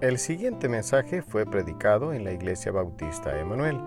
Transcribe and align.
El 0.00 0.18
siguiente 0.18 0.66
mensaje 0.66 1.20
fue 1.20 1.44
predicado 1.44 2.14
en 2.14 2.24
la 2.24 2.32
Iglesia 2.32 2.72
Bautista 2.72 3.38
Emanuel. 3.38 3.78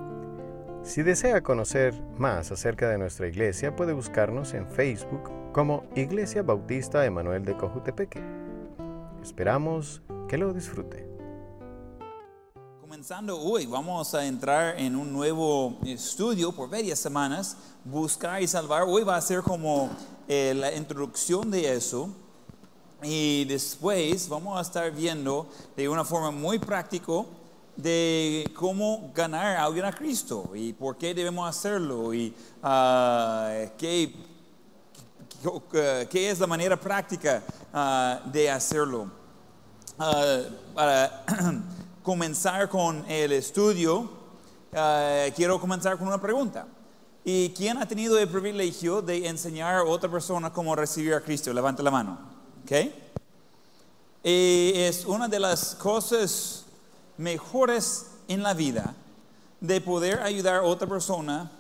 Si 0.83 1.01
desea 1.01 1.41
conocer 1.41 1.99
más 2.19 2.51
acerca 2.51 2.87
de 2.87 2.99
nuestra 2.99 3.27
iglesia, 3.27 3.75
puede 3.75 3.93
buscarnos 3.93 4.53
en 4.53 4.69
Facebook 4.69 5.31
como 5.53 5.85
Iglesia 5.95 6.43
Bautista 6.43 7.03
Emanuel 7.03 7.43
de 7.43 7.57
Cojutepeque. 7.57 8.21
Esperamos 9.23 10.03
que 10.29 10.37
lo 10.37 10.53
disfrute. 10.53 11.09
Comenzando 12.79 13.41
hoy, 13.41 13.65
vamos 13.65 14.13
a 14.13 14.23
entrar 14.23 14.79
en 14.79 14.95
un 14.95 15.11
nuevo 15.11 15.79
estudio 15.83 16.51
por 16.51 16.69
varias 16.69 16.99
semanas, 16.99 17.57
Buscar 17.85 18.39
y 18.39 18.47
Salvar. 18.47 18.83
Hoy 18.83 19.03
va 19.03 19.15
a 19.15 19.21
ser 19.21 19.41
como 19.41 19.89
eh, 20.27 20.53
la 20.55 20.75
introducción 20.75 21.49
de 21.49 21.73
eso. 21.73 22.15
Y 23.03 23.43
después 23.45 24.29
vamos 24.29 24.57
a 24.57 24.61
estar 24.61 24.89
viendo 24.91 25.47
de 25.75 25.89
una 25.89 26.05
forma 26.05 26.31
muy 26.31 26.57
práctica 26.57 27.23
de 27.75 28.49
cómo 28.55 29.11
ganar 29.13 29.57
a 29.57 29.65
alguien 29.65 29.85
a 29.85 29.91
Cristo 29.91 30.51
y 30.53 30.73
por 30.73 30.95
qué 30.95 31.13
debemos 31.13 31.49
hacerlo 31.49 32.13
y 32.13 32.33
uh, 32.61 33.67
qué, 33.77 34.13
qué, 36.09 36.29
es 36.29 36.39
la 36.39 36.47
manera 36.47 36.79
práctica 36.79 37.43
uh, 37.73 38.29
de 38.29 38.49
hacerlo. 38.49 39.11
Uh, 39.97 40.73
para 40.73 41.25
comenzar 42.03 42.69
con 42.69 43.03
el 43.09 43.33
estudio, 43.33 44.09
quiero 45.35 45.59
comenzar 45.59 45.97
con 45.97 46.07
una 46.07 46.21
pregunta. 46.21 46.67
¿Y 47.25 47.49
quién 47.49 47.77
ha 47.77 47.87
tenido 47.87 48.17
el 48.19 48.27
privilegio 48.27 49.01
de 49.01 49.27
enseñar 49.27 49.75
a 49.75 49.83
otra 49.83 50.09
persona 50.09 50.51
cómo 50.51 50.75
recibir 50.75 51.13
a 51.13 51.21
Cristo? 51.21 51.53
Levante 51.53 51.81
la 51.81 51.91
mano. 51.91 52.32
¿Okay? 52.63 52.93
Y 54.23 54.71
es 54.75 55.05
una 55.05 55.27
de 55.27 55.39
las 55.39 55.75
cosas 55.75 56.63
mejores 57.17 58.07
en 58.27 58.41
la 58.41 58.53
vida 58.53 58.95
de 59.59 59.81
poder 59.81 60.21
ayudar 60.21 60.55
a 60.55 60.63
otra 60.63 60.87
persona 60.87 61.51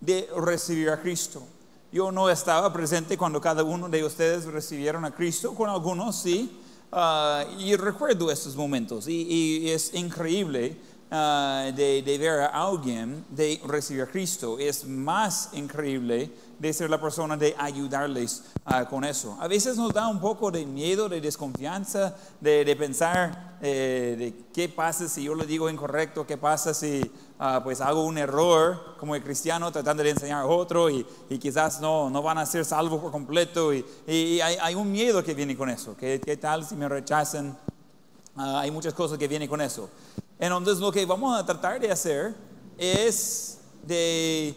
de 0.00 0.28
recibir 0.36 0.90
a 0.90 1.00
Cristo. 1.00 1.42
Yo 1.90 2.12
no 2.12 2.28
estaba 2.28 2.72
presente 2.72 3.16
cuando 3.16 3.40
cada 3.40 3.64
uno 3.64 3.88
de 3.88 4.04
ustedes 4.04 4.44
recibieron 4.44 5.04
a 5.04 5.10
Cristo, 5.14 5.54
con 5.54 5.70
algunos 5.70 6.16
sí, 6.16 6.60
ah, 6.92 7.44
y 7.58 7.74
recuerdo 7.76 8.30
estos 8.30 8.54
momentos. 8.54 9.08
Y, 9.08 9.70
es 9.70 9.94
increíble 9.94 10.76
ah, 11.10 11.70
de, 11.74 12.02
de, 12.02 12.18
ver 12.18 12.40
a 12.40 12.46
alguien 12.46 13.24
de 13.30 13.60
recibir 13.66 14.02
a 14.02 14.06
Cristo. 14.06 14.58
Es 14.58 14.86
más 14.86 15.50
increíble 15.52 16.30
de 16.58 16.72
ser 16.72 16.90
la 16.90 17.00
persona 17.00 17.36
de 17.36 17.54
ayudarles 17.56 18.44
ah, 18.64 18.84
con 18.86 19.04
eso. 19.04 19.36
A 19.40 19.46
veces 19.46 19.76
nos 19.76 19.92
da 19.92 20.08
un 20.08 20.20
poco 20.20 20.50
de 20.50 20.66
miedo, 20.66 21.08
de 21.08 21.20
desconfianza, 21.20 22.16
de, 22.40 22.76
pensar 22.76 23.58
eh, 23.62 24.16
de 24.18 24.44
qué 24.52 24.68
pasa 24.68 25.08
si 25.08 25.24
yo 25.24 25.34
lo 25.34 25.44
digo 25.44 25.70
incorrecto, 25.70 26.26
qué 26.26 26.36
pasa 26.36 26.74
si 26.74 27.00
ah, 27.38 27.60
pues 27.62 27.80
hago 27.80 28.04
un 28.04 28.18
error 28.18 28.96
como 28.98 29.14
el 29.14 29.22
cristiano 29.22 29.70
tratando 29.70 30.02
de 30.02 30.10
enseñar 30.10 30.42
a 30.42 30.46
otro 30.46 30.90
y, 30.90 31.06
quizás 31.40 31.80
no, 31.80 32.10
no 32.10 32.22
van 32.22 32.38
a 32.38 32.46
ser 32.46 32.64
salvos 32.64 33.00
por 33.00 33.12
completo 33.12 33.72
y, 33.72 33.84
hay, 34.40 34.74
un 34.74 34.90
miedo 34.90 35.22
que 35.22 35.34
viene 35.34 35.56
con 35.56 35.70
eso. 35.70 35.96
¿Qué, 35.96 36.20
qué 36.24 36.36
tal 36.36 36.64
si 36.64 36.74
me 36.74 36.88
rechazan? 36.88 37.56
Ah, 38.36 38.60
hay 38.60 38.70
muchas 38.70 38.94
cosas 38.94 39.18
que 39.18 39.28
vienen 39.28 39.48
con 39.48 39.60
eso. 39.60 39.88
Entonces 40.38 40.78
lo 40.78 40.92
que 40.92 41.04
vamos 41.04 41.38
a 41.38 41.44
tratar 41.44 41.80
de 41.80 41.90
hacer 41.90 42.34
es 42.78 43.58
de 43.82 44.54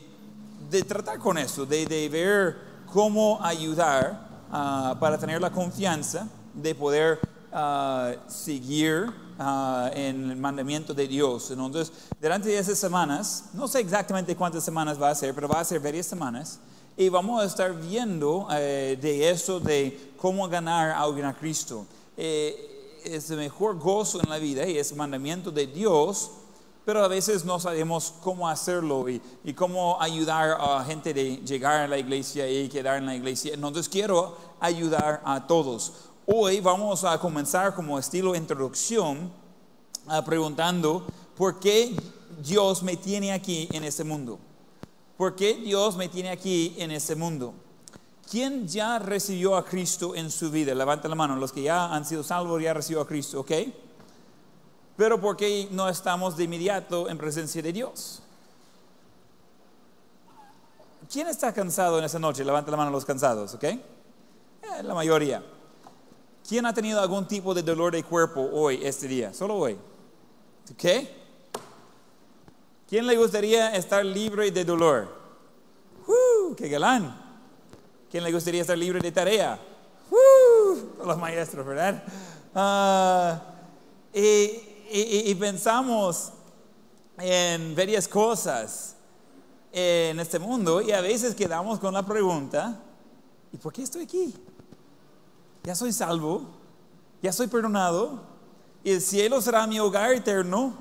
de 0.71 0.83
tratar 0.83 1.19
con 1.19 1.37
eso, 1.37 1.65
de, 1.65 1.85
de 1.85 2.07
ver 2.07 2.57
cómo 2.91 3.37
ayudar 3.41 4.27
ah, 4.49 4.95
para 4.99 5.17
tener 5.17 5.41
la 5.41 5.51
confianza 5.51 6.27
de 6.53 6.73
poder 6.73 7.19
uh, 7.51 8.17
seguir 8.29 9.11
uh, 9.37 9.87
en 9.93 10.31
el 10.31 10.37
mandamiento 10.37 10.93
de 10.93 11.07
Dios. 11.07 11.51
Entonces, 11.51 11.91
durante 12.21 12.57
esas 12.57 12.77
semanas, 12.77 13.45
no 13.53 13.67
sé 13.67 13.81
exactamente 13.81 14.35
cuántas 14.35 14.63
semanas 14.63 15.01
va 15.01 15.09
a 15.09 15.15
ser, 15.15 15.35
pero 15.35 15.49
va 15.49 15.59
a 15.59 15.65
ser 15.65 15.81
varias 15.81 16.05
semanas, 16.05 16.59
y 16.95 17.09
vamos 17.09 17.41
a 17.41 17.45
estar 17.45 17.73
viendo 17.73 18.47
eh, 18.51 18.97
de 19.01 19.29
eso, 19.29 19.59
de 19.59 20.13
cómo 20.17 20.47
ganar 20.47 20.91
a 20.91 21.03
a 21.03 21.33
Cristo. 21.33 21.85
Eh, 22.15 22.70
es 23.03 23.29
el 23.29 23.37
mejor 23.37 23.79
gozo 23.79 24.21
en 24.21 24.29
la 24.29 24.37
vida 24.37 24.67
y 24.67 24.77
es 24.77 24.95
mandamiento 24.95 25.51
de 25.51 25.67
Dios 25.67 26.31
pero 26.85 27.03
a 27.03 27.07
veces 27.07 27.45
no 27.45 27.59
sabemos 27.59 28.13
cómo 28.21 28.49
hacerlo 28.49 29.05
y, 29.07 29.21
cómo 29.53 30.01
ayudar 30.01 30.57
a 30.59 30.83
gente 30.83 31.13
de 31.13 31.37
llegar 31.37 31.81
a 31.81 31.87
la 31.87 31.97
iglesia 31.97 32.49
y 32.49 32.67
quedar 32.69 32.97
en 32.97 33.05
la 33.05 33.15
iglesia. 33.15 33.53
Entonces 33.53 33.87
quiero 33.87 34.35
ayudar 34.59 35.21
a 35.23 35.45
todos. 35.45 35.93
Hoy 36.25 36.59
vamos 36.59 37.03
a 37.03 37.19
comenzar 37.19 37.75
como 37.75 37.99
estilo 37.99 38.35
introducción 38.35 39.31
ah, 40.07 40.23
preguntando 40.25 41.05
por 41.35 41.59
qué 41.59 41.95
Dios 42.43 42.81
me 42.81 42.97
tiene 42.97 43.31
aquí 43.31 43.69
en 43.71 43.83
este 43.83 44.03
mundo. 44.03 44.39
¿Por 45.17 45.35
qué 45.35 45.53
Dios 45.53 45.95
me 45.95 46.09
tiene 46.09 46.31
aquí 46.31 46.75
en 46.79 46.89
este 46.89 47.15
mundo? 47.15 47.53
¿Quién 48.29 48.67
ya 48.67 48.99
recibió 48.99 49.55
a 49.55 49.65
Cristo 49.65 50.15
en 50.15 50.31
su 50.31 50.49
vida? 50.51 50.73
Levanta 50.73 51.07
la 51.07 51.15
mano. 51.15 51.35
Los 51.35 51.51
que 51.51 51.63
ya 51.63 51.93
han 51.93 52.05
sido 52.05 52.23
salvos 52.23 52.61
ya 52.61 52.73
recibió 52.73 53.01
a 53.01 53.07
Cristo, 53.07 53.41
¿ok? 53.41 53.51
Pero 54.95 55.19
¿por 55.19 55.35
qué 55.35 55.67
no 55.71 55.89
estamos 55.89 56.37
de 56.37 56.43
inmediato 56.43 57.09
en 57.09 57.17
presencia 57.17 57.61
de 57.61 57.73
Dios? 57.73 58.21
¿Quién 61.11 61.27
está 61.27 61.53
cansado 61.53 61.99
en 61.99 62.05
esa 62.05 62.19
noche? 62.19 62.45
Levanta 62.45 62.71
la 62.71 62.77
mano 62.77 62.91
los 62.91 63.03
cansados, 63.03 63.53
¿ok? 63.53 63.63
Eh, 63.63 63.81
la 64.83 64.93
mayoría. 64.93 65.43
¿Quién 66.47 66.65
ha 66.65 66.73
tenido 66.73 67.01
algún 67.01 67.27
tipo 67.27 67.53
de 67.53 67.63
dolor 67.63 67.93
de 67.93 68.03
cuerpo 68.03 68.41
hoy, 68.53 68.79
este 68.83 69.07
día? 69.07 69.33
Solo 69.33 69.55
hoy. 69.55 69.77
¿Ok? 70.71 70.85
¿Quién 72.87 73.07
le 73.07 73.17
gustaría 73.17 73.75
estar 73.75 74.05
libre 74.05 74.51
de 74.51 74.65
dolor? 74.65 75.07
¡Uh! 76.07 76.55
¡Qué 76.55 76.69
galán! 76.69 77.30
¿Quién 78.11 78.23
le 78.23 78.31
gustaría 78.31 78.61
estar 78.61 78.77
libre 78.77 78.99
de 78.99 79.11
tarea? 79.11 79.57
¡Uh! 80.11 81.05
Los 81.05 81.17
maestros, 81.17 81.65
¿verdad? 81.65 82.03
Ah, 82.53 83.41
y 84.13 84.71
y, 84.93 85.35
pensamos 85.35 86.33
en 87.17 87.73
varias 87.75 88.07
cosas 88.07 88.95
en 89.71 90.19
este 90.19 90.37
mundo 90.37 90.81
y 90.81 90.91
a 90.91 90.99
veces 90.99 91.33
quedamos 91.33 91.79
con 91.79 91.93
la 91.93 92.05
pregunta, 92.05 92.77
¿y 93.53 93.57
por 93.57 93.71
qué 93.71 93.83
estoy 93.83 94.03
aquí? 94.03 94.35
Ya 95.63 95.75
soy 95.75 95.93
salvo, 95.93 96.43
ya 97.21 97.31
soy 97.31 97.47
perdonado 97.47 98.21
y 98.83 98.91
el 98.91 99.01
cielo 99.01 99.41
será 99.41 99.65
mi 99.65 99.79
hogar 99.79 100.11
eterno. 100.11 100.73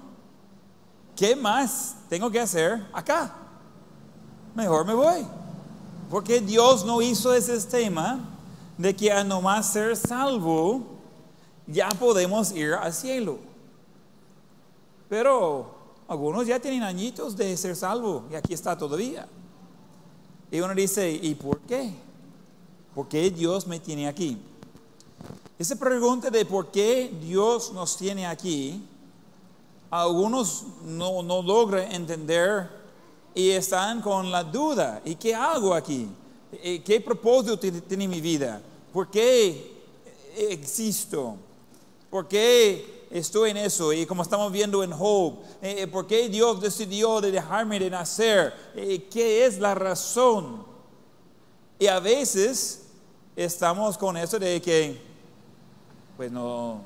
¿Qué 1.14 1.36
más 1.36 1.94
tengo 2.08 2.30
que 2.30 2.40
hacer 2.40 2.88
acá? 2.92 3.32
Mejor 4.56 4.84
me 4.86 4.94
voy. 4.94 5.39
Porque 6.10 6.40
Dios 6.40 6.84
no 6.84 7.00
hizo 7.00 7.32
ese 7.32 7.54
sistema 7.54 8.18
de 8.76 8.96
que 8.96 9.12
a 9.12 9.22
nomás 9.22 9.72
ser 9.72 9.96
salvo 9.96 10.82
ya 11.68 11.88
podemos 11.90 12.50
ir 12.50 12.74
al 12.74 12.92
cielo. 12.92 13.38
Pero 15.08 15.72
algunos 16.08 16.48
ya 16.48 16.58
tienen 16.58 16.82
añitos 16.82 17.36
de 17.36 17.56
ser 17.56 17.76
salvo 17.76 18.24
y 18.28 18.34
aquí 18.34 18.52
está 18.52 18.76
todavía. 18.76 19.28
Y 20.50 20.58
uno 20.60 20.74
dice, 20.74 21.08
¿y 21.10 21.36
por 21.36 21.60
qué? 21.60 21.94
¿Por 22.92 23.06
qué 23.06 23.30
Dios 23.30 23.68
me 23.68 23.78
tiene 23.78 24.08
aquí? 24.08 24.36
Esa 25.60 25.76
pregunta 25.76 26.28
de 26.28 26.44
por 26.44 26.72
qué 26.72 27.16
Dios 27.20 27.72
nos 27.72 27.96
tiene 27.96 28.26
aquí, 28.26 28.82
algunos 29.90 30.64
no, 30.84 31.22
no 31.22 31.42
logran 31.42 31.92
entender 31.92 32.79
y 33.34 33.50
están 33.50 34.00
con 34.00 34.30
la 34.30 34.44
duda. 34.44 35.00
¿Y 35.04 35.14
qué 35.14 35.34
hago 35.34 35.74
aquí? 35.74 36.08
¿Qué 36.84 37.02
propósito 37.04 37.58
tiene 37.58 38.08
mi 38.08 38.20
vida? 38.20 38.60
¿Por 38.92 39.10
qué 39.10 39.80
existo? 40.36 41.36
¿Por 42.10 42.26
qué 42.26 43.00
estoy 43.10 43.50
en 43.50 43.56
eso. 43.58 43.92
Y 43.92 44.06
como 44.06 44.22
estamos 44.22 44.50
viendo 44.52 44.82
en 44.82 44.92
Job, 44.92 45.40
eh, 45.60 45.82
eh, 45.82 45.86
¿por 45.86 46.06
qué 46.06 46.28
Dios 46.28 46.60
decidió 46.60 47.20
de 47.20 47.32
dejarme 47.32 47.78
de 47.78 47.90
nacer? 47.90 48.54
Eh, 48.74 49.08
¿Qué 49.10 49.44
es 49.44 49.58
la 49.58 49.74
razón? 49.74 50.64
Y 51.78 51.86
a 51.88 51.98
veces 51.98 52.86
estamos 53.34 53.98
con 53.98 54.16
eso 54.16 54.38
de 54.38 54.60
que, 54.62 55.00
pues 56.16 56.30
no, 56.30 56.82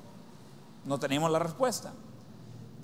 no 0.84 0.98
tenemos 0.98 1.30
la 1.30 1.38
respuesta. 1.38 1.92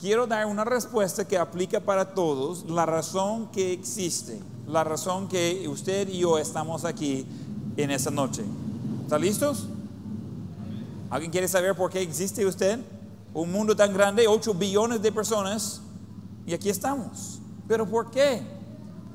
Quiero 0.01 0.27
dar 0.27 0.47
una 0.47 0.65
respuesta 0.65 1.27
que 1.29 1.37
aplica 1.37 1.81
para 1.81 2.15
todos, 2.15 2.65
la 2.65 2.87
razón 2.87 3.51
que 3.53 3.73
existe, 3.73 4.41
la 4.67 4.83
razón 4.83 5.29
que 5.29 5.69
usted 5.69 6.09
y 6.09 6.19
yo 6.19 6.39
estamos 6.39 6.85
aquí 6.85 7.27
en 7.77 7.91
esta 7.91 8.11
noche. 8.11 8.43
¿Están 9.03 9.21
listos? 9.21 9.67
¿Alguien 11.11 11.31
quiere 11.31 11.49
saber 11.49 11.75
por 11.77 11.91
qué 11.91 12.01
existe 12.01 12.47
usted? 12.47 12.81
un 13.33 13.53
mundo 13.53 13.77
tan 13.77 13.93
grande, 13.93 14.27
8 14.27 14.55
billones 14.55 15.03
de 15.03 15.13
personas, 15.13 15.81
y 16.47 16.55
aquí 16.55 16.69
estamos. 16.69 17.39
¿Pero 17.69 17.87
por 17.87 18.11
qué? 18.11 18.43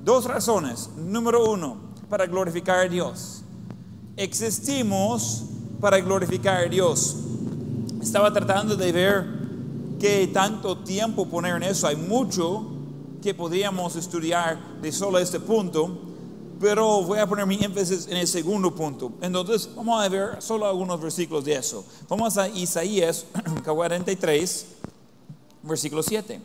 Dos 0.04 0.26
razones. 0.26 0.90
Número 0.96 1.52
uno, 1.52 1.78
para 2.10 2.26
glorificar 2.26 2.80
a 2.80 2.90
Dios. 2.90 3.42
Existimos 4.16 5.44
para 5.82 6.00
glorificar 6.00 6.64
a 6.64 6.70
Dios. 6.70 7.18
Estaba 8.02 8.32
tratando 8.32 8.76
de 8.76 8.92
ver 8.92 9.35
tanto 10.34 10.78
tiempo 10.80 11.25
poner 11.28 11.56
en 11.56 11.63
eso. 11.63 11.88
Hay 11.88 11.96
mucho 11.96 12.66
que 13.22 13.34
podríamos 13.34 13.96
estudiar 13.96 14.80
de 14.81 14.92
solo 14.92 15.18
este 15.19 15.40
punto, 15.40 15.98
pero 16.60 17.02
voy 17.02 17.19
a 17.19 17.28
poner 17.28 17.46
mi 17.46 17.56
énfasis 17.56 18.07
en 18.07 18.18
el 18.18 18.28
segundo 18.28 18.74
punto. 18.74 19.13
Entonces, 19.22 19.69
vamos 19.75 20.04
a 20.04 20.07
ver 20.07 20.42
solo 20.42 20.68
algunos 20.68 21.02
versículos 21.02 21.44
de 21.44 21.56
eso. 21.56 21.84
Vamos 22.07 22.38
a 22.38 22.48
Isaías 22.48 23.25
43, 23.66 24.66
versículo 25.63 26.04
7. 26.04 26.40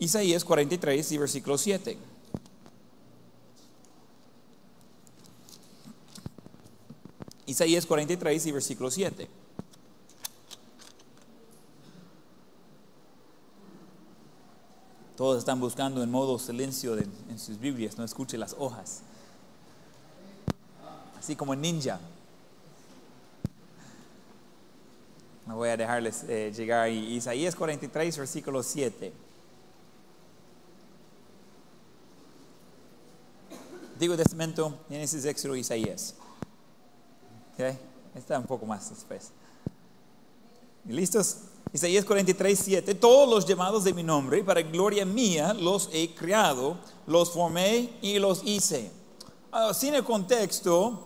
Isaías 0.00 0.44
43 0.44 1.12
y 1.12 1.18
versículo 1.18 1.56
7. 1.56 1.98
Isaías 7.46 7.86
43 7.86 8.46
y 8.46 8.52
versículo 8.52 8.90
7. 8.90 9.43
Todos 15.16 15.38
están 15.38 15.60
buscando 15.60 16.02
en 16.02 16.10
modo 16.10 16.38
silencio 16.38 16.96
en 16.96 17.38
sus 17.38 17.58
Biblias, 17.58 17.96
no 17.96 18.04
escuche 18.04 18.36
las 18.36 18.54
hojas. 18.58 19.02
Así 21.18 21.36
como 21.36 21.54
ninja. 21.54 22.00
No 25.46 25.56
voy 25.56 25.68
a 25.68 25.76
dejarles 25.76 26.24
eh, 26.24 26.52
llegar 26.54 26.80
ahí. 26.80 27.14
Isaías 27.14 27.54
43, 27.54 28.18
versículo 28.18 28.62
7. 28.62 29.12
Digo 33.98 34.16
Testamento, 34.16 34.80
Génesis, 34.88 35.24
Éxodo, 35.24 35.54
Isaías. 35.54 36.14
Okay. 37.54 37.78
Está 38.14 38.38
un 38.38 38.46
poco 38.46 38.66
más 38.66 38.90
después. 38.90 39.30
¿Listos? 40.86 41.38
Isaías 41.74 42.04
43, 42.04 42.56
7. 42.56 42.94
Todos 42.94 43.28
los 43.28 43.44
llamados 43.46 43.82
de 43.82 43.92
mi 43.92 44.04
nombre, 44.04 44.44
para 44.44 44.62
gloria 44.62 45.04
mía, 45.04 45.52
los 45.52 45.90
he 45.92 46.14
creado, 46.14 46.76
los 47.04 47.32
formé 47.32 47.98
y 48.00 48.20
los 48.20 48.42
hice. 48.44 48.92
Ah, 49.50 49.74
sin 49.74 49.92
el 49.96 50.04
contexto, 50.04 51.04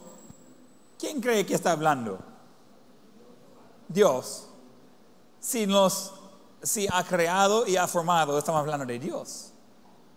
¿quién 0.99 1.23
cree 1.23 1.47
que 1.47 1.55
está 1.55 1.73
hablando? 1.73 2.19
Dios. 3.89 4.45
Si, 5.41 5.67
nos, 5.67 6.13
si 6.63 6.87
ha 6.93 7.03
creado 7.03 7.67
y 7.67 7.77
ha 7.77 7.89
formado, 7.89 8.37
estamos 8.39 8.61
hablando 8.61 8.85
de 8.85 8.99
Dios. 8.99 9.53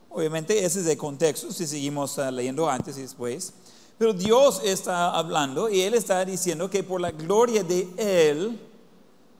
Obviamente 0.09 0.65
ese 0.65 0.81
es 0.81 0.87
el 0.87 0.97
contexto, 0.97 1.53
si 1.53 1.65
seguimos 1.65 2.19
ah, 2.19 2.29
leyendo 2.29 2.69
antes 2.69 2.97
y 2.97 3.03
después. 3.03 3.53
Pero 3.97 4.11
Dios 4.11 4.59
está 4.65 5.15
hablando 5.15 5.69
y 5.69 5.79
Él 5.79 5.93
está 5.93 6.25
diciendo 6.25 6.69
que 6.69 6.83
por 6.83 6.99
la 6.99 7.11
gloria 7.11 7.63
de 7.63 7.87
Él, 7.95 8.59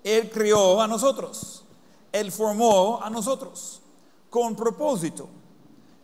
Él 0.03 0.30
creó 0.30 0.81
a 0.81 0.88
nosotros. 0.88 1.63
Él 2.12 2.31
formó 2.31 3.00
a 3.01 3.09
nosotros 3.09 3.81
con 4.30 4.56
propósito. 4.56 5.30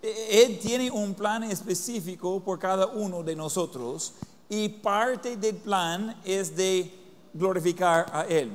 E, 0.01 0.43
Él 0.43 0.59
tiene 0.59 0.91
un 0.91 1.13
plan 1.13 1.43
específico 1.43 2.39
por 2.39 2.59
cada 2.59 2.87
uno 2.87 3.23
de 3.23 3.35
nosotros 3.35 4.13
y 4.49 4.69
parte 4.69 5.35
del 5.35 5.55
plan 5.55 6.19
es 6.23 6.55
de 6.55 6.93
glorificar 7.33 8.05
a 8.13 8.23
Él. 8.25 8.51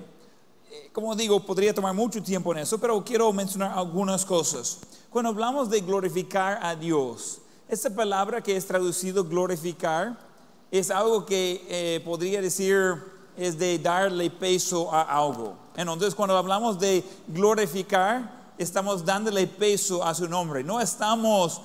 Eh, 0.70 0.90
como 0.92 1.14
digo, 1.14 1.44
podría 1.44 1.74
tomar 1.74 1.94
mucho 1.94 2.22
tiempo 2.22 2.52
en 2.52 2.58
eso, 2.60 2.78
pero 2.78 3.02
quiero 3.04 3.32
mencionar 3.32 3.76
algunas 3.76 4.24
cosas. 4.24 4.78
Cuando 5.10 5.30
hablamos 5.30 5.68
de 5.68 5.80
glorificar 5.80 6.58
a 6.62 6.74
Dios, 6.74 7.38
esta 7.68 7.90
palabra 7.90 8.42
que 8.42 8.56
es 8.56 8.66
traducido 8.66 9.24
glorificar 9.24 10.18
es 10.70 10.90
algo 10.90 11.26
que 11.26 11.64
eh, 11.68 12.00
podría 12.04 12.40
decir 12.40 13.11
es 13.36 13.58
de 13.58 13.78
darle 13.78 14.30
peso 14.30 14.92
a 14.92 15.02
algo. 15.02 15.54
Entonces 15.76 16.14
cuando 16.14 16.36
hablamos 16.36 16.78
de 16.78 17.04
glorificar, 17.28 18.52
estamos 18.58 19.04
dándole 19.04 19.46
peso 19.46 20.04
a 20.04 20.14
su 20.14 20.28
nombre. 20.28 20.62
No 20.62 20.80
estamos 20.80 21.60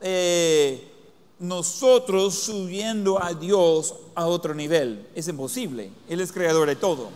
eh, 0.00 0.90
nosotros 1.38 2.34
subiendo 2.34 3.22
a 3.22 3.34
Dios 3.34 3.94
a 4.14 4.26
otro 4.26 4.54
nivel. 4.54 5.08
Es 5.14 5.28
imposible. 5.28 5.90
Él 6.08 6.20
es 6.20 6.32
creador 6.32 6.68
de 6.68 6.76
todo. 6.76 7.08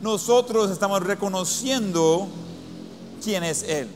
Nosotros 0.00 0.70
estamos 0.70 1.02
reconociendo 1.02 2.26
quién 3.22 3.44
es 3.44 3.62
Él. 3.62 3.88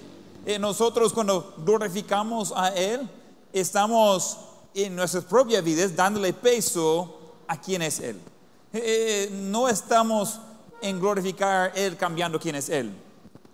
Eh, 0.47 0.59
nosotros 0.59 1.13
cuando 1.13 1.55
glorificamos 1.65 2.53
a 2.55 2.69
Él, 2.69 3.09
estamos 3.53 4.37
en 4.75 4.95
nuestras 4.95 5.25
propias 5.25 5.65
vidas 5.65 5.97
dándole 5.97 6.33
peso 6.35 7.19
a 7.47 7.59
quién 7.59 7.81
es 7.83 8.01
Él. 8.01 8.21
Eh, 8.77 9.29
no 9.31 9.69
estamos 9.69 10.41
en 10.83 10.99
glorificar 10.99 11.71
Él 11.77 11.97
cambiando 11.97 12.41
quién 12.41 12.57
es 12.57 12.69
Él. 12.69 12.93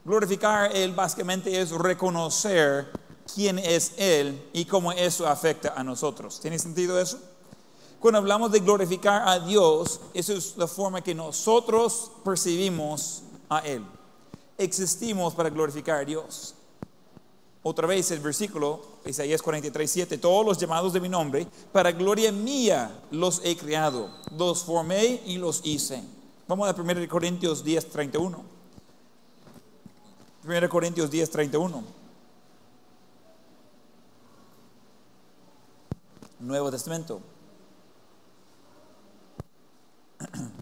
Glorificar 0.02 0.74
Él 0.74 0.94
básicamente 0.94 1.60
es 1.60 1.70
reconocer 1.72 2.90
quién 3.34 3.58
es 3.58 3.92
Él 3.98 4.48
y 4.54 4.64
cómo 4.64 4.92
eso 4.92 5.26
afecta 5.26 5.74
a 5.76 5.84
nosotros. 5.84 6.40
¿Tiene 6.40 6.58
sentido 6.58 6.98
eso? 6.98 7.20
Cuando 8.00 8.16
hablamos 8.16 8.50
de 8.50 8.60
glorificar 8.60 9.28
a 9.28 9.38
Dios, 9.38 10.00
esa 10.14 10.32
es 10.32 10.56
la 10.56 10.66
forma 10.66 11.02
que 11.02 11.14
nosotros 11.14 12.12
percibimos 12.24 13.22
a 13.50 13.58
Él. 13.58 13.84
Existimos 14.56 15.34
para 15.34 15.50
glorificar 15.50 15.98
a 15.98 16.04
Dios. 16.06 16.54
Otra 17.62 17.86
vez 17.86 18.10
el 18.10 18.20
versículo, 18.20 18.80
Isaías 19.04 19.40
43, 19.40 19.90
7, 19.90 20.18
todos 20.18 20.44
los 20.44 20.58
llamados 20.58 20.92
de 20.92 21.00
mi 21.00 21.08
nombre, 21.08 21.46
para 21.72 21.92
gloria 21.92 22.30
mía 22.32 22.90
los 23.10 23.40
he 23.44 23.56
creado, 23.56 24.10
los 24.36 24.62
formé 24.64 25.22
y 25.24 25.38
los 25.38 25.62
hice. 25.64 26.02
Vamos 26.46 26.68
a 26.68 26.74
1 26.78 27.08
Corintios 27.08 27.64
10, 27.64 27.90
31. 27.90 28.42
1 30.44 30.68
Corintios 30.68 31.10
10, 31.10 31.30
31. 31.30 31.84
Nuevo 36.40 36.70
Testamento. 36.70 37.20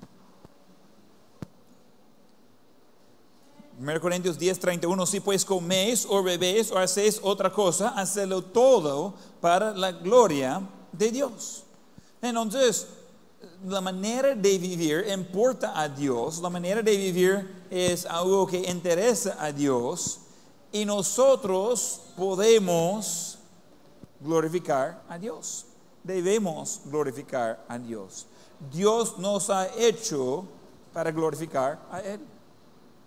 1 3.78 4.00
Corintios 4.00 4.36
10, 4.36 4.58
31, 4.58 5.06
si 5.06 5.20
pues 5.20 5.44
coméis 5.44 6.04
o 6.10 6.20
bebéis 6.20 6.72
o 6.72 6.78
hacéis 6.78 7.20
otra 7.22 7.52
cosa, 7.52 7.90
hacedlo 7.90 8.42
todo 8.42 9.14
para 9.40 9.72
la 9.72 9.92
gloria 9.92 10.60
de 10.90 11.12
Dios. 11.12 11.62
Entonces, 12.20 12.88
la 13.64 13.80
manera 13.80 14.34
de 14.34 14.58
vivir 14.58 15.06
importa 15.08 15.80
a 15.80 15.88
Dios, 15.88 16.40
la 16.40 16.50
manera 16.50 16.82
de 16.82 16.96
vivir 16.96 17.66
es 17.70 18.04
algo 18.04 18.48
que 18.48 18.68
interesa 18.68 19.36
a 19.38 19.52
Dios 19.52 20.18
y 20.72 20.84
nosotros 20.84 22.00
podemos 22.16 23.38
glorificar 24.18 25.04
a 25.08 25.16
Dios. 25.18 25.66
Debemos 26.02 26.80
glorificar 26.86 27.64
a 27.68 27.78
Dios. 27.78 28.26
Dios 28.72 29.18
nos 29.18 29.50
ha 29.50 29.68
hecho 29.76 30.44
para 30.92 31.12
glorificar 31.12 31.78
a 31.92 32.00
Él 32.00 32.20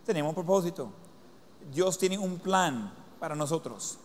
tenemos 0.05 0.29
un 0.29 0.35
propósito. 0.35 0.91
Dios 1.71 1.97
tiene 1.97 2.17
un 2.17 2.39
plan 2.39 2.93
para 3.19 3.35
nosotros. 3.35 3.97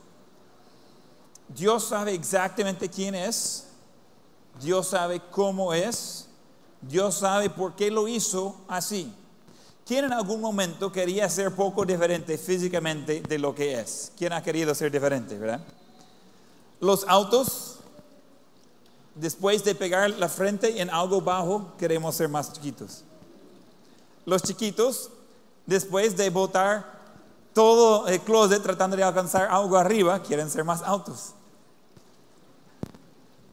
Dios 1.48 1.84
sabe 1.84 2.14
exactamente 2.14 2.88
quién 2.88 3.14
es. 3.14 3.68
Dios 4.60 4.88
sabe 4.88 5.20
cómo 5.30 5.72
es. 5.72 6.28
Dios 6.80 7.16
sabe 7.16 7.50
por 7.50 7.74
qué 7.74 7.90
lo 7.90 8.08
hizo 8.08 8.56
así. 8.68 9.12
¿Quién 9.86 10.04
en 10.04 10.12
algún 10.12 10.40
momento 10.40 10.90
quería 10.90 11.28
ser 11.28 11.54
poco 11.54 11.84
diferente 11.84 12.36
físicamente 12.38 13.20
de 13.20 13.38
lo 13.38 13.54
que 13.54 13.78
es? 13.78 14.12
¿Quién 14.18 14.32
ha 14.32 14.42
querido 14.42 14.74
ser 14.74 14.90
diferente, 14.90 15.38
verdad? 15.38 15.60
Los 16.80 17.04
autos, 17.08 17.76
después 19.14 19.62
de 19.64 19.74
pegar 19.74 20.10
la 20.10 20.28
frente 20.28 20.80
en 20.80 20.90
algo 20.90 21.20
bajo, 21.20 21.72
queremos 21.78 22.16
ser 22.16 22.28
más 22.28 22.52
chiquitos. 22.52 23.04
Los 24.24 24.42
chiquitos, 24.42 25.10
después 25.66 26.16
de 26.16 26.30
botar 26.30 26.96
todo 27.52 28.06
el 28.06 28.20
closet 28.20 28.62
tratando 28.62 28.96
de 28.96 29.02
alcanzar 29.02 29.49
algo 29.50 29.76
arriba, 29.76 30.23
quieren 30.23 30.50
ser 30.50 30.64
más 30.64 30.82
altos. 30.82 31.32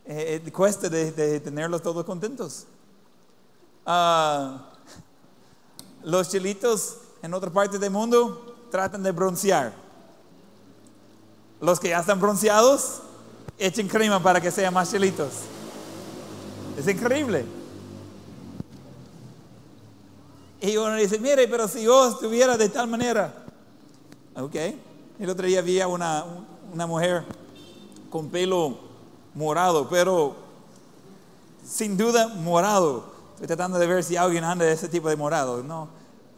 Eh, 0.05 0.41
eh, 0.45 0.51
cuesta 0.51 0.89
de, 0.89 1.39
tenerlos 1.39 1.81
todos 1.81 2.05
contentos. 2.05 2.65
Ah, 3.85 4.69
los 6.03 6.29
chilitos 6.29 6.97
en 7.21 7.33
otra 7.33 7.49
parte 7.49 7.79
del 7.79 7.91
mundo 7.91 8.67
tratan 8.69 9.03
de 9.03 9.11
broncear. 9.11 9.73
Los 11.61 11.79
que 11.79 11.89
ya 11.89 11.99
están 12.01 12.19
bronceados, 12.19 13.01
echen 13.57 13.87
crema 13.87 14.21
para 14.21 14.41
que 14.41 14.51
sean 14.51 14.73
más 14.73 14.91
chilitos. 14.91 15.31
Es 16.77 16.87
increíble. 16.87 17.62
Y 20.63 20.77
uno 20.77 20.95
dice, 20.95 21.19
mire, 21.19 21.45
pero 21.49 21.67
si 21.67 21.83
yo 21.83 22.07
estuviera 22.09 22.55
de 22.57 22.69
tal 22.69 22.87
manera. 22.87 23.33
Ok. 24.35 24.55
El 25.19 25.29
otro 25.29 25.45
día 25.45 25.59
había 25.59 25.89
una, 25.89 26.23
una 26.73 26.87
mujer 26.87 27.25
con 28.09 28.29
pelo 28.29 28.77
morado, 29.35 29.89
pero 29.89 30.35
sin 31.67 31.97
duda 31.97 32.29
morado. 32.29 33.11
Estoy 33.33 33.47
tratando 33.47 33.77
de 33.77 33.87
ver 33.87 34.03
si 34.05 34.15
alguien 34.15 34.45
anda 34.45 34.63
de 34.63 34.71
ese 34.71 34.87
tipo 34.87 35.09
de 35.09 35.17
morado. 35.17 35.61
No, 35.63 35.89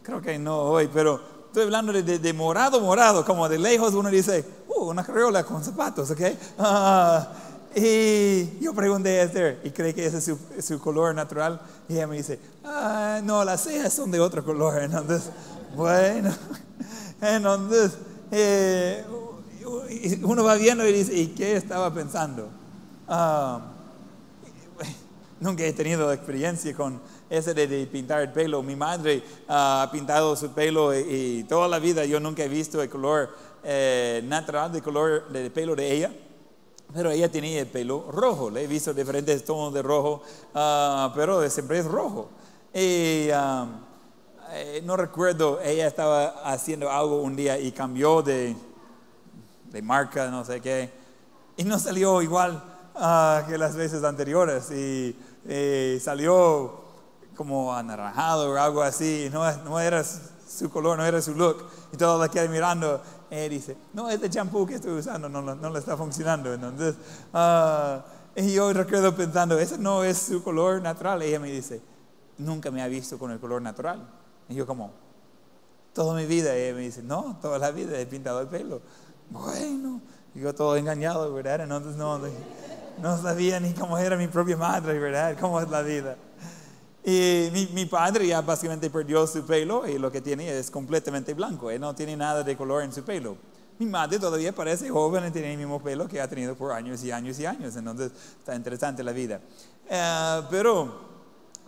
creo 0.01 0.20
que 0.24 0.39
no 0.39 0.58
hoy, 0.60 0.89
pero 0.91 1.22
estoy 1.46 1.63
hablando 1.63 1.94
de, 1.94 2.01
de- 2.01 2.17
de 2.17 2.34
morado, 2.34 2.82
morado, 2.82 3.24
como 3.24 3.48
de 3.48 3.60
lejos 3.60 3.94
uno 3.94 4.10
dice, 4.10 4.44
uh, 4.70 4.86
una 4.86 5.03
carriola 5.03 5.44
con 5.44 5.63
zapatos, 5.63 6.10
¿ok? 6.10 6.22
Ah, 6.58 7.27
y 7.75 8.58
yo 8.62 8.74
pregunté 8.74 9.20
a 9.20 9.24
Esther, 9.24 9.60
¿y 9.63 9.72
cree 9.72 9.94
que 9.94 10.05
ese 10.05 10.17
es 10.17 10.24
su, 10.24 10.39
su 10.62 10.79
color 10.79 11.13
natural? 11.13 11.60
Y 11.89 11.94
ella 11.94 12.08
me 12.08 12.17
dice, 12.17 12.39
ah, 12.63 13.20
no, 13.24 13.44
las 13.44 13.63
cejas 13.63 13.94
son 13.94 14.12
de 14.12 14.20
otro 14.20 14.44
color. 14.44 14.82
Entonces, 14.84 15.29
bueno, 15.75 16.34
entonces, 17.22 17.98
eh, 18.32 19.03
uno 20.24 20.44
va 20.44 20.55
viendo 20.55 20.88
y 20.88 20.94
dice, 20.94 21.13
¿y 21.13 21.27
qué 21.27 21.58
estaba 21.58 21.94
pensando? 21.94 22.50
Ah, 23.08 23.74
Nunca 25.41 25.63
he 25.63 25.74
tenido 25.74 26.13
experiencia 26.13 26.74
con 26.74 27.01
ese 27.29 27.53
de, 27.53 27.86
pintar 27.88 28.22
el 28.22 28.32
pelo. 28.32 28.63
Mi 28.63 28.77
madre 28.77 29.22
ha 29.50 29.89
pintado 29.91 30.36
su 30.38 30.51
pelo 30.51 30.98
y, 30.98 31.00
y 31.00 31.44
toda 31.44 31.67
la 31.67 31.79
vida 31.79 32.05
yo 32.05 32.22
nunca 32.22 32.44
he 32.44 32.48
visto 32.48 32.82
el 32.82 32.89
color 32.89 33.36
eh, 33.67 34.22
natural 34.25 34.72
de 34.72 34.79
color 34.79 35.27
del 35.29 35.51
pelo 35.51 35.75
de 35.75 35.91
ella. 35.91 36.12
Pero 36.94 37.12
ella 37.12 37.30
tenía 37.30 37.62
el 37.62 37.68
pelo 37.68 38.10
rojo. 38.12 38.50
Le 38.50 38.63
he 38.63 38.68
visto 38.68 38.94
diferentes 38.94 39.44
tonos 39.44 39.74
de 39.74 39.82
rojo, 39.82 40.22
ah, 40.54 41.12
pero 41.15 41.50
siempre 41.50 41.80
es 41.80 41.86
rojo. 41.86 42.30
Y 42.74 43.30
eh, 44.51 44.82
no 44.84 44.96
recuerdo, 44.96 45.60
ella 45.62 45.88
estaba 45.88 46.27
haciendo 46.44 46.89
algo 46.92 47.22
un 47.22 47.36
día 47.36 47.58
y 47.60 47.72
cambió 47.72 48.22
de, 48.22 48.56
de 49.72 49.82
marca, 49.82 50.30
no 50.30 50.46
sé 50.46 50.62
qué, 50.62 50.92
y 51.58 51.63
no 51.63 51.80
salió 51.80 52.22
igual 52.22 52.63
ah, 52.96 53.44
que 53.48 53.58
las 53.58 53.75
veces 53.75 54.04
anteriores 54.04 54.72
y 54.72 55.18
eh, 55.48 56.00
salió 56.01 56.86
como 57.36 57.74
anaranjado 57.74 58.51
o 58.51 58.58
algo 58.58 58.82
así, 58.82 59.30
no, 59.32 59.51
no 59.63 59.80
era 59.80 60.04
su 60.04 60.70
color, 60.70 60.98
no 60.98 61.06
era 61.06 61.22
su 61.22 61.34
look, 61.34 61.65
y 61.92 61.98
todos 61.98 62.20
la 62.20 62.30
quedan 62.30 62.51
mirando, 62.51 63.01
y 63.29 63.50
dice, 63.50 63.77
no, 63.94 64.10
este 64.10 64.29
champú 64.29 64.65
que 64.65 64.75
estoy 64.75 64.94
usando 64.94 65.29
no, 65.29 65.41
no, 65.41 65.55
no 65.55 65.70
le 65.70 65.79
está 65.79 65.98
funcionando, 65.98 66.53
entonces, 66.53 66.96
ah, 67.34 68.03
y 68.36 68.53
yo 68.53 68.72
recuerdo 68.74 69.15
pensando, 69.15 69.58
ese 69.58 69.77
no 69.77 70.03
es 70.03 70.17
su 70.17 70.44
color 70.44 70.82
natural, 70.82 71.22
ella 71.22 71.39
me 71.39 71.51
dice, 71.51 71.82
nunca 72.38 72.72
me 72.72 72.82
ha 72.82 72.88
visto 72.88 73.17
con 73.17 73.32
el 73.32 73.39
color 73.39 73.62
natural, 73.62 74.08
y 74.50 74.55
yo 74.55 74.67
como, 74.67 74.91
toda 75.96 76.13
mi 76.13 76.27
vida. 76.27 76.55
Ella 76.55 76.75
me 76.75 76.82
dice, 76.82 77.01
no, 77.01 77.38
toda 77.41 77.58
la 77.58 77.72
vida 77.72 77.98
he 77.98 78.05
pintado 78.05 78.41
el 78.41 78.48
pelo. 78.48 78.82
Bueno, 79.32 80.01
yo 80.36 80.53
todo 80.53 80.75
engañado, 80.75 81.34
¿verdad? 81.34 81.62
Entonces 81.62 81.96
no, 81.96 82.20
no 83.01 83.22
sabía 83.22 83.60
ni 83.60 83.74
cómo 83.74 83.98
era 83.98 84.15
mi 84.17 84.27
propia 84.27 84.58
madre, 84.58 85.00
¿verdad? 85.00 85.36
¿Cómo 85.39 85.60
es 85.60 85.70
la 85.70 85.82
vida? 85.82 86.17
Y 87.07 87.50
mi, 87.53 87.67
mi 87.67 87.85
padre 87.85 88.25
ya 88.25 88.41
básicamente 88.41 88.89
perdió 88.89 89.27
su 89.27 89.45
pelo 89.45 89.88
y 89.88 90.00
lo 90.00 90.12
que 90.12 90.21
tiene 90.21 90.57
es 90.57 90.71
completamente 90.71 91.35
blanco. 91.35 91.69
Él 91.69 91.79
no 91.79 91.93
tiene 91.93 92.17
nada 92.17 92.43
de 92.43 92.57
color 92.57 92.81
en 92.83 92.91
su 92.91 93.03
pelo. 93.03 93.38
Mi 93.77 93.85
madre 93.85 94.17
todavía 94.17 94.55
parece 94.55 94.89
joven 94.89 95.27
y 95.27 95.31
tiene 95.31 95.51
el 95.51 95.57
mismo 95.59 95.79
pelo 95.83 96.07
que 96.07 96.19
ha 96.19 96.27
tenido 96.27 96.55
por 96.55 96.71
años 96.71 97.03
y 97.03 97.12
años 97.12 97.38
y 97.39 97.45
años. 97.45 97.75
Entonces 97.75 98.12
está 98.39 98.55
interesante 98.55 99.03
la 99.03 99.12
vida. 99.12 99.39
Eh, 99.88 100.41
pero 100.50 101.00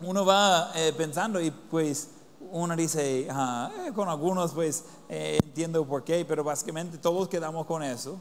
uno 0.00 0.24
va 0.24 0.72
eh, 0.74 0.92
pensando 0.96 1.40
y 1.40 1.52
pues 1.52 2.08
uno 2.50 2.74
dice, 2.74 3.28
"Ah, 3.30 3.70
eh, 3.86 3.92
con 3.92 4.08
algunos 4.08 4.52
pues 4.52 4.84
eh, 5.08 5.38
entiendo 5.44 5.84
por 5.86 6.02
qué, 6.02 6.24
pero 6.24 6.42
básicamente 6.42 6.98
todos 6.98 7.28
quedamos 7.28 7.64
con 7.66 7.84
eso, 7.84 8.20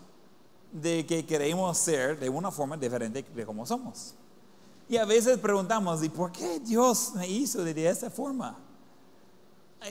de 0.72 1.04
que 1.06 1.26
queremos 1.26 1.78
ser 1.78 2.20
de 2.20 2.30
una 2.30 2.52
forma 2.52 2.78
diferente 2.78 3.24
de 3.24 3.46
como 3.46 3.66
somos. 3.66 4.14
Y 4.90 4.98
a 4.98 5.06
veces 5.06 5.38
preguntamos, 5.38 6.02
¿y 6.04 6.10
por 6.10 6.32
qué 6.32 6.60
Dios 6.60 7.12
me 7.16 7.28
hizo 7.28 7.64
de 7.64 7.90
esa 7.90 8.10
forma? 8.10 8.58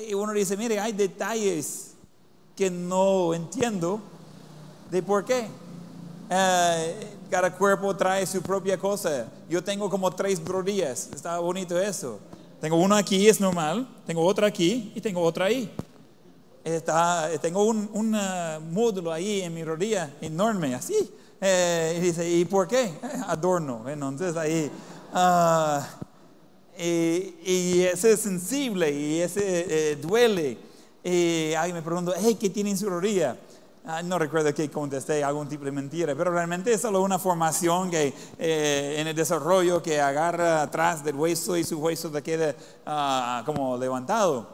Y 0.09 0.15
uno 0.15 0.33
dice, 0.33 0.57
mire, 0.57 0.81
hay 0.81 0.93
detalles 0.93 1.93
que 2.55 2.71
no 2.71 3.35
entiendo 3.35 4.01
de 4.91 5.03
por 5.03 5.25
qué. 5.25 5.47
Eh, 6.31 7.17
cada 7.31 7.53
cuerpo 7.55 7.95
trae 7.95 8.27
su 8.27 8.41
propia 8.41 8.79
cosa. 8.79 9.29
Yo 9.49 9.63
tengo 9.63 9.91
como 9.91 10.11
tres 10.11 10.43
rodillas. 10.45 11.11
Está 11.15 11.39
bonito 11.39 11.79
eso. 11.79 12.19
Tengo 12.61 12.77
uno 12.77 12.97
aquí, 12.97 13.29
es 13.29 13.41
normal. 13.41 13.87
Tengo 14.07 14.25
otra 14.25 14.47
aquí 14.47 14.93
y 14.95 15.01
tengo 15.01 15.21
otra 15.21 15.47
ahí. 15.47 15.71
Está, 16.65 17.31
tengo 17.41 17.65
un, 17.65 17.89
un, 17.93 18.15
ah, 18.15 18.59
módulo 18.73 19.13
ahí 19.13 19.43
en 19.43 19.55
mi 19.55 19.63
rodilla 19.63 20.11
enorme, 20.21 20.75
así. 20.75 21.11
Eh, 21.41 21.97
y 21.99 22.01
dice, 22.01 22.29
¿y 22.29 22.45
por 22.45 22.67
qué? 22.67 22.85
Eh, 22.85 23.01
adorno. 23.27 23.89
Entonces 23.89 24.37
ahí. 24.37 24.71
ah, 25.13 25.87
y, 26.79 27.35
y 27.45 27.83
ese 27.83 28.13
es 28.13 28.21
sensible 28.21 28.91
y 28.91 29.21
ese 29.21 29.93
eh, 29.93 29.97
duele. 29.97 30.59
Y 31.03 31.55
ahí 31.55 31.73
me 31.73 31.83
pregunto, 31.83 32.13
hey, 32.17 32.37
¿qué 32.39 32.51
tiene 32.51 32.71
en 32.71 32.79
su 32.79 32.91
rodilla? 32.91 33.37
Ah, 33.89 34.03
no 34.03 34.19
recuerdo 34.19 34.53
que 34.53 34.69
contesté 34.69 35.23
algún 35.23 35.49
tipo 35.49 35.65
de 35.65 35.71
mentira, 35.71 36.13
pero 36.17 36.33
realmente 36.33 36.73
es 36.73 36.81
solo 36.81 37.03
una 37.03 37.21
formación 37.21 37.89
que 37.89 38.13
eh, 38.37 38.97
en 38.99 39.07
el 39.07 39.15
desarrollo 39.15 39.81
que 39.81 40.01
agarra 40.01 40.63
atrás 40.63 41.05
del 41.05 41.15
hueso 41.15 41.57
y 41.57 41.63
su 41.63 41.79
hueso 41.79 42.11
te 42.11 42.21
queda 42.21 42.53
ah, 42.85 43.45
como 43.47 43.79
levantado. 43.79 44.49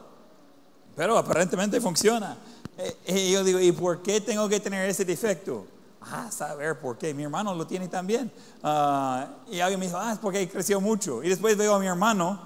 Pero 0.95 1.17
aparentemente 1.17 1.81
funciona. 1.81 2.37
Eh, 2.77 2.97
y 3.07 3.33
yo 3.33 3.43
digo, 3.43 3.59
¿y 3.59 3.73
por 3.73 4.03
qué 4.03 4.21
tengo 4.21 4.47
que 4.51 4.61
tener 4.61 4.87
ese 4.87 5.07
defecto? 5.07 5.65
Ah, 6.11 6.31
saber 6.31 6.79
por 6.79 6.99
qué. 6.99 7.15
Mi 7.15 7.23
hermano 7.23 7.55
lo 7.55 7.67
tiene 7.67 7.89
también. 7.89 8.33
Ah, 8.63 9.27
y 9.51 9.61
alguien 9.61 9.81
me 9.81 9.87
dijo, 9.87 9.99
ah, 9.99 10.13
es 10.13 10.19
porque 10.19 10.49
creció 10.49 10.81
mucho. 10.81 11.23
Y 11.23 11.29
después 11.29 11.57
veo 11.57 11.75
a 11.75 11.79
mi 11.79 11.87
hermano 11.87 12.41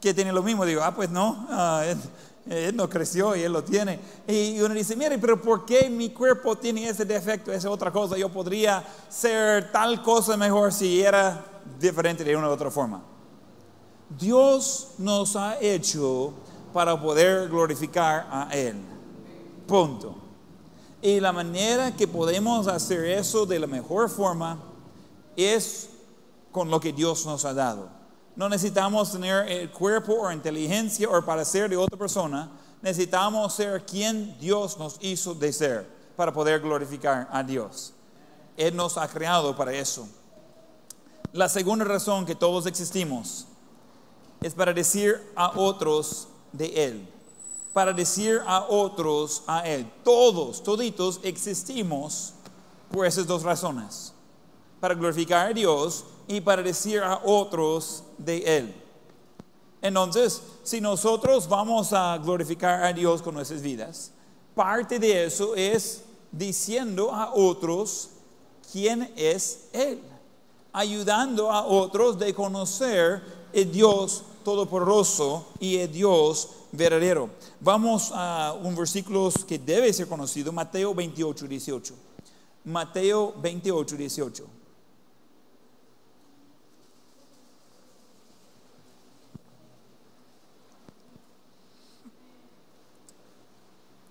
que 0.00 0.14
tiene 0.14 0.32
lo 0.32 0.42
mismo. 0.42 0.64
Digo, 0.64 0.82
ah, 0.82 0.94
pues 0.94 1.10
no, 1.10 1.46
ah, 1.50 1.82
él, 1.86 1.98
él 2.48 2.76
no 2.76 2.88
creció 2.88 3.36
y 3.36 3.42
él 3.42 3.52
lo 3.52 3.64
tiene. 3.64 4.00
Y 4.26 4.60
uno 4.60 4.74
dice, 4.74 4.96
mire, 4.96 5.18
pero 5.18 5.40
¿por 5.40 5.64
qué 5.64 5.90
mi 5.90 6.10
cuerpo 6.10 6.56
tiene 6.56 6.88
ese 6.88 7.04
defecto, 7.04 7.52
esa 7.52 7.70
otra 7.70 7.90
cosa? 7.90 8.16
Yo 8.16 8.28
podría 8.28 8.84
ser 9.08 9.70
tal 9.72 10.02
cosa 10.02 10.36
mejor 10.36 10.72
si 10.72 11.02
era 11.02 11.44
diferente 11.78 12.24
de 12.24 12.36
una 12.36 12.48
u 12.48 12.52
otra 12.52 12.70
forma. 12.70 13.02
Dios 14.18 14.94
nos 14.98 15.36
ha 15.36 15.60
hecho 15.60 16.32
para 16.72 17.00
poder 17.00 17.48
glorificar 17.48 18.26
a 18.30 18.48
Él. 18.52 18.76
Punto. 19.66 20.29
Y 21.02 21.18
la 21.18 21.32
manera 21.32 21.96
que 21.96 22.06
podemos 22.06 22.66
hacer 22.66 23.06
eso 23.06 23.46
de 23.46 23.58
la 23.58 23.66
mejor 23.66 24.10
forma 24.10 24.58
es 25.34 25.88
con 26.52 26.70
lo 26.70 26.78
que 26.78 26.92
Dios 26.92 27.24
nos 27.24 27.44
ha 27.44 27.54
dado. 27.54 27.88
No 28.36 28.48
necesitamos 28.48 29.12
tener 29.12 29.48
el 29.48 29.70
cuerpo 29.70 30.14
o 30.14 30.32
inteligencia 30.32 31.08
o 31.08 31.24
parecer 31.24 31.70
de 31.70 31.76
otra 31.76 31.98
persona. 31.98 32.50
Necesitamos 32.82 33.54
ser 33.54 33.84
quien 33.84 34.38
Dios 34.38 34.78
nos 34.78 34.96
hizo 35.00 35.34
de 35.34 35.52
ser 35.52 35.86
para 36.16 36.32
poder 36.32 36.60
glorificar 36.60 37.28
a 37.32 37.42
Dios. 37.42 37.94
Él 38.56 38.76
nos 38.76 38.98
ha 38.98 39.08
creado 39.08 39.56
para 39.56 39.72
eso. 39.72 40.06
La 41.32 41.48
segunda 41.48 41.84
razón 41.84 42.26
que 42.26 42.34
todos 42.34 42.66
existimos 42.66 43.46
es 44.42 44.52
para 44.54 44.72
decir 44.72 45.20
a 45.34 45.58
otros 45.58 46.28
de 46.52 46.66
Él. 46.84 47.08
Para 47.72 47.92
decir 47.92 48.40
a 48.46 48.66
otros 48.68 49.42
a 49.46 49.66
Él. 49.68 49.90
Todos, 50.02 50.62
toditos 50.62 51.20
existimos 51.22 52.32
por 52.90 53.06
esas 53.06 53.26
dos 53.26 53.42
razones. 53.42 54.12
Para 54.80 54.94
glorificar 54.94 55.48
a 55.48 55.52
Dios 55.52 56.04
y 56.26 56.40
para 56.40 56.62
decir 56.62 57.00
a 57.00 57.20
otros 57.24 58.02
de 58.18 58.38
Él. 58.58 58.74
Entonces, 59.82 60.42
si 60.62 60.80
nosotros 60.80 61.48
vamos 61.48 61.92
a 61.92 62.18
glorificar 62.18 62.84
a 62.84 62.92
Dios 62.92 63.22
con 63.22 63.34
nuestras 63.34 63.62
vidas, 63.62 64.12
parte 64.54 64.98
de 64.98 65.24
eso 65.24 65.54
es 65.54 66.02
diciendo 66.30 67.12
a 67.12 67.32
otros 67.34 68.10
quién 68.70 69.12
es 69.16 69.68
Él. 69.72 70.00
Ayudando 70.72 71.50
a 71.50 71.64
otros 71.64 72.18
de 72.18 72.34
conocer 72.34 73.22
el 73.52 73.72
Dios 73.72 74.22
todopoderoso 74.44 75.46
y 75.60 75.76
el 75.76 75.90
Dios 75.92 76.50
verdadero. 76.72 77.30
Vamos 77.60 78.10
a 78.14 78.54
un 78.62 78.74
versículo 78.76 79.30
que 79.46 79.58
debe 79.58 79.92
ser 79.92 80.08
conocido, 80.08 80.52
Mateo 80.52 80.94
28, 80.94 81.46
18. 81.46 81.94
Mateo 82.64 83.34
28, 83.40 83.96
18. 83.96 84.44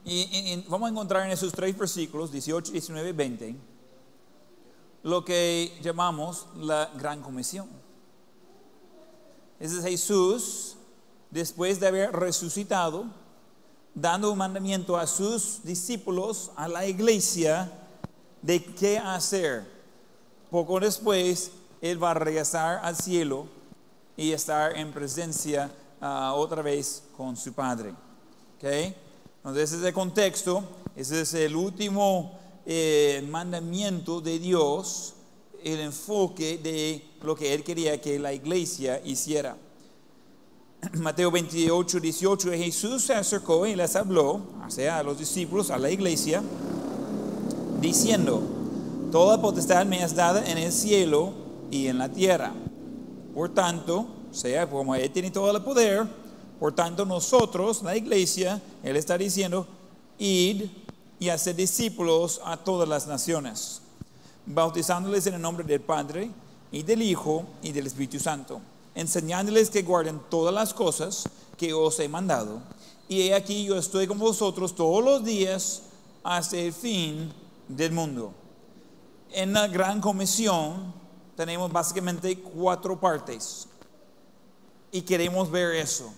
Y, 0.06 0.22
y- 0.22 0.54
y 0.54 0.66
vamos 0.68 0.88
a 0.88 0.92
encontrar 0.92 1.26
en 1.26 1.32
esos 1.32 1.52
tres 1.52 1.78
versículos, 1.78 2.32
18, 2.32 2.72
19 2.72 3.10
y 3.10 3.14
20, 3.14 3.56
lo 5.04 5.24
que 5.24 5.78
llamamos 5.82 6.48
la 6.58 6.90
gran 6.98 7.22
comisión. 7.22 7.68
Ese 9.60 9.78
es 9.78 9.84
Jesús, 9.84 10.76
después 11.32 11.80
de 11.80 11.88
haber 11.88 12.12
resucitado, 12.14 13.06
dando 13.94 14.32
un 14.32 14.38
mandamiento 14.38 14.98
a 14.98 15.06
sus 15.06 15.64
discípulos, 15.64 16.52
a 16.56 16.68
la 16.68 16.86
iglesia, 16.86 17.72
de 18.42 18.64
qué 18.64 18.98
hacer. 18.98 19.68
Poco 20.50 20.80
después, 20.80 21.52
Él 21.82 22.02
va 22.02 22.12
a 22.12 22.14
regresar 22.14 22.80
al 22.84 22.96
cielo 22.96 23.48
y 24.16 24.32
estar 24.32 24.78
en 24.78 24.92
presencia 24.92 25.72
ah, 26.00 26.34
otra 26.36 26.62
vez 26.62 27.04
con 27.16 27.36
su 27.36 27.54
Padre. 27.54 27.92
¿Ok? 28.58 28.94
Entonces, 29.38 29.72
ese 29.72 29.78
es 29.78 29.84
el 29.84 29.94
contexto, 29.94 30.64
ese 30.96 31.22
es 31.22 31.34
el 31.34 31.56
último 31.56 32.38
eh, 32.66 33.26
mandamiento 33.30 34.22
de 34.22 34.40
Dios, 34.40 35.16
el 35.64 35.80
enfoque 35.80 36.58
de 36.58 37.04
lo 37.24 37.36
que 37.36 37.54
Él 37.54 37.64
quería 37.64 38.00
que 38.00 38.20
la 38.20 38.34
iglesia 38.34 39.02
hiciera. 39.04 39.58
Mateo 40.94 41.32
28, 41.32 42.00
18, 42.00 42.52
Jesús 42.52 43.04
se 43.04 43.14
acercó 43.14 43.66
y 43.66 43.76
les 43.76 43.96
habló, 43.96 44.42
o 44.66 44.70
sea, 44.70 45.00
a 45.00 45.04
los 45.04 45.20
discípulos, 45.20 45.72
a 45.72 45.78
la 45.78 45.90
iglesia, 45.90 46.42
diciendo, 47.82 48.42
Toda 49.12 49.42
potestad 49.42 49.88
me 49.88 50.04
has 50.04 50.14
dada 50.14 50.46
en 50.52 50.60
el 50.60 50.72
cielo 50.72 51.34
y 51.72 51.88
en 51.88 51.98
la 51.98 52.10
tierra. 52.10 52.54
Por 53.34 53.50
tanto, 53.50 54.06
sea 54.32 54.70
como 54.70 54.94
Él 54.94 55.10
tiene 55.10 55.32
todo 55.32 55.56
el 55.56 55.64
poder, 55.64 56.06
por 56.60 56.76
tanto 56.76 57.06
nosotros, 57.06 57.82
la 57.82 57.98
iglesia, 57.98 58.62
Él 58.84 58.96
está 58.98 59.18
diciendo, 59.18 59.66
id 60.20 60.66
y 61.20 61.30
hacer 61.30 61.56
discípulos 61.56 62.40
a 62.46 62.58
todas 62.58 62.88
las 62.88 63.08
naciones, 63.08 63.82
bautizándoles 64.50 65.28
en 65.28 65.36
el 65.36 65.42
nombre 65.42 65.64
del 65.64 65.80
Padre 65.80 66.32
y 66.72 66.84
del 66.84 67.04
Hijo 67.04 67.46
y 67.62 67.72
del 67.72 67.86
Espíritu 67.86 68.20
Santo, 68.20 68.60
enseñándoles 68.96 69.70
que 69.70 69.84
guarden 69.84 70.20
todas 70.30 70.54
las 70.54 70.74
cosas 70.74 71.30
que 71.56 71.72
os 71.72 72.00
he 72.00 72.10
mandado. 72.10 72.60
Y 73.08 73.22
he 73.22 73.36
aquí 73.36 73.66
yo 73.66 73.78
estoy 73.78 74.08
con 74.08 74.18
vosotros 74.18 74.76
todos 74.76 75.04
los 75.04 75.24
días 75.24 75.84
hasta 76.24 76.58
el 76.58 76.74
fin 76.74 77.32
del 77.68 77.92
mundo. 77.92 78.34
En 79.32 79.54
la 79.54 79.68
gran 79.68 80.02
comisión 80.02 80.94
tenemos 81.36 81.72
básicamente 81.72 82.40
cuatro 82.40 83.00
partes 83.00 83.68
y 84.92 85.02
queremos 85.04 85.50
ver 85.52 85.76
eso. 85.76 86.12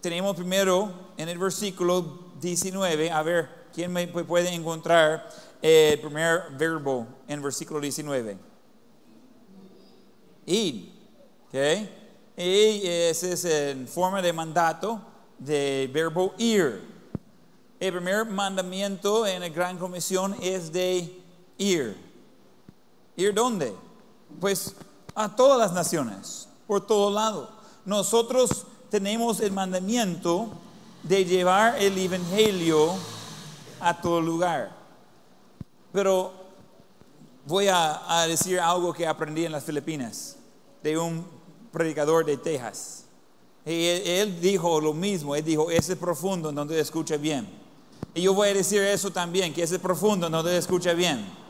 Tenemos 0.00 0.34
primero 0.34 0.92
en 1.16 1.28
el 1.28 1.38
versículo 1.38 2.30
19, 2.40 3.12
a 3.12 3.22
ver, 3.22 3.48
¿quién 3.72 3.92
me 3.92 4.08
puede 4.08 4.52
encontrar 4.52 5.28
el 5.62 6.00
primer 6.00 6.44
verbo 6.56 7.06
en 7.30 7.40
versículo 7.40 7.80
19? 7.80 8.36
Id. 10.46 10.84
¿okay? 11.46 11.88
Y 12.36 12.86
ese 12.86 13.32
es 13.32 13.44
en 13.44 13.86
forma 13.86 14.20
de 14.20 14.32
mandato 14.32 15.00
del 15.38 15.88
verbo 15.88 16.34
ir. 16.38 16.82
El 17.78 17.92
primer 17.92 18.26
mandamiento 18.26 19.26
en 19.26 19.40
la 19.40 19.48
gran 19.48 19.78
comisión 19.78 20.34
es 20.42 20.72
de 20.72 21.22
ir. 21.56 21.96
¿Ir 23.16 23.32
dónde? 23.32 23.74
Pues 24.40 24.74
a 25.14 25.34
todas 25.34 25.56
las 25.56 25.72
naciones, 25.72 26.48
por 26.66 26.84
todo 26.84 27.12
lado. 27.12 27.48
Nosotros 27.84 28.66
tenemos 28.90 29.38
el 29.38 29.52
mandamiento 29.52 30.48
de 31.04 31.24
llevar 31.24 31.80
el 31.80 31.96
Evangelio 31.96 32.92
a 33.78 34.00
todo 34.00 34.20
lugar. 34.20 34.76
Pero 35.92 36.39
voy 37.50 37.66
a, 37.68 38.24
decir 38.26 38.58
algo 38.58 38.92
que 38.92 39.06
aprendí 39.06 39.44
en 39.44 39.52
las 39.52 39.64
Filipinas 39.64 40.36
de 40.82 40.96
un 40.96 41.26
predicador 41.70 42.24
de 42.24 42.38
Texas. 42.38 43.04
Y 43.66 43.84
él, 43.84 44.40
dijo 44.40 44.80
lo 44.80 44.94
mismo, 44.94 45.36
él 45.36 45.44
dijo, 45.44 45.70
ese 45.70 45.96
profundo 45.96 46.50
donde 46.50 46.80
escucha 46.80 47.18
bien. 47.18 47.46
Y 48.14 48.22
yo 48.22 48.32
voy 48.32 48.48
a 48.48 48.54
decir 48.54 48.80
eso 48.80 49.10
también, 49.10 49.52
que 49.52 49.62
ese 49.62 49.78
profundo 49.78 50.30
donde 50.30 50.56
escucha 50.56 50.94
bien 50.94 51.40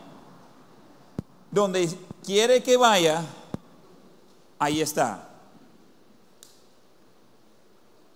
donde 1.51 1.89
quiere 2.23 2.63
que 2.63 2.77
vaya, 2.77 3.23
ahí 4.57 4.81
está. 4.81 5.27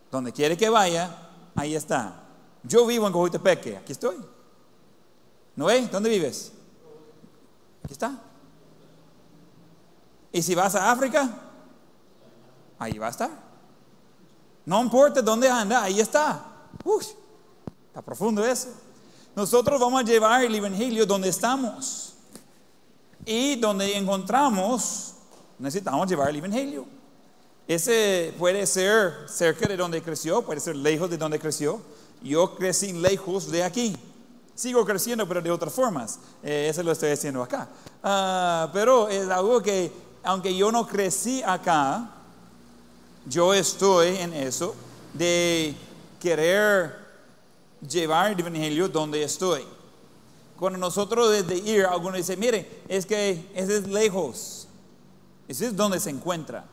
Donde 0.10 0.32
quiere 0.32 0.56
que 0.56 0.70
vaya, 0.70 1.14
ahí 1.54 1.76
está. 1.76 2.24
Yo 2.64 2.86
vivo 2.86 3.06
en 3.06 3.14
Cojutepeque, 3.14 3.78
aquí 3.78 3.92
estoy. 3.92 4.16
¿No 5.58 5.66
ves? 5.66 5.92
¿Dónde 5.92 6.10
vives? 6.10 6.54
Aquí 7.86 7.94
está. 7.94 8.20
Y 10.32 10.42
si 10.42 10.56
vas 10.56 10.74
a 10.74 10.92
África, 10.92 11.30
ahí 12.80 12.98
va 12.98 13.08
a 13.08 13.12
estar. 13.12 13.30
No 14.66 14.82
importa 14.82 15.22
dónde 15.22 15.48
anda, 15.48 15.84
ahí 15.84 16.00
está. 16.00 16.44
Uy, 16.84 17.06
está 17.88 18.02
profundo 18.02 18.44
eso. 18.44 18.70
Nosotros 19.36 19.80
vamos 19.80 20.02
a 20.02 20.04
llevar 20.04 20.44
el 20.44 20.56
Evangelio 20.56 21.06
donde 21.06 21.30
estamos. 21.30 22.16
Y 23.24 23.56
donde 23.58 23.96
encontramos, 23.96 25.14
necesitamos 25.60 26.10
llevar 26.10 26.30
el 26.30 26.38
Evangelio. 26.38 26.88
Ese 27.68 28.34
puede 28.40 28.66
ser 28.66 29.30
cerca 29.30 29.68
de 29.68 29.78
donde 29.78 30.02
creció, 30.02 30.44
puede 30.44 30.60
ser 30.60 30.76
lejos 30.76 31.08
de 31.08 31.18
donde 31.18 31.38
creció. 31.38 31.80
Yo 32.24 32.56
crecí 32.56 32.94
lejos 32.94 33.52
de 33.52 33.64
aquí. 33.64 33.96
Sigo 34.56 34.86
creciendo, 34.86 35.28
pero 35.28 35.42
de 35.42 35.52
otras 35.52 35.74
formas. 35.74 36.18
Eh, 36.42 36.68
eso 36.70 36.82
lo 36.82 36.94
estoy 36.94 37.12
haciendo 37.12 37.44
acá. 37.44 37.68
Ah, 38.02 38.70
pero 38.72 39.10
es 39.10 39.28
algo 39.30 39.62
que, 39.62 39.92
aunque 40.24 40.56
yo 40.56 40.72
no 40.72 40.88
crecí 40.88 41.44
acá, 41.44 42.10
yo 43.26 43.54
estoy 43.54 44.16
en 44.18 44.34
eso 44.34 44.74
de 45.14 45.76
querer 46.20 46.96
llevar 47.88 48.32
el 48.32 48.40
Evangelio 48.40 48.88
donde 48.88 49.24
estoy. 49.24 49.64
Cuando 50.58 50.80
nosotros 50.80 51.32
desde 51.32 51.58
ir, 51.58 51.86
algunos 51.86 52.18
dicen, 52.18 52.40
mire, 52.40 52.82
es 52.88 53.06
que 53.06 53.46
ese 53.54 53.78
es 53.78 53.88
lejos. 53.88 54.68
Ese 55.50 55.68
es 55.68 55.76
donde 55.76 56.00
se 56.00 56.10
encuentra. 56.10 56.64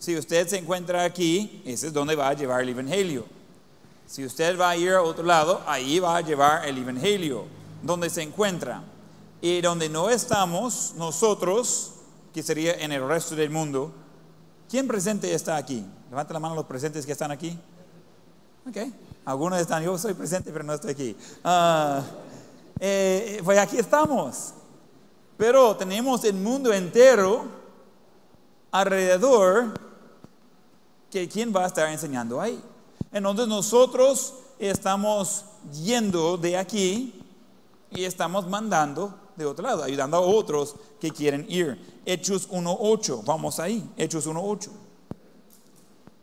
Si 0.00 0.16
usted 0.16 0.48
se 0.48 0.58
encuentra 0.58 1.04
aquí, 1.04 1.62
ese 1.64 1.86
es 1.86 1.92
donde 1.92 2.16
va 2.16 2.28
a 2.28 2.34
llevar 2.34 2.62
el 2.62 2.70
Evangelio. 2.70 3.24
Si 4.10 4.24
usted 4.24 4.58
va 4.58 4.70
a 4.70 4.76
ir 4.76 4.90
a 4.90 5.02
otro 5.02 5.22
lado, 5.22 5.62
ahí 5.68 6.00
va 6.00 6.16
a 6.16 6.20
llevar 6.20 6.66
el 6.66 6.76
Evangelio, 6.78 7.44
donde 7.80 8.10
se 8.10 8.22
encuentra. 8.22 8.82
Y 9.40 9.60
donde 9.60 9.88
no 9.88 10.10
estamos, 10.10 10.94
nosotros, 10.96 11.92
que 12.34 12.42
sería 12.42 12.72
en 12.72 12.90
el 12.90 13.06
resto 13.06 13.36
del 13.36 13.50
mundo, 13.50 13.92
¿quién 14.68 14.88
presente 14.88 15.32
está 15.32 15.56
aquí? 15.56 15.86
Levanta 16.10 16.34
la 16.34 16.40
mano 16.40 16.56
los 16.56 16.64
presentes 16.64 17.06
que 17.06 17.12
están 17.12 17.30
aquí. 17.30 17.56
Ok. 18.68 18.78
Algunos 19.26 19.60
están, 19.60 19.84
yo 19.84 19.96
soy 19.96 20.14
presente, 20.14 20.50
pero 20.50 20.64
no 20.64 20.74
estoy 20.74 20.90
aquí. 20.90 21.16
Eh, 22.80 23.40
pues 23.44 23.60
aquí 23.60 23.78
estamos. 23.78 24.54
Pero 25.36 25.76
tenemos 25.76 26.24
el 26.24 26.34
mundo 26.34 26.72
entero 26.72 27.44
alrededor 28.72 29.72
que 31.12 31.28
quién 31.28 31.54
va 31.54 31.62
a 31.62 31.66
estar 31.68 31.88
enseñando 31.88 32.40
ahí. 32.40 32.60
Entonces 33.12 33.48
nosotros 33.48 34.34
estamos 34.58 35.44
yendo 35.82 36.36
de 36.36 36.56
aquí 36.56 37.14
y 37.90 38.04
estamos 38.04 38.46
mandando 38.48 39.14
de 39.36 39.46
otro 39.46 39.64
lado, 39.64 39.82
ayudando 39.82 40.16
a 40.16 40.20
otros 40.20 40.76
que 41.00 41.10
quieren 41.10 41.46
ir. 41.48 42.00
Hechos 42.04 42.48
1.8, 42.50 43.24
vamos 43.24 43.58
ahí, 43.58 43.90
Hechos 43.96 44.26
1.8. 44.26 44.68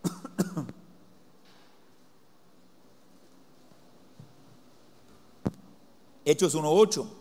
Hechos 6.26 6.56
1.8. 6.56 7.17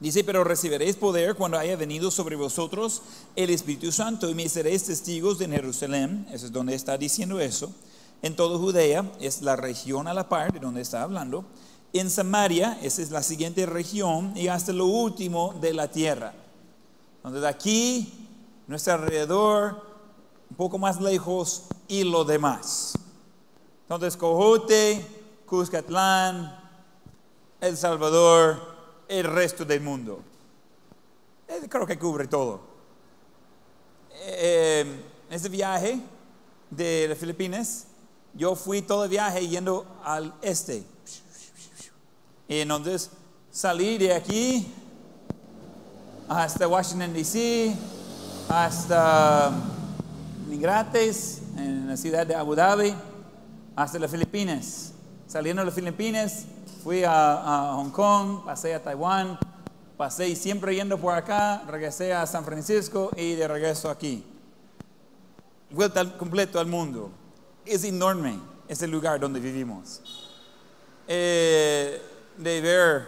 Dice, 0.00 0.24
pero 0.24 0.44
recibiréis 0.44 0.96
poder 0.96 1.36
cuando 1.36 1.58
haya 1.58 1.76
venido 1.76 2.10
sobre 2.10 2.36
vosotros 2.36 3.02
el 3.36 3.50
Espíritu 3.50 3.92
Santo 3.92 4.28
y 4.28 4.34
me 4.34 4.48
seréis 4.48 4.84
testigos 4.84 5.40
en 5.40 5.52
Jerusalén, 5.52 6.26
eso 6.30 6.46
es 6.46 6.52
donde 6.52 6.74
está 6.74 6.98
diciendo 6.98 7.40
eso, 7.40 7.72
en 8.20 8.34
toda 8.34 8.58
Judea, 8.58 9.10
es 9.20 9.42
la 9.42 9.54
región 9.54 10.08
a 10.08 10.14
la 10.14 10.28
par 10.28 10.52
de 10.52 10.58
donde 10.58 10.80
está 10.80 11.02
hablando, 11.02 11.44
en 11.92 12.10
Samaria, 12.10 12.76
esa 12.82 13.02
es 13.02 13.10
la 13.12 13.22
siguiente 13.22 13.66
región, 13.66 14.32
y 14.36 14.48
hasta 14.48 14.72
lo 14.72 14.86
último 14.86 15.54
de 15.60 15.72
la 15.72 15.88
tierra. 15.88 16.34
Donde 17.22 17.40
de 17.40 17.46
aquí, 17.46 18.12
nuestro 18.66 18.94
alrededor, 18.94 19.80
un 20.50 20.56
poco 20.56 20.76
más 20.76 21.00
lejos, 21.00 21.64
y 21.86 22.02
lo 22.02 22.24
demás. 22.24 22.94
Entonces, 23.82 24.16
Cojote, 24.16 25.06
Cuscatlán, 25.46 26.58
El 27.60 27.76
Salvador, 27.76 28.73
el 29.08 29.24
resto 29.24 29.64
del 29.64 29.80
mundo. 29.80 30.22
Creo 31.68 31.86
que 31.86 31.98
cubre 31.98 32.26
todo. 32.26 32.60
Ese 35.30 35.48
viaje 35.48 36.00
de 36.70 37.06
las 37.08 37.18
Filipinas, 37.18 37.86
yo 38.34 38.54
fui 38.56 38.82
todo 38.82 39.04
el 39.04 39.10
viaje 39.10 39.46
yendo 39.46 39.86
al 40.04 40.34
este. 40.42 40.84
Y 42.48 42.58
entonces 42.60 43.10
salí 43.50 43.98
de 43.98 44.14
aquí 44.14 44.72
hasta 46.28 46.66
Washington, 46.66 47.12
D.C., 47.12 47.74
hasta 48.48 49.52
Migrates, 50.48 51.40
en 51.56 51.88
la 51.88 51.96
ciudad 51.96 52.26
de 52.26 52.34
Abu 52.34 52.54
Dhabi, 52.54 52.94
hasta 53.76 53.98
las 53.98 54.10
Filipinas. 54.10 54.92
Saliendo 55.26 55.62
de 55.62 55.66
las 55.66 55.74
Filipinas, 55.74 56.44
fui 56.84 57.02
a, 57.02 57.72
Hong 57.76 57.90
Kong, 57.90 58.44
pasé 58.44 58.74
a 58.74 58.82
Taiwán, 58.82 59.38
pasé 59.96 60.36
siempre 60.36 60.74
yendo 60.74 60.98
por 60.98 61.14
acá, 61.14 61.62
regresé 61.66 62.12
a 62.12 62.26
San 62.26 62.44
Francisco 62.44 63.10
y 63.16 63.34
de 63.34 63.48
regreso 63.48 63.88
aquí. 63.88 64.22
Vuelta 65.70 66.00
al, 66.00 66.16
completo 66.18 66.60
al 66.60 66.66
mundo. 66.66 67.10
es 67.64 67.82
enorme 67.84 68.38
ese 68.68 68.86
lugar 68.86 69.18
donde 69.18 69.40
vivimos. 69.40 70.02
Eh, 71.08 72.00
de 72.36 72.60
ver 72.60 73.06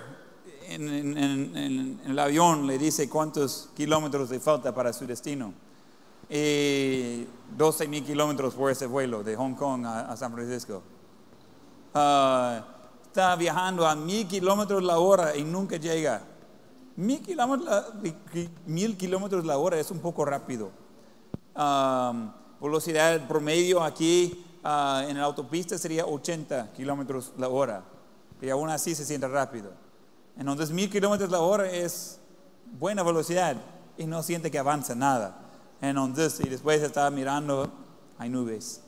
en, 0.69 0.89
en- 0.89 1.19
en- 1.19 1.57
en 1.57 2.01
el 2.07 2.19
avión 2.19 2.67
le 2.67 2.79
dice 2.79 3.09
cuántos 3.11 3.69
kilómetros 3.77 4.31
le 4.31 4.41
falta 4.41 4.75
para 4.75 4.93
su 4.95 5.07
destino. 5.07 5.53
Y 6.31 7.27
12 7.57 7.87
mil 7.89 8.05
kilómetros 8.05 8.55
por 8.55 8.71
ese 8.71 8.87
vuelo 8.87 9.23
de 9.23 9.37
Hong 9.37 9.55
Kong 9.55 9.85
a, 9.87 10.11
a 10.11 10.17
San 10.17 10.33
Francisco. 10.33 10.83
Ah, 11.95 12.65
está 13.17 13.35
viajando 13.35 13.87
a 13.87 13.95
mil 13.97 14.29
kilómetros 14.29 14.83
la 14.83 14.99
hora 14.99 15.35
y 15.35 15.43
nunca 15.43 15.79
llega. 15.79 16.21
Mil 16.97 17.23
kilómetros, 17.23 17.67
la- 17.67 17.87
mil 18.67 18.95
kilómetros 18.95 19.47
la 19.47 19.57
hora 19.57 19.79
es 19.81 19.91
un 19.91 20.01
poco 20.01 20.27
rápido. 20.27 20.71
Um, 21.57 22.31
velocidad 22.61 23.27
promedio 23.27 23.83
aquí 23.83 24.45
ah, 24.63 25.03
en 25.09 25.17
la 25.17 25.25
autopista 25.25 25.79
sería 25.79 26.05
80 26.05 26.75
kilómetros 26.75 27.33
la 27.39 27.49
hora. 27.49 27.83
Y 28.43 28.51
aún 28.51 28.69
así 28.69 28.95
se 28.95 29.07
siente 29.07 29.27
rápido. 29.27 29.71
Entonces, 30.37 30.71
mil 30.71 30.91
kilómetros 30.91 31.31
la 31.31 31.41
hora 31.41 31.71
es 31.71 32.21
buena 32.79 33.03
velocidad 33.03 33.57
y 33.97 34.05
no 34.07 34.23
siente 34.23 34.51
que 34.51 34.59
avanza 34.59 34.95
nada. 34.95 35.39
Entonces, 35.81 36.39
y 36.41 36.51
después 36.51 36.83
está 36.83 37.11
mirando, 37.11 37.71
hay 38.19 38.29
nubes. 38.29 38.83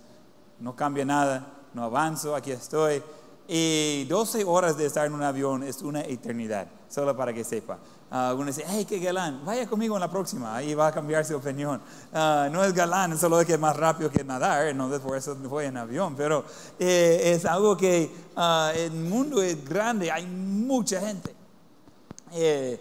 No 0.61 0.77
cambia 0.77 1.07
nada, 1.07 1.47
no 1.73 1.83
avanzo, 1.83 2.37
aquí 2.37 2.51
estoy. 2.51 3.03
Y 3.51 4.05
12 4.05 4.45
horas 4.45 4.77
de 4.77 4.85
estar 4.85 5.07
en 5.07 5.15
un 5.15 5.23
avión 5.23 5.63
es 5.63 5.81
una 5.81 6.03
eternidad, 6.03 6.67
solo 6.91 7.17
para 7.17 7.33
que 7.33 7.45
sepa. 7.45 7.79
Ah, 8.11 8.35
uno 8.35 8.47
dice, 8.47 8.63
hey, 8.67 8.85
qué 8.87 8.99
galán, 8.99 9.43
vaya 9.43 9.67
conmigo 9.67 9.95
en 9.97 10.01
la 10.01 10.11
próxima, 10.11 10.55
ahí 10.55 10.75
va 10.75 10.89
a 10.89 10.93
cambiar 10.93 11.25
su 11.25 11.35
opinión. 11.35 11.81
Ah, 12.13 12.49
no 12.53 12.63
es 12.63 12.75
galán, 12.75 13.13
es 13.13 13.21
solo 13.21 13.43
que 13.47 13.55
es 13.55 13.59
más 13.59 13.75
rápido 13.75 14.11
que 14.11 14.23
nadar, 14.23 14.67
entonces 14.67 15.01
por 15.01 15.17
eso 15.17 15.35
voy 15.35 15.65
en 15.65 15.79
avión, 15.79 16.15
pero 16.15 16.45
eh, 16.79 17.35
es 17.35 17.47
algo 17.47 17.75
que 17.75 18.11
ah, 18.37 18.71
el 18.77 18.93
mundo 18.93 19.43
es 19.43 19.63
grande, 19.67 20.13
hay 20.13 20.27
mucha 20.27 21.01
gente. 21.01 21.35
Eh, 22.33 22.79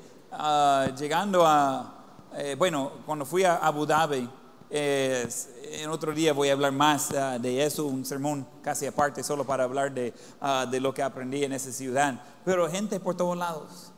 llegando 0.97 1.45
a, 1.45 1.95
eh, 2.35 2.55
bueno, 2.57 2.91
cuando 3.05 3.25
fui 3.25 3.45
a 3.45 3.55
Abu 3.55 3.85
Dhabi, 3.85 4.29
en 4.69 5.89
otro 5.89 6.13
día 6.13 6.33
voy 6.33 6.49
a 6.49 6.53
hablar 6.53 6.71
más 6.71 7.11
ah, 7.11 7.39
de 7.39 7.63
eso, 7.63 7.85
un 7.85 8.05
sermón 8.05 8.45
casi 8.61 8.85
aparte, 8.85 9.23
solo 9.23 9.45
para 9.45 9.63
hablar 9.63 9.93
de, 9.93 10.13
ah, 10.41 10.65
de 10.69 10.79
lo 10.79 10.93
que 10.93 11.01
aprendí 11.01 11.43
en 11.43 11.53
esa 11.53 11.71
ciudad. 11.71 12.21
Pero 12.43 12.69
gente 12.69 12.99
por 12.99 13.15
todos 13.15 13.37
lados. 13.37 13.91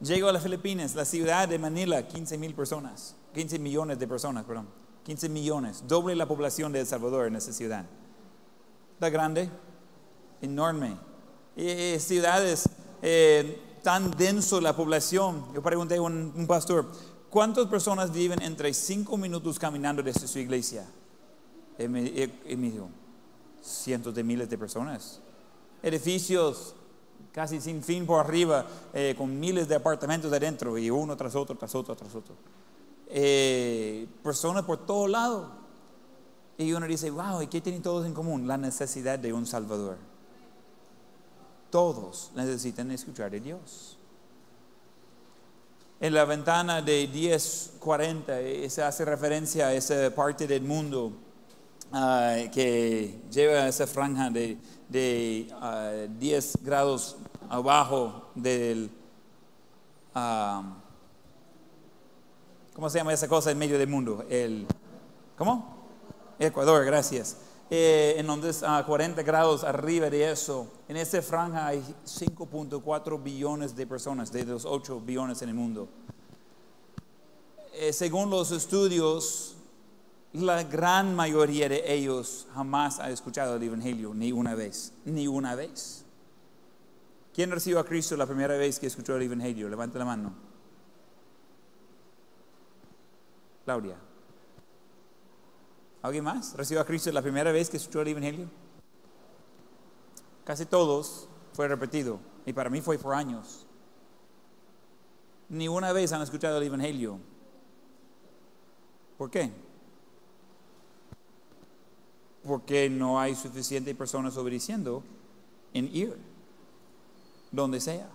Llego 0.00 0.28
a 0.28 0.32
las 0.32 0.42
Filipinas, 0.42 0.94
la 0.94 1.04
ciudad 1.04 1.48
de 1.48 1.58
Manila, 1.58 2.06
15 2.06 2.38
mil 2.38 2.54
personas, 2.54 3.16
15 3.34 3.58
millones 3.58 3.98
de 3.98 4.06
personas, 4.06 4.44
perdón, 4.44 4.68
15 5.04 5.28
millones, 5.28 5.82
doble 5.88 6.14
la 6.14 6.26
población 6.26 6.72
de 6.72 6.80
El 6.80 6.86
Salvador 6.86 7.26
en 7.26 7.34
esa 7.34 7.52
ciudad. 7.52 7.84
Está 8.94 9.10
grande, 9.10 9.50
enorme. 10.40 10.96
Y, 11.56 11.98
ciudades 11.98 12.68
eh, 13.02 13.60
tan 13.82 14.12
denso 14.12 14.60
la 14.60 14.76
población. 14.76 15.44
Yo 15.52 15.62
pregunté 15.62 15.96
a 15.96 16.02
un 16.02 16.46
pastor, 16.46 16.86
¿cuántas 17.30 17.66
personas 17.66 18.12
viven 18.12 18.42
entre 18.42 18.72
cinco 18.74 19.16
minutos 19.16 19.58
caminando 19.58 20.02
desde 20.02 20.26
su 20.26 20.38
iglesia? 20.38 20.86
Y 21.78 21.88
me, 21.88 22.02
me 22.02 22.70
dijo, 22.70 22.88
cientos 23.62 24.14
de 24.14 24.24
miles 24.24 24.48
de 24.48 24.58
personas. 24.58 25.20
Edificios 25.82 26.74
casi 27.32 27.60
sin 27.60 27.82
fin 27.82 28.06
por 28.06 28.24
arriba, 28.24 28.66
eh, 28.92 29.14
con 29.16 29.38
miles 29.38 29.68
de 29.68 29.76
apartamentos 29.76 30.32
adentro, 30.32 30.76
y 30.78 30.90
uno 30.90 31.16
tras 31.16 31.34
otro, 31.34 31.56
tras 31.56 31.74
otro, 31.74 31.94
tras 31.94 32.14
otro. 32.14 32.34
Eh, 33.08 34.06
personas 34.22 34.64
por 34.64 34.84
todos 34.86 35.08
lados. 35.08 35.50
Y 36.56 36.72
uno 36.72 36.86
dice, 36.86 37.10
wow, 37.10 37.40
¿y 37.42 37.46
qué 37.46 37.60
tienen 37.60 37.82
todos 37.82 38.04
en 38.06 38.14
común? 38.14 38.48
La 38.48 38.56
necesidad 38.56 39.18
de 39.18 39.32
un 39.32 39.46
Salvador. 39.46 39.96
Todos 41.70 42.32
necesitan 42.34 42.90
escuchar 42.90 43.30
de 43.30 43.40
Dios. 43.40 43.97
En 46.00 46.14
la 46.14 46.24
ventana 46.24 46.80
de 46.80 47.08
1040 47.12 48.40
eh, 48.40 48.70
se 48.70 48.84
hace 48.84 49.04
referencia 49.04 49.66
a 49.66 49.74
esa 49.74 50.14
parte 50.14 50.46
del 50.46 50.62
mundo 50.62 51.12
ah, 51.92 52.36
que 52.52 53.22
lleva 53.28 53.66
esa 53.66 53.84
franja 53.84 54.30
de, 54.30 54.58
de 54.88 55.48
ah, 55.60 56.06
10 56.08 56.58
grados 56.62 57.16
abajo 57.48 58.30
del... 58.36 58.92
ah, 60.14 60.76
¿Cómo 62.74 62.88
se 62.88 62.98
llama 62.98 63.12
esa 63.12 63.26
cosa 63.26 63.50
en 63.50 63.58
medio 63.58 63.76
del 63.76 63.88
mundo? 63.88 64.24
El, 64.30 64.68
¿Cómo? 65.36 65.78
Ecuador, 66.38 66.84
gracias. 66.84 67.38
Eh, 67.70 68.14
entonces, 68.16 68.62
a 68.62 68.82
40 68.84 69.22
grados 69.22 69.62
arriba 69.62 70.08
de 70.08 70.30
eso, 70.30 70.72
en 70.88 70.96
esa 70.96 71.20
franja 71.20 71.66
hay 71.66 71.80
5.4 72.06 73.22
billones 73.22 73.76
de 73.76 73.86
personas, 73.86 74.32
de 74.32 74.44
los 74.44 74.64
8 74.64 75.00
billones 75.00 75.42
en 75.42 75.50
el 75.50 75.54
mundo. 75.54 75.88
Eh, 77.74 77.92
según 77.92 78.30
los 78.30 78.50
estudios, 78.52 79.54
la 80.32 80.64
gran 80.64 81.14
mayoría 81.14 81.68
de 81.68 81.92
ellos 81.92 82.46
jamás 82.54 83.00
ha 83.00 83.10
escuchado 83.10 83.56
el 83.56 83.62
Evangelio, 83.62 84.14
ni 84.14 84.32
una 84.32 84.54
vez, 84.54 84.94
ni 85.04 85.26
una 85.26 85.54
vez. 85.54 86.04
¿Quién 87.34 87.50
recibió 87.50 87.78
a 87.80 87.84
Cristo 87.84 88.16
la 88.16 88.26
primera 88.26 88.56
vez 88.56 88.80
que 88.80 88.86
escuchó 88.86 89.14
el 89.14 89.22
Evangelio? 89.22 89.68
Levante 89.68 89.98
la 89.98 90.04
mano. 90.06 90.32
Claudia. 93.64 94.07
¿Alguien 96.02 96.24
más? 96.24 96.54
¿Recibió 96.54 96.80
a 96.80 96.84
Cristo 96.84 97.10
la 97.10 97.22
primera 97.22 97.50
vez 97.50 97.68
que 97.68 97.76
escuchó 97.76 98.02
el 98.02 98.08
Evangelio? 98.08 98.48
Casi 100.44 100.64
todos 100.64 101.28
fue 101.52 101.68
repetido. 101.68 102.20
Y 102.46 102.52
para 102.52 102.70
mí 102.70 102.80
fue 102.80 102.98
por 102.98 103.14
años. 103.14 103.66
Ni 105.48 105.66
una 105.66 105.92
vez 105.92 106.12
han 106.12 106.22
escuchado 106.22 106.58
el 106.58 106.64
Evangelio. 106.64 107.18
¿Por 109.16 109.30
qué? 109.30 109.50
Porque 112.44 112.88
no 112.88 113.18
hay 113.18 113.34
suficiente 113.34 113.94
personas 113.94 114.36
obedeciendo 114.36 115.02
en 115.74 115.94
ir, 115.94 116.16
donde 117.50 117.80
sea. 117.80 118.08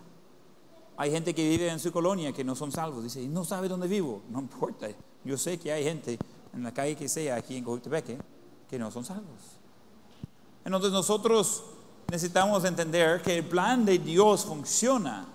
Hay 0.95 1.11
gente 1.11 1.35
que 1.35 1.47
vive 1.47 1.69
en 1.69 1.79
su 1.79 1.91
colonia 1.91 2.31
que 2.31 2.43
no 2.43 2.55
son 2.55 2.71
salvos. 2.71 3.03
Dice, 3.03 3.27
no 3.27 3.43
sabe 3.43 3.67
dónde 3.67 3.87
vivo. 3.87 4.21
No 4.29 4.39
importa. 4.39 4.87
Yo 5.25 5.37
sé 5.37 5.59
que 5.59 5.71
hay 5.71 5.83
gente 5.83 6.17
en 6.53 6.63
la 6.63 6.73
calle 6.73 6.95
que 6.95 7.09
sea, 7.09 7.35
aquí 7.35 7.57
en 7.57 7.63
Cojutepeque, 7.63 8.17
que 8.69 8.79
no 8.79 8.91
son 8.91 9.03
salvos. 9.03 9.57
Entonces 10.65 10.91
nosotros 10.91 11.63
necesitamos 12.09 12.63
entender 12.63 13.21
que 13.21 13.37
el 13.37 13.45
plan 13.45 13.85
de 13.85 13.99
Dios 13.99 14.45
funciona, 14.45 15.25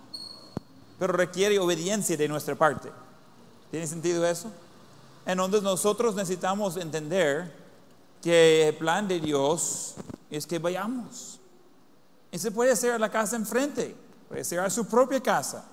pero 0.99 1.13
requiere 1.13 1.59
obediencia 1.59 2.17
de 2.17 2.29
nuestra 2.29 2.55
parte. 2.55 2.91
¿Tiene 3.71 3.87
sentido 3.87 4.27
eso? 4.27 4.51
Entonces 5.27 5.63
nosotros 5.63 6.15
necesitamos 6.15 6.77
entender 6.77 7.53
que 8.23 8.69
el 8.69 8.77
plan 8.77 9.07
de 9.07 9.21
Dios 9.21 9.95
es 10.31 10.47
que 10.47 10.59
vayamos. 10.59 11.39
Ese 12.33 12.51
puede 12.51 12.75
ser 12.77 12.93
a 12.93 12.99
la 12.99 13.11
casa 13.11 13.37
enfrente, 13.37 13.95
puede 14.29 14.45
ser 14.45 14.61
a 14.61 14.71
su 14.71 14.87
propia 14.87 15.21
casa, 15.21 15.65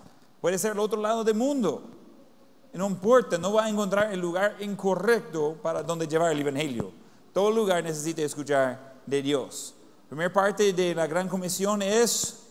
puede 0.42 0.58
ser 0.58 0.72
al 0.72 0.80
otro 0.80 1.02
lado 1.02 1.24
del 1.24 1.36
mundo. 1.36 1.95
No 2.76 2.88
importa, 2.88 3.38
no 3.38 3.54
va 3.54 3.66
a 3.66 3.70
encontrar 3.70 4.12
el 4.14 4.20
lugar 4.20 4.58
incorrecto 4.60 5.58
para 5.64 5.82
donde 5.82 6.08
llevar 6.08 6.34
el 6.34 6.42
Evangelio. 6.42 6.92
Todo 7.34 7.50
lugar 7.50 7.82
necesita 7.82 8.22
escuchar 8.22 8.96
de 9.06 9.22
Dios. 9.22 9.74
Primera 10.10 10.32
parte 10.32 10.74
de 10.74 10.94
la 10.94 11.08
Gran 11.08 11.30
Comisión 11.30 11.82
es 11.82 12.44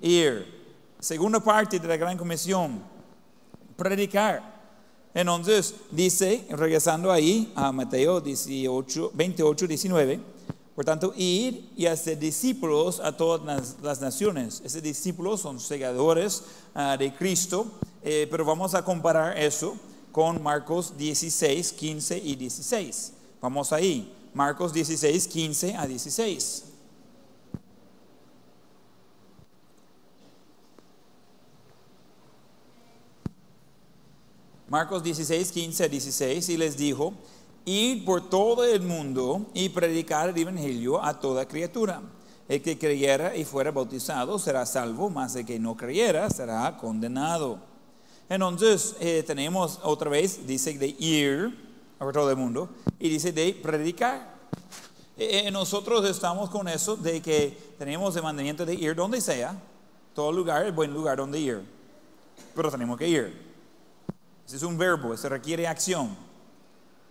ir. 0.00 0.46
Segunda 1.00 1.40
parte 1.40 1.80
de 1.80 1.88
la 1.88 1.96
Gran 1.96 2.16
Comisión, 2.16 2.80
predicar. 3.76 4.54
Entonces 5.12 5.74
dice, 5.90 6.46
regresando 6.50 7.10
ahí 7.10 7.52
a 7.56 7.72
Mateo 7.72 8.20
18, 8.20 9.10
28, 9.14 9.66
19, 9.66 10.20
por 10.74 10.84
tanto, 10.84 11.12
ir 11.16 11.70
y 11.76 11.86
hacer 11.86 12.18
discípulos 12.18 12.98
a 13.00 13.16
todas 13.16 13.76
las, 13.80 14.00
naciones. 14.00 14.60
Esos 14.64 14.82
discípulos 14.82 15.40
son 15.40 15.60
segadores 15.60 16.42
ah, 16.74 16.96
de 16.96 17.14
Cristo, 17.14 17.66
eh, 18.04 18.28
pero 18.30 18.44
vamos 18.44 18.74
a 18.74 18.84
comparar 18.84 19.38
eso 19.38 19.78
con 20.12 20.42
Marcos 20.42 20.96
16, 20.98 21.72
15 21.72 22.18
y 22.18 22.36
16. 22.36 23.12
Vamos 23.40 23.72
ahí, 23.72 24.14
Marcos 24.34 24.74
16, 24.74 25.26
15 25.26 25.74
a 25.74 25.86
16. 25.86 26.64
Marcos 34.68 35.02
16, 35.02 35.52
15 35.52 35.84
a 35.84 35.88
16, 35.88 36.48
y 36.50 36.56
les 36.58 36.76
dijo, 36.76 37.14
id 37.64 38.04
por 38.04 38.28
todo 38.28 38.64
el 38.64 38.82
mundo 38.82 39.46
y 39.54 39.70
predicar 39.70 40.28
el 40.28 40.36
Evangelio 40.36 41.02
a 41.02 41.18
toda 41.20 41.48
criatura. 41.48 42.02
El 42.48 42.60
que 42.60 42.76
creyera 42.76 43.34
y 43.34 43.46
fuera 43.46 43.70
bautizado 43.70 44.38
será 44.38 44.66
salvo, 44.66 45.08
mas 45.08 45.34
el 45.36 45.46
que 45.46 45.58
no 45.58 45.74
creyera 45.74 46.28
será 46.28 46.76
condenado. 46.76 47.73
Entonces 48.28 48.96
eh, 49.00 49.22
tenemos 49.26 49.80
otra 49.82 50.10
vez, 50.10 50.46
dice 50.46 50.76
de 50.78 50.88
ir 50.98 51.56
por 51.98 52.12
todo 52.12 52.30
el 52.30 52.36
mundo, 52.36 52.68
y 52.98 53.08
dice 53.08 53.32
de 53.32 53.58
predicar. 53.62 54.34
Eh, 55.16 55.44
eh, 55.46 55.50
nosotros 55.50 56.04
estamos 56.08 56.50
con 56.50 56.66
eso 56.68 56.96
de 56.96 57.20
que 57.20 57.74
tenemos 57.78 58.16
el 58.16 58.22
mandamiento 58.22 58.66
de 58.66 58.74
ir 58.74 58.94
donde 58.94 59.20
sea, 59.20 59.54
todo 60.14 60.32
lugar 60.32 60.66
es 60.66 60.74
buen 60.74 60.92
lugar 60.92 61.18
donde 61.18 61.38
ir, 61.38 61.62
pero 62.54 62.70
tenemos 62.70 62.98
que 62.98 63.08
ir. 63.08 63.54
Ese 64.46 64.56
es 64.56 64.62
un 64.62 64.76
verbo, 64.76 65.16
se 65.16 65.28
requiere 65.28 65.66
acción. 65.66 66.16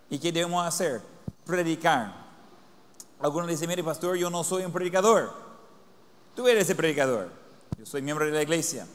¿Y 0.09 0.19
qué 0.19 0.31
debemos 0.31 0.65
hacer? 0.65 1.01
Predicar. 1.45 2.23
Algunos 3.19 3.47
dicen, 3.47 3.69
mire 3.69 3.83
pastor, 3.83 4.17
yo 4.17 4.29
no 4.29 4.43
soy 4.43 4.65
un 4.65 4.71
predicador. 4.71 5.31
Tú 6.35 6.47
eres 6.47 6.69
el 6.69 6.75
predicador. 6.75 7.29
Yo 7.77 7.85
soy 7.85 8.01
miembro 8.01 8.25
de 8.25 8.31
la 8.31 8.41
iglesia. 8.41 8.85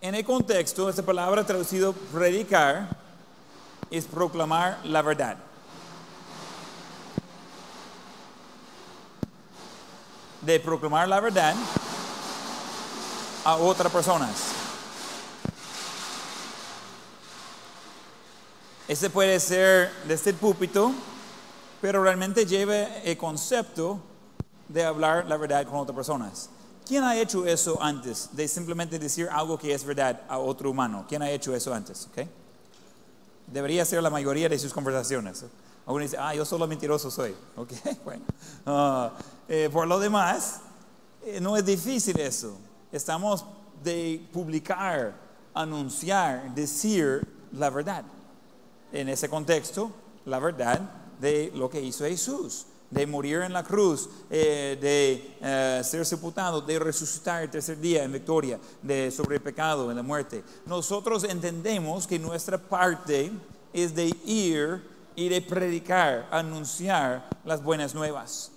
En 0.00 0.14
el 0.14 0.24
contexto, 0.24 0.88
esta 0.88 1.02
palabra 1.02 1.44
traducido 1.44 1.92
predicar 1.92 2.88
es 3.90 4.04
proclamar 4.04 4.78
la 4.84 5.02
verdad. 5.02 5.36
De 10.40 10.60
proclamar 10.60 11.08
la 11.08 11.18
verdad 11.18 11.52
a 13.44 13.56
otras 13.56 13.90
personas. 13.90 14.52
Ese 18.86 19.10
puede 19.10 19.40
ser 19.40 19.92
desde 20.06 20.30
el 20.30 20.36
púlpito, 20.36 20.92
pero 21.80 22.04
realmente 22.04 22.46
lleva 22.46 22.74
el 23.02 23.18
concepto 23.18 23.98
de 24.68 24.84
hablar 24.84 25.26
la 25.26 25.36
verdad 25.36 25.66
con 25.66 25.80
otras 25.80 25.96
personas. 25.96 26.50
¿Quién 26.88 27.04
ha 27.04 27.14
hecho 27.14 27.44
eso 27.44 27.76
antes? 27.82 28.30
De 28.32 28.48
simplemente 28.48 28.98
decir 28.98 29.28
algo 29.30 29.58
que 29.58 29.74
es 29.74 29.84
verdad 29.84 30.22
a 30.26 30.38
otro 30.38 30.70
humano. 30.70 31.04
¿Quién 31.06 31.20
ha 31.20 31.30
hecho 31.30 31.54
eso 31.54 31.74
antes? 31.74 32.08
¿Okay? 32.10 32.26
Debería 33.46 33.84
ser 33.84 34.02
la 34.02 34.08
mayoría 34.08 34.48
de 34.48 34.58
sus 34.58 34.72
conversaciones. 34.72 35.44
Algunos 35.84 36.10
dicen, 36.10 36.20
ah, 36.22 36.34
yo 36.34 36.46
solo 36.46 36.66
mentiroso 36.66 37.10
soy. 37.10 37.34
Ok, 37.56 37.72
bueno. 38.06 38.24
Ah, 38.64 39.12
eh, 39.50 39.68
por 39.70 39.86
lo 39.86 40.00
demás, 40.00 40.60
eh, 41.26 41.38
no 41.42 41.58
es 41.58 41.66
difícil 41.66 42.18
eso. 42.18 42.56
Estamos 42.90 43.44
de 43.84 44.26
publicar, 44.32 45.14
anunciar, 45.52 46.54
decir 46.54 47.20
la 47.52 47.68
verdad. 47.68 48.02
En 48.94 49.10
ese 49.10 49.28
contexto, 49.28 49.92
la 50.24 50.38
verdad 50.38 50.80
de 51.20 51.52
lo 51.54 51.68
que 51.68 51.82
hizo 51.82 52.06
Jesús 52.06 52.64
de 52.90 53.06
morir 53.06 53.42
en 53.42 53.52
la 53.52 53.62
cruz, 53.62 54.08
eh, 54.30 54.78
de 54.80 55.36
eh, 55.40 55.82
ser 55.84 56.06
sepultado, 56.06 56.60
de 56.60 56.78
resucitar 56.78 57.42
el 57.42 57.50
tercer 57.50 57.78
día 57.78 58.04
en 58.04 58.12
victoria, 58.12 58.58
de 58.82 59.10
sobre 59.10 59.36
el 59.36 59.42
pecado, 59.42 59.90
en 59.90 59.96
la 59.96 60.02
muerte. 60.02 60.42
Nosotros 60.66 61.24
entendemos 61.24 62.06
que 62.06 62.18
nuestra 62.18 62.58
parte 62.58 63.30
es 63.72 63.94
de 63.94 64.06
ir 64.24 64.82
y 65.14 65.28
de 65.28 65.42
predicar, 65.42 66.28
anunciar 66.30 67.28
las 67.44 67.62
buenas 67.62 67.94
nuevas. 67.94 68.52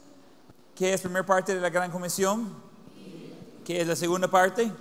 ¿Qué 0.76 0.94
es 0.94 1.02
la 1.02 1.04
primera 1.04 1.26
parte 1.26 1.54
de 1.54 1.62
la 1.62 1.70
gran 1.70 1.92
comisión? 1.92 2.50
¿Qué 3.66 3.82
es 3.82 3.88
la 3.88 3.96
segunda 3.96 4.30
parte? 4.30 4.72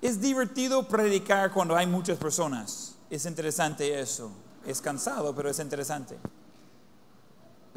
Es 0.00 0.20
divertido 0.20 0.86
predicar 0.86 1.52
cuando 1.52 1.74
hay 1.76 1.86
muchas 1.86 2.18
personas. 2.18 2.94
Es 3.10 3.24
interesante 3.26 3.98
eso. 3.98 4.30
Es 4.64 4.80
cansado, 4.80 5.34
pero 5.34 5.50
es 5.50 5.58
interesante. 5.58 6.18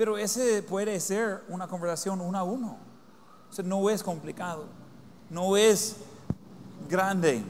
Pero 0.01 0.17
ese 0.17 0.63
puede 0.63 0.99
ser 0.99 1.43
una 1.47 1.67
conversación 1.67 2.21
uno 2.21 2.35
a 2.35 2.41
uno. 2.41 2.75
O 3.55 3.61
no 3.61 3.87
es 3.87 4.01
complicado, 4.01 4.65
no 5.29 5.55
es 5.55 5.95
grande. 6.89 7.43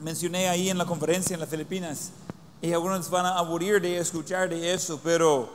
Mencioné 0.00 0.48
ahí 0.48 0.70
en 0.70 0.78
la 0.78 0.86
conferencia 0.86 1.34
en 1.34 1.40
las 1.40 1.48
Filipinas 1.48 2.12
y 2.62 2.72
algunos 2.72 3.10
van 3.10 3.26
a 3.26 3.38
aburrir 3.38 3.80
de 3.80 3.98
escuchar 3.98 4.48
de 4.48 4.72
eso, 4.72 5.00
pero 5.02 5.48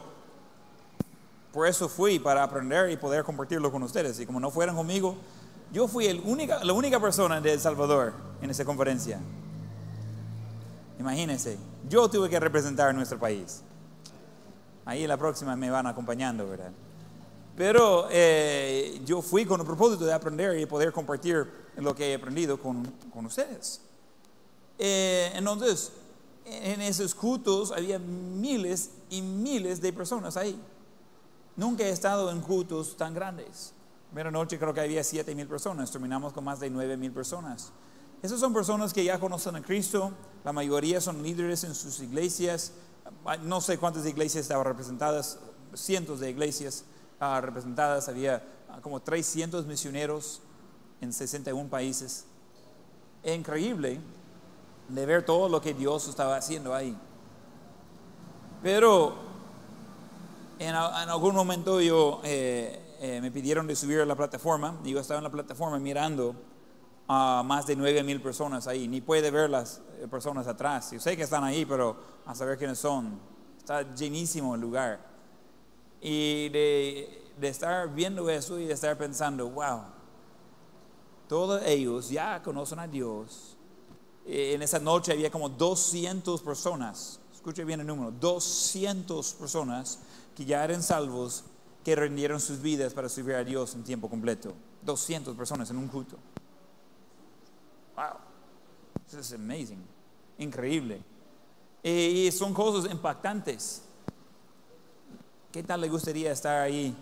por 1.54 1.70
eso 1.70 1.88
fui 1.88 2.20
para 2.20 2.44
aprender 2.44 2.90
y 2.92 2.98
poder 2.98 3.24
compartirlo 3.24 3.72
con 3.72 3.82
ustedes. 3.82 4.20
Y 4.20 4.26
como 4.26 4.42
no 4.42 4.52
fueran 4.52 4.76
conmigo, 4.76 5.16
yo 5.72 5.88
fui 5.88 6.08
el 6.08 6.22
única, 6.26 6.66
la 6.66 6.74
única 6.74 7.00
persona 7.00 7.40
de 7.40 7.54
El 7.54 7.62
Salvador 7.62 8.12
en 8.42 8.50
esa 8.50 8.66
conferencia. 8.66 9.22
Imagínense, 11.00 11.58
yo 11.88 12.10
tuve 12.10 12.30
que 12.30 12.42
representar 12.42 12.94
nuestro 12.94 13.18
país. 13.18 13.64
Ahí 14.86 15.08
la 15.08 15.18
próxima 15.18 15.56
me 15.56 15.70
van 15.70 15.88
acompañando, 15.88 16.48
¿verdad? 16.48 16.72
Pero 17.56 18.08
eh, 18.10 19.02
yo 19.06 19.22
fui 19.22 19.46
con 19.46 19.60
el 19.60 19.66
propósito 19.66 20.06
de 20.06 20.14
aprender 20.14 20.60
y 20.60 20.66
poder 20.66 20.92
compartir 20.92 21.48
lo 21.78 21.96
que 21.96 22.12
he 22.12 22.16
aprendido 22.16 22.60
con, 22.60 22.86
con 23.14 23.26
ustedes. 23.26 23.82
Eh, 24.80 25.32
entonces, 25.36 25.92
en 26.46 26.82
esos 26.82 27.14
cultos 27.14 27.72
había 27.72 28.00
miles 28.00 28.92
y 29.10 29.22
miles 29.22 29.82
de 29.82 29.94
personas 29.94 30.36
ahí. 30.36 30.60
Nunca 31.56 31.84
he 31.84 31.90
estado 31.90 32.32
en 32.32 32.42
cultos 32.42 32.98
tan 32.98 33.14
grandes. 33.14 33.74
Primera 34.10 34.32
noche 34.32 34.60
creo 34.60 34.74
que 34.74 34.82
había 34.82 35.04
7 35.04 35.34
mil 35.36 35.48
personas, 35.48 35.92
terminamos 35.92 36.34
con 36.34 36.44
más 36.44 36.60
de 36.60 36.70
9 36.70 36.98
mil 36.98 37.12
personas. 37.12 37.72
Esas 38.22 38.40
son 38.40 38.54
personas 38.54 38.94
que 38.94 39.04
ya 39.04 39.20
conocen 39.20 39.56
a 39.56 39.62
Cristo, 39.62 40.12
la 40.44 40.54
mayoría 40.54 41.02
son 41.02 41.22
líderes 41.22 41.64
en 41.64 41.76
sus 41.76 42.00
iglesias, 42.00 42.74
no 43.44 43.62
sé 43.62 43.78
cuántas 43.78 44.06
iglesias 44.06 44.44
estaban 44.44 44.66
representadas, 44.66 45.40
cientos 45.74 46.20
de 46.20 46.30
iglesias 46.30 46.86
ah, 47.20 47.42
representadas, 47.42 48.10
había 48.10 48.44
ah, 48.70 48.80
como 48.82 49.02
300 49.02 49.66
misioneros 49.66 50.42
en 51.02 51.14
61 51.14 51.70
países. 51.70 52.26
increíble 53.24 54.00
de 54.90 55.06
ver 55.06 55.26
todo 55.26 55.48
lo 55.48 55.62
que 55.62 55.74
Dios 55.74 56.08
estaba 56.08 56.36
haciendo 56.36 56.74
ahí. 56.74 56.96
Pero 58.62 59.16
en, 60.60 60.76
algún 60.76 61.36
momento 61.36 61.82
yo 61.82 62.22
eh, 62.24 62.98
eh, 63.00 63.20
me 63.22 63.32
pidieron 63.32 63.68
de 63.68 63.76
subir 63.76 64.02
a 64.02 64.06
la 64.06 64.16
plataforma 64.16 64.80
y 64.84 64.92
yo 64.92 65.00
estaba 65.00 65.18
en 65.18 65.24
la 65.26 65.32
plataforma 65.32 65.80
mirando 65.80 66.36
a 67.08 67.44
más 67.46 67.66
de 67.66 67.76
9 67.76 68.04
mil 68.04 68.22
personas 68.22 68.68
ahí. 68.68 68.88
Ni 68.88 69.02
puede 69.02 69.32
ver 69.32 69.50
las 69.50 69.82
eh, 70.00 70.08
personas 70.08 70.48
atrás. 70.48 70.92
Yo 70.92 71.00
sé 71.00 71.16
que 71.18 71.24
están 71.24 71.44
ahí, 71.44 71.66
pero 71.66 71.98
a 72.26 72.36
saber 72.36 72.58
quiénes 72.58 72.80
son. 72.80 73.20
Está 73.58 73.94
llenísimo 73.96 74.56
el 74.56 74.62
lugar. 74.62 75.00
Y 76.02 76.50
de, 76.50 77.32
de 77.40 77.48
estar 77.48 77.94
viendo 77.94 78.30
eso 78.30 78.60
y 78.60 78.66
de 78.66 78.74
estar 78.74 78.98
pensando, 78.98 79.50
wow, 79.50 79.84
todos 81.28 81.62
ellos 81.66 82.10
ya 82.10 82.42
conocen 82.44 82.80
a 82.80 82.88
Dios. 82.88 83.58
Eh, 84.26 84.54
en 84.54 84.62
esa 84.62 84.80
noche 84.80 85.12
había 85.12 85.30
como 85.30 85.50
200 85.50 86.42
personas, 86.42 87.20
escuche 87.34 87.64
bien 87.66 87.82
el 87.82 87.88
número, 87.88 88.12
200 88.12 89.34
personas 89.34 90.00
que 90.36 90.46
ya 90.46 90.64
eran 90.64 90.82
salvos, 90.82 91.44
que 91.84 91.96
rendieron 91.96 92.40
sus 92.40 92.62
vidas 92.62 92.94
para 92.94 93.10
servir 93.10 93.36
a 93.36 93.44
Dios 93.44 93.76
en 93.76 93.84
tiempo 93.84 94.10
completo. 94.10 94.54
200 94.84 95.36
personas 95.36 95.70
en 95.70 95.78
un 95.78 95.88
culto. 95.88 96.18
Wow, 97.96 98.18
this 99.06 99.20
is 99.20 99.34
amazing, 99.34 99.84
increíble. 100.38 101.02
Y 101.84 102.32
son 102.32 102.54
cosas 102.54 102.92
impactantes. 102.92 103.82
¿Qué 105.52 105.62
tal 105.62 105.82
le 105.82 105.90
gustaría 105.90 106.32
estar 106.32 106.62
ahí 106.62 106.96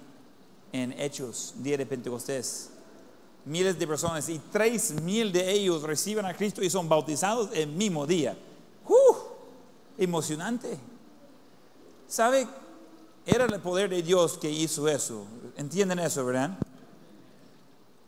en 0.73 0.91
Hechos, 0.99 1.53
día 1.57 1.77
de 1.77 1.85
Pentecostés? 1.85 2.71
Miles 3.45 3.79
de 3.79 3.87
personas 3.87 4.27
y 4.27 4.39
tres 4.51 4.91
mil 5.01 5.31
de 5.31 5.49
ellos 5.49 5.83
reciben 5.83 6.25
a 6.25 6.33
Cristo 6.33 6.61
y 6.61 6.69
son 6.69 6.89
bautizados 6.89 7.49
el 7.53 7.67
mismo 7.67 8.05
día. 8.05 8.37
¡Uh! 8.87 9.15
Emocionante. 9.97 10.77
¿Sabe? 12.07 12.47
Era 13.25 13.45
el 13.45 13.59
poder 13.61 13.89
de 13.89 14.03
Dios 14.03 14.37
que 14.37 14.49
hizo 14.49 14.87
eso. 14.87 15.25
¿Entienden 15.55 15.99
eso, 15.99 16.25
verdad? 16.25 16.57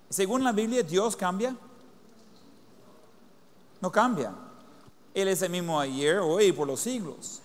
Según 0.09 0.43
la 0.43 0.51
Biblia, 0.51 0.83
Dios 0.83 1.15
cambia. 1.15 1.55
No 3.83 3.91
cambia. 3.91 4.33
Él 5.13 5.27
es 5.27 5.41
el 5.41 5.49
mismo 5.49 5.77
ayer, 5.77 6.19
hoy 6.19 6.45
y 6.45 6.51
por 6.53 6.65
los 6.65 6.79
siglos. 6.79 7.41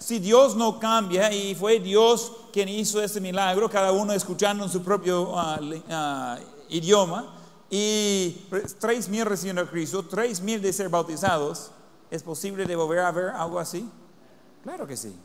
Si 0.00 0.18
Dios 0.18 0.56
no 0.56 0.80
cambia 0.80 1.32
y 1.32 1.54
fue 1.54 1.78
Dios 1.78 2.32
quien 2.52 2.68
hizo 2.68 3.00
ese 3.00 3.20
milagro, 3.20 3.70
cada 3.70 3.92
uno 3.92 4.12
escuchando 4.12 4.64
en 4.64 4.70
su 4.70 4.82
propio 4.82 5.38
ah, 5.38 5.60
ah, 5.88 6.38
idioma, 6.70 7.36
y 7.70 8.48
tres 8.80 9.08
mil 9.08 9.24
recibiendo 9.24 9.62
a 9.62 9.70
Cristo, 9.70 10.04
tres 10.04 10.40
mil 10.40 10.60
de 10.60 10.72
ser 10.72 10.88
bautizados, 10.88 11.70
¿es 12.10 12.24
posible 12.24 12.66
de 12.66 12.74
volver 12.74 12.98
a 12.98 13.12
ver 13.12 13.28
algo 13.28 13.60
así? 13.60 13.88
Claro 14.64 14.88
que 14.88 14.96
sí. 14.96 15.16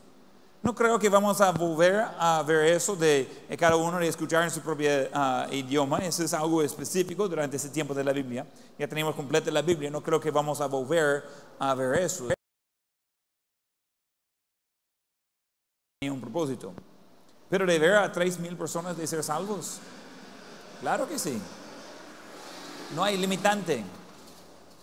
No 0.62 0.76
creo 0.76 0.96
que 0.96 1.08
vamos 1.08 1.40
a 1.40 1.50
volver 1.50 2.04
a 2.18 2.40
ver 2.46 2.66
eso 2.68 2.94
de 2.94 3.28
cada 3.58 3.74
uno 3.74 3.98
de 3.98 4.06
escuchar 4.06 4.44
en 4.44 4.50
su 4.50 4.60
propio 4.60 4.90
ah, 5.12 5.48
idioma. 5.50 5.98
Eso 5.98 6.22
es 6.22 6.32
algo 6.32 6.62
específico 6.62 7.28
durante 7.28 7.56
ese 7.56 7.68
tiempo 7.68 7.92
de 7.94 8.04
la 8.04 8.12
Biblia. 8.12 8.46
Ya 8.78 8.86
tenemos 8.86 9.16
completa 9.16 9.50
la 9.50 9.62
Biblia. 9.62 9.90
No 9.90 10.00
creo 10.00 10.20
que 10.20 10.30
vamos 10.30 10.60
a 10.60 10.66
volver 10.66 11.24
a 11.58 11.74
ver 11.74 11.98
eso. 11.98 12.28
un 16.02 16.20
propósito. 16.20 16.72
Pero 17.50 17.66
de 17.66 17.78
ver 17.78 17.94
a 17.94 18.12
tres 18.12 18.38
mil 18.38 18.56
personas 18.56 18.96
de 18.96 19.06
ser 19.06 19.22
salvos, 19.22 19.78
claro 20.80 21.08
que 21.08 21.18
sí. 21.18 21.40
No 22.94 23.02
hay 23.02 23.16
limitante. 23.16 23.84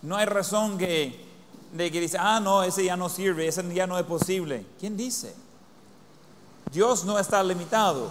No 0.02 0.16
hay 0.16 0.26
razón 0.26 0.76
que, 0.78 1.26
de 1.72 1.90
que 1.90 2.00
dice, 2.00 2.16
ah, 2.18 2.40
no, 2.40 2.62
ese 2.62 2.84
ya 2.84 2.96
no 2.96 3.08
sirve, 3.08 3.46
ese 3.46 3.62
ya 3.74 3.86
no 3.86 3.98
es 3.98 4.04
posible. 4.04 4.66
¿Quién 4.78 4.96
dice? 4.96 5.34
Dios 6.72 7.04
no 7.04 7.18
está 7.18 7.42
limitado. 7.42 8.08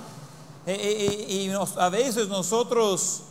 E- 0.65 0.73
e- 0.73 1.05
e- 1.05 1.43
Y, 1.45 1.51
a 1.77 1.89
veces 1.89 2.27
nosotros 2.27 3.21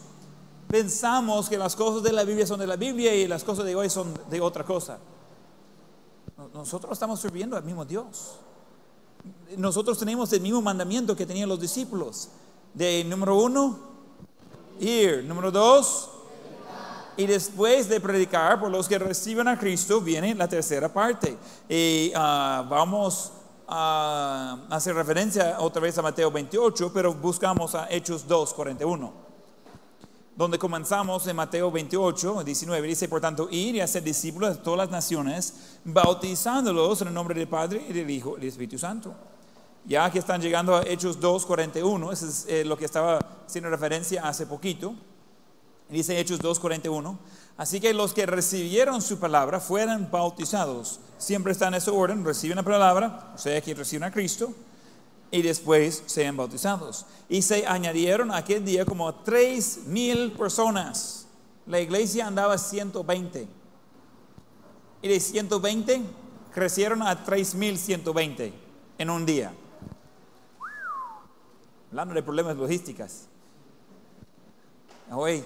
pensamos 0.68 1.48
que 1.48 1.56
las 1.58 1.76
cosas 1.76 2.02
de 2.02 2.12
la 2.12 2.24
Biblia 2.24 2.46
son 2.46 2.60
de 2.60 2.66
la 2.66 2.76
Biblia 2.76 3.14
y 3.14 3.26
las 3.28 3.44
cosas 3.44 3.64
de 3.64 3.74
hoy 3.76 3.88
son 3.90 4.12
de 4.30 4.40
otra 4.40 4.64
cosa. 4.64 4.98
No- 6.36 6.48
Nosotros 6.54 6.92
estamos 6.92 7.20
sirviendo 7.20 7.56
al 7.56 7.64
mismo 7.64 7.84
Dios. 7.84 8.36
Nosotros 9.56 9.98
tenemos 9.98 10.32
el 10.32 10.40
mismo 10.40 10.62
mandamiento 10.62 11.14
que 11.16 11.26
tenían 11.26 11.48
los 11.48 11.60
discípulos. 11.60 12.28
De 12.74 13.02
número 13.04 13.36
uno, 13.36 13.78
ir. 14.80 15.24
Número 15.24 15.50
dos, 15.50 16.10
y 17.16 17.26
después 17.26 17.88
de 17.88 18.00
predicar 18.00 18.60
por 18.60 18.70
los 18.70 18.86
que 18.88 18.98
reciben 18.98 19.48
a 19.48 19.58
Cristo, 19.58 20.00
viene 20.00 20.34
la 20.34 20.46
tercera 20.48 20.92
parte. 20.92 21.36
Y 21.68 22.12
ah, 22.14 22.64
vamos 22.68 23.32
a 23.68 24.66
hacer 24.70 24.94
referencia 24.94 25.56
otra 25.60 25.82
vez 25.82 25.98
a 25.98 26.02
Mateo 26.02 26.30
28, 26.30 26.90
pero 26.92 27.12
buscamos 27.12 27.74
a 27.74 27.86
Hechos 27.90 28.26
2, 28.26 28.54
41. 28.54 29.28
Donde 30.34 30.58
comenzamos 30.58 31.26
en 31.26 31.36
Mateo 31.36 31.70
28, 31.70 32.44
19, 32.44 32.88
dice, 32.88 33.08
por 33.08 33.20
tanto, 33.20 33.48
ir 33.50 33.74
y 33.74 33.80
hacer 33.80 34.02
discípulos 34.02 34.56
de 34.56 34.62
todas 34.62 34.78
las 34.78 34.90
naciones, 34.90 35.78
bautizándolos 35.84 37.02
en 37.02 37.08
el 37.08 37.14
nombre 37.14 37.34
del 37.34 37.48
Padre 37.48 37.84
y 37.88 37.92
del 37.92 38.08
Hijo 38.08 38.36
y 38.36 38.40
del 38.40 38.48
Espíritu 38.48 38.78
Santo. 38.78 39.14
Ya 39.84 40.10
que 40.10 40.18
están 40.18 40.40
llegando 40.40 40.76
a 40.76 40.82
Hechos 40.82 41.20
2, 41.20 41.44
41, 41.44 42.12
eso 42.12 42.26
es 42.26 42.46
eh, 42.48 42.64
lo 42.64 42.76
que 42.76 42.84
estaba 42.84 43.18
haciendo 43.46 43.68
referencia 43.68 44.26
hace 44.26 44.46
poquito. 44.46 44.94
Dice 45.88 46.18
Hechos 46.18 46.40
2:41. 46.40 47.18
Así 47.58 47.80
que 47.80 47.92
los 47.92 48.14
que 48.14 48.24
recibieron 48.24 49.02
su 49.02 49.18
palabra 49.18 49.58
fueron 49.58 50.08
bautizados. 50.12 51.00
Siempre 51.18 51.50
está 51.50 51.66
en 51.66 51.74
ese 51.74 51.90
orden, 51.90 52.24
reciben 52.24 52.56
la 52.56 52.62
palabra, 52.62 53.32
o 53.34 53.38
sea 53.38 53.60
que 53.60 53.74
reciben 53.74 54.04
a 54.04 54.12
Cristo, 54.12 54.54
y 55.32 55.42
después 55.42 56.04
sean 56.06 56.36
bautizados. 56.36 57.04
Y 57.28 57.42
se 57.42 57.66
añadieron 57.66 58.32
aquel 58.32 58.64
día 58.64 58.84
como 58.84 59.12
tres 59.12 59.80
mil 59.86 60.30
personas. 60.32 61.26
La 61.66 61.80
iglesia 61.80 62.28
andaba 62.28 62.56
120. 62.56 63.48
Y 65.02 65.08
de 65.08 65.18
120 65.18 66.00
crecieron 66.54 67.02
a 67.02 67.24
3120 67.24 68.52
en 68.98 69.10
un 69.10 69.26
día. 69.26 69.52
Hablando 71.90 72.14
de 72.14 72.22
problemas 72.22 72.56
logísticas. 72.56 73.26
Oye, 75.10 75.44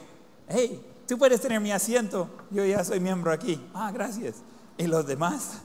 hey, 0.48 0.91
tú 1.12 1.18
puedes 1.18 1.42
tener 1.42 1.60
mi 1.60 1.70
asiento, 1.70 2.26
yo 2.50 2.64
ya 2.64 2.82
soy 2.82 2.98
miembro 2.98 3.30
aquí. 3.30 3.62
Ah, 3.74 3.92
gracias. 3.92 4.36
¿Y 4.78 4.86
los 4.86 5.06
demás? 5.06 5.58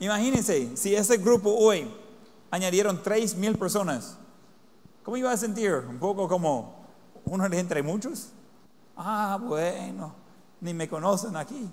Imagínense, 0.00 0.76
si 0.76 0.92
ese 0.96 1.18
grupo 1.18 1.54
hoy 1.54 1.88
añadieron 2.50 3.00
3 3.00 3.36
mil 3.36 3.56
personas, 3.56 4.18
¿cómo 5.04 5.16
iba 5.16 5.30
a 5.30 5.36
sentir? 5.36 5.74
Un 5.88 6.00
poco 6.00 6.26
como 6.26 6.84
uno 7.26 7.46
entre 7.46 7.80
muchos. 7.80 8.30
Ah, 8.96 9.38
bueno, 9.40 10.16
ni 10.60 10.74
me 10.74 10.88
conocen 10.88 11.36
aquí, 11.36 11.70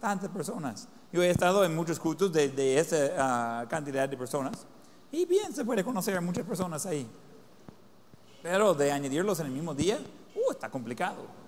tantas 0.00 0.30
personas. 0.30 0.88
Yo 1.12 1.22
he 1.22 1.28
estado 1.28 1.62
en 1.62 1.76
muchos 1.76 2.00
cultos 2.00 2.32
de, 2.32 2.48
de 2.48 2.78
esa 2.78 2.96
ah, 3.18 3.66
cantidad 3.68 4.08
de 4.08 4.16
personas 4.16 4.66
y 5.12 5.26
bien 5.26 5.52
se 5.52 5.62
puede 5.62 5.84
conocer 5.84 6.16
a 6.16 6.22
muchas 6.22 6.46
personas 6.46 6.86
ahí. 6.86 7.06
Pero 8.42 8.72
de 8.72 8.90
añadirlos 8.90 9.40
en 9.40 9.46
el 9.48 9.52
mismo 9.52 9.74
día, 9.74 9.98
uh, 10.34 10.52
está 10.52 10.70
complicado. 10.70 11.44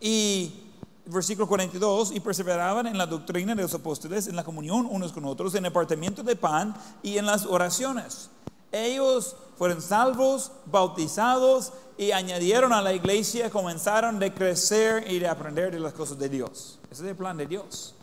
Y 0.00 0.68
versículo 1.06 1.48
42, 1.48 2.12
y 2.12 2.20
perseveraban 2.20 2.86
en 2.86 2.98
la 2.98 3.06
doctrina 3.06 3.54
de 3.54 3.62
los 3.62 3.74
apóstoles, 3.74 4.28
en 4.28 4.36
la 4.36 4.44
comunión 4.44 4.86
unos 4.90 5.12
con 5.12 5.24
otros, 5.24 5.54
en 5.54 5.64
el 5.64 5.72
partimiento 5.72 6.22
de 6.22 6.36
pan 6.36 6.74
y 7.02 7.18
en 7.18 7.26
las 7.26 7.46
oraciones. 7.46 8.30
Ellos 8.70 9.34
fueron 9.56 9.80
salvos, 9.80 10.52
bautizados 10.66 11.72
y 11.96 12.12
añadieron 12.12 12.72
a 12.72 12.82
la 12.82 12.92
iglesia, 12.92 13.50
comenzaron 13.50 14.18
de 14.18 14.32
crecer 14.32 15.10
y 15.10 15.18
de 15.18 15.28
aprender 15.28 15.72
de 15.72 15.80
las 15.80 15.94
cosas 15.94 16.18
de 16.18 16.28
Dios. 16.28 16.78
Ese 16.90 17.02
es 17.02 17.08
el 17.08 17.16
plan 17.16 17.36
de 17.36 17.46
Dios. 17.46 17.94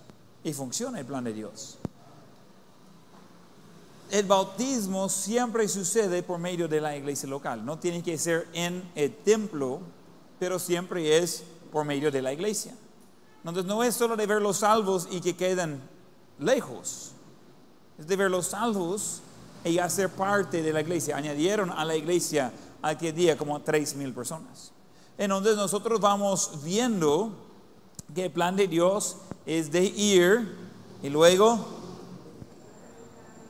Y 0.44 0.54
funciona 0.54 1.00
el 1.00 1.06
plan 1.06 1.24
de 1.24 1.34
Dios. 1.34 1.78
El 4.12 4.26
bautismo 4.26 5.10
siempre 5.10 5.68
sucede 5.68 6.24
por 6.24 6.40
medio 6.40 6.68
de 6.68 6.82
la 6.82 6.96
iglesia 6.96 7.28
local. 7.28 7.66
No 7.66 7.80
tiene 7.80 8.04
que 8.04 8.18
ser 8.18 8.48
en 8.54 8.84
el 8.96 9.16
templo, 9.16 9.80
pero 10.40 10.60
siempre 10.60 11.18
es 11.18 11.44
por 11.76 11.84
medio 11.84 12.10
de 12.10 12.22
la 12.22 12.32
iglesia. 12.32 12.74
Entonces 13.40 13.66
no 13.66 13.84
es 13.84 13.94
solo 13.94 14.16
de 14.16 14.26
ver 14.26 14.42
los 14.42 14.60
salvos 14.60 15.10
y 15.12 15.20
que 15.20 15.36
quedan 15.36 15.82
lejos. 16.40 17.12
Es 18.00 18.08
de 18.08 18.16
ver 18.16 18.32
los 18.32 18.48
salvos 18.48 19.20
y 19.66 19.78
hacer 19.78 20.08
parte 20.08 20.62
de 20.62 20.72
la 20.72 20.80
iglesia. 20.80 21.18
Añadieron 21.18 21.70
a 21.70 21.84
la 21.84 21.98
iglesia 21.98 22.54
aquel 22.82 23.14
día 23.14 23.38
como 23.38 23.60
tres 23.60 23.94
mil 23.94 24.14
personas. 24.14 24.72
Entonces 25.18 25.58
nosotros 25.58 26.00
vamos 26.00 26.64
viendo 26.64 27.34
que 28.14 28.24
el 28.24 28.32
plan 28.32 28.56
de 28.56 28.70
Dios 28.70 29.18
es 29.46 29.70
de 29.70 29.84
ir 29.84 30.58
y 31.04 31.10
luego 31.10 31.60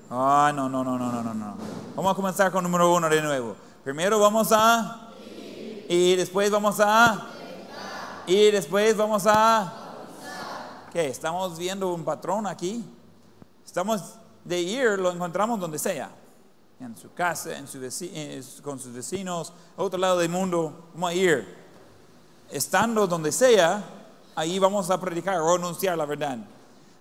Ah, 0.10 0.52
no, 0.56 0.68
no, 0.68 0.84
no, 0.84 0.98
no, 0.98 1.12
no, 1.12 1.22
no, 1.22 1.34
no. 1.36 1.58
Vamos 1.96 2.12
a 2.12 2.16
comenzar 2.16 2.52
con 2.52 2.64
número 2.64 2.92
uno 2.92 3.08
de 3.08 3.22
nuevo. 3.22 3.56
Primero 3.84 4.20
vamos 4.20 4.48
a 4.52 5.12
y 5.88 6.16
después 6.16 6.50
vamos 6.50 6.80
a 6.80 7.35
y 8.28 8.52
después 8.52 8.96
vamos 8.98 9.24
a 9.28 9.86
¿Qué? 10.96 11.08
Estamos 11.08 11.58
viendo 11.58 11.94
un 11.94 12.06
patrón 12.06 12.48
aquí. 12.48 12.82
Estamos 13.66 14.14
de 14.46 14.62
ir, 14.62 14.98
lo 14.98 15.12
encontramos 15.12 15.60
donde 15.60 15.78
sea. 15.78 16.10
En 16.80 16.96
su 16.96 17.14
casa, 17.14 17.58
en 17.58 17.68
su 17.68 17.80
eh, 17.84 18.42
con 18.64 18.80
sus 18.80 18.94
vecinos, 18.94 19.52
otro 19.76 20.00
lado 20.00 20.20
del 20.20 20.30
mundo. 20.30 20.88
Vamos 20.94 21.10
a 21.10 21.14
ir. 21.14 21.54
Estando 22.50 23.06
donde 23.08 23.34
sea, 23.34 23.84
ahí 24.38 24.58
vamos 24.58 24.90
a 24.90 24.98
predicar 24.98 25.42
o 25.42 25.54
anunciar 25.54 25.98
la 25.98 26.06
verdad. 26.06 26.38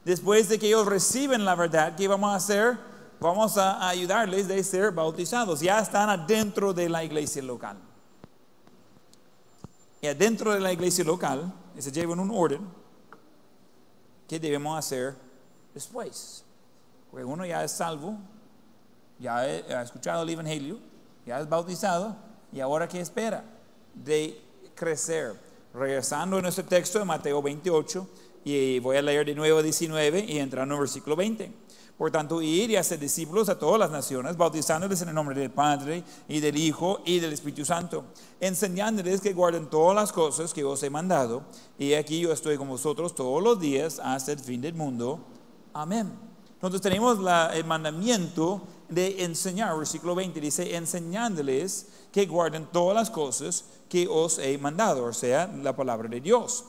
Después 0.05 0.49
de 0.49 0.59
que 0.59 0.67
ellos 0.67 0.87
reciben 0.87 1.45
la 1.45 1.55
verdad, 1.55 1.95
¿qué 1.95 2.09
vamos 2.09 2.33
a 2.33 2.35
hacer? 2.35 2.77
Vamos 3.21 3.57
a 3.57 3.89
ayudarles 3.89 4.49
de 4.49 4.65
ser 4.65 4.91
bautizados. 4.91 5.61
Ya 5.61 5.79
están 5.79 6.11
adentro 6.11 6.75
de 6.75 6.89
la 6.89 7.05
iglesia 7.05 7.45
local. 7.45 7.77
Y 10.05 10.07
adentro 10.07 10.53
de 10.53 10.61
la 10.61 10.71
iglesia 10.71 11.03
local, 11.03 11.51
se 11.79 11.91
lleva 11.91 12.13
en 12.13 12.21
un 12.21 12.31
orden, 12.31 12.61
¿qué 14.29 14.39
debemos 14.39 14.79
hacer 14.79 15.17
después? 15.73 16.45
Porque 17.11 17.25
uno 17.25 17.47
ya 17.47 17.65
es 17.65 17.73
salvo, 17.73 18.19
ya 19.19 19.39
ha 19.39 19.81
escuchado 19.81 20.23
el 20.23 20.29
Evangelio, 20.29 20.79
ya 21.25 21.41
es 21.41 21.49
bautizado, 21.49 22.15
y 22.53 22.61
ahora 22.61 22.87
¿qué 22.87 23.01
espera? 23.01 23.45
De 23.95 24.39
crecer. 24.75 25.41
Regresando 25.73 26.37
a 26.37 26.43
nuestro 26.43 26.67
texto 26.67 26.99
de 26.99 27.07
Mateo 27.07 27.41
28, 27.41 28.07
y 28.45 28.81
voy 28.81 28.99
a 28.99 29.01
leer 29.01 29.25
de 29.25 29.35
nuevo 29.35 29.63
19 29.63 30.23
y 30.29 30.39
entrando 30.39 30.75
en 30.75 30.77
el 30.77 30.81
versículo 30.81 31.17
20. 31.17 31.51
Por 31.97 32.11
tanto, 32.11 32.43
ir 32.43 32.71
y 32.71 32.77
hacer 32.77 32.99
discípulos 32.99 33.49
a 33.49 33.57
todas 33.59 33.79
las 33.79 33.91
naciones, 33.91 34.37
bautizándoles 34.37 35.01
en 35.03 35.11
el 35.11 35.15
nombre 35.15 35.39
del 35.39 35.51
Padre 35.51 36.03
y 36.29 36.41
del 36.41 36.57
Hijo 36.57 37.01
y 37.05 37.21
del 37.21 37.33
Espíritu 37.33 37.65
Santo, 37.65 38.05
enseñándoles 38.41 39.21
que 39.21 39.33
guarden 39.33 39.71
todas 39.71 39.95
las 39.95 40.11
cosas 40.13 40.53
que 40.53 40.65
os 40.65 40.83
he 40.83 40.91
mandado. 40.91 41.43
Y 41.79 41.95
aquí 41.95 42.19
yo 42.21 42.33
estoy 42.33 42.57
con 42.57 42.69
vosotros 42.69 43.15
todos 43.15 43.41
los 43.43 43.61
días 43.61 44.01
hasta 44.03 44.33
el 44.33 44.41
fin 44.41 44.61
del 44.61 44.75
mundo. 44.75 45.21
Amén. 45.73 46.13
Entonces 46.55 46.81
tenemos 46.81 47.19
la- 47.21 47.55
el 47.55 47.65
mandamiento 47.65 48.63
de 48.89 49.23
enseñar, 49.23 49.77
versículo 49.79 50.15
20 50.17 50.41
dice, 50.41 50.75
enseñándoles 50.75 51.87
que 52.11 52.27
guarden 52.27 52.67
todas 52.73 52.97
las 52.97 53.11
cosas 53.11 53.65
que 53.89 54.09
os 54.09 54.39
he 54.39 54.59
mandado, 54.59 55.05
o 55.05 55.13
sea, 55.13 55.47
la 55.63 55.77
palabra 55.77 56.09
de 56.09 56.21
Dios. 56.21 56.65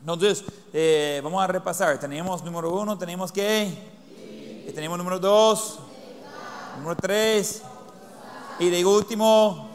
Entonces, 0.00 0.44
eh, 0.72 1.20
vamos 1.22 1.42
a 1.42 1.46
repasar. 1.48 1.98
Tenemos 2.00 2.42
número 2.44 2.72
uno, 2.80 2.96
tenemos 2.96 3.32
que, 3.32 3.97
y 4.68 4.72
tenemos 4.72 4.98
número 4.98 5.18
dos, 5.18 5.78
número 6.76 6.94
tres, 6.94 7.62
y 8.58 8.68
de 8.68 8.84
último, 8.84 9.66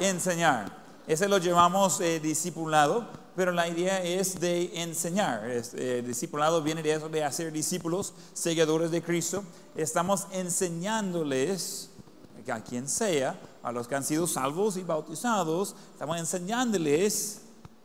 enseñar. 0.00 0.76
Ese 1.06 1.28
lo 1.28 1.38
llamamos 1.38 2.00
eh, 2.00 2.18
discipulado, 2.18 3.06
pero 3.36 3.52
la 3.52 3.68
idea 3.68 4.02
es 4.02 4.40
de 4.40 4.82
enseñar. 4.82 5.48
Es, 5.48 5.72
eh, 5.74 6.02
discipulado 6.04 6.60
viene 6.60 6.82
de 6.82 6.94
eso 6.94 7.08
de 7.08 7.22
hacer 7.22 7.52
discípulos, 7.52 8.12
seguidores 8.32 8.90
de 8.90 9.02
Cristo. 9.02 9.44
Estamos 9.76 10.26
enseñándoles 10.32 11.90
a 12.50 12.60
quien 12.60 12.88
sea, 12.88 13.38
a 13.62 13.70
los 13.70 13.86
que 13.86 13.94
han 13.94 14.04
sido 14.04 14.26
salvos 14.26 14.76
y 14.78 14.82
bautizados, 14.82 15.76
estamos 15.92 16.18
enseñándoles 16.18 17.42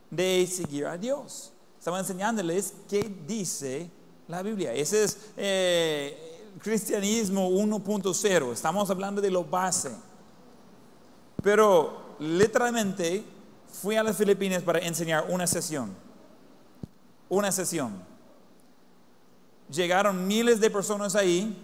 de 0.09 0.47
seguir 0.47 0.87
a 0.87 0.97
Dios. 0.97 1.51
Estamos 1.77 1.99
enseñándoles 1.99 2.73
qué 2.89 3.15
dice 3.27 3.91
la 4.33 4.41
Biblia. 4.41 4.73
Ese 4.73 5.03
es 5.03 5.17
eh, 5.37 6.49
cristianismo 6.59 7.49
1.0. 7.49 8.51
Estamos 8.51 8.89
hablando 8.89 9.21
de 9.21 9.29
lo 9.29 9.43
base. 9.43 9.91
Pero 11.41 12.15
literalmente 12.19 13.23
fui 13.71 13.95
a 13.95 14.03
las 14.03 14.17
Filipinas 14.17 14.63
para 14.63 14.79
enseñar 14.79 15.25
una 15.29 15.45
sesión. 15.45 15.93
Una 17.29 17.51
sesión. 17.51 17.93
Llegaron 19.69 20.27
miles 20.27 20.59
de 20.59 20.69
personas 20.69 21.15
ahí 21.15 21.57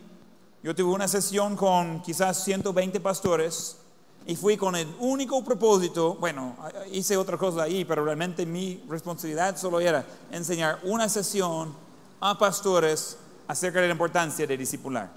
Yo 0.64 0.74
tuve 0.74 0.94
una 0.94 1.08
sesión 1.08 1.56
con 1.56 2.02
quizás 2.02 2.44
120 2.44 3.00
pastores 3.00 3.78
y 4.26 4.36
fui 4.36 4.58
con 4.58 4.76
el 4.76 4.88
único 5.00 5.44
propósito, 5.44 6.16
bueno, 6.16 6.56
hice 6.92 7.18
otra 7.18 7.38
cosa 7.38 7.64
ahí, 7.64 7.86
pero 7.86 8.04
realmente 8.04 8.46
mi 8.46 8.84
responsabilidad 8.88 9.58
solo 9.58 9.80
era 9.80 10.06
enseñar 10.32 10.80
una 10.84 11.08
sesión 11.10 11.74
a 12.20 12.38
pastores 12.38 13.18
acerca 13.48 13.82
de 13.82 13.88
la 13.88 13.94
importancia 13.94 14.46
de 14.46 14.58
discipular. 14.58 15.10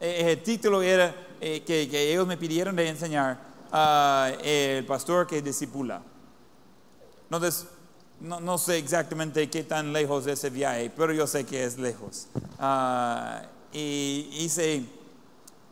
Eh, 0.00 0.32
el 0.32 0.42
título 0.42 0.80
era 0.80 1.14
eh, 1.40 1.62
que, 1.62 1.82
ellos 2.10 2.26
me 2.26 2.36
pidieron 2.36 2.74
de 2.74 2.88
enseñar 2.88 3.38
a 3.70 4.32
el 4.42 4.86
pastor 4.86 5.26
que 5.26 5.42
discipula. 5.42 6.02
Entonces, 7.24 7.66
no, 8.20 8.58
sé 8.58 8.78
exactamente 8.78 9.48
qué 9.48 9.62
tan 9.62 9.92
lejos 9.92 10.26
es 10.26 10.38
ese 10.38 10.50
viaje, 10.50 10.90
pero 10.94 11.12
yo 11.12 11.26
sé 11.26 11.44
que 11.44 11.64
es 11.64 11.78
lejos. 11.78 12.26
Uh, 12.58 13.46
y 13.72 14.28
hice 14.32 14.84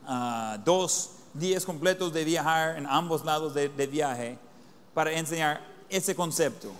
uh, 0.07 0.57
dos 0.65 1.11
días 1.35 1.67
completos 1.67 2.13
de 2.13 2.25
viajar 2.25 2.79
en 2.79 2.87
ambos 2.87 3.25
lados 3.25 3.55
de, 3.55 3.69
de 3.69 3.87
viaje 3.87 4.39
para 4.95 5.13
enseñar 5.13 5.61
ese 5.91 6.15
concepto. 6.15 6.73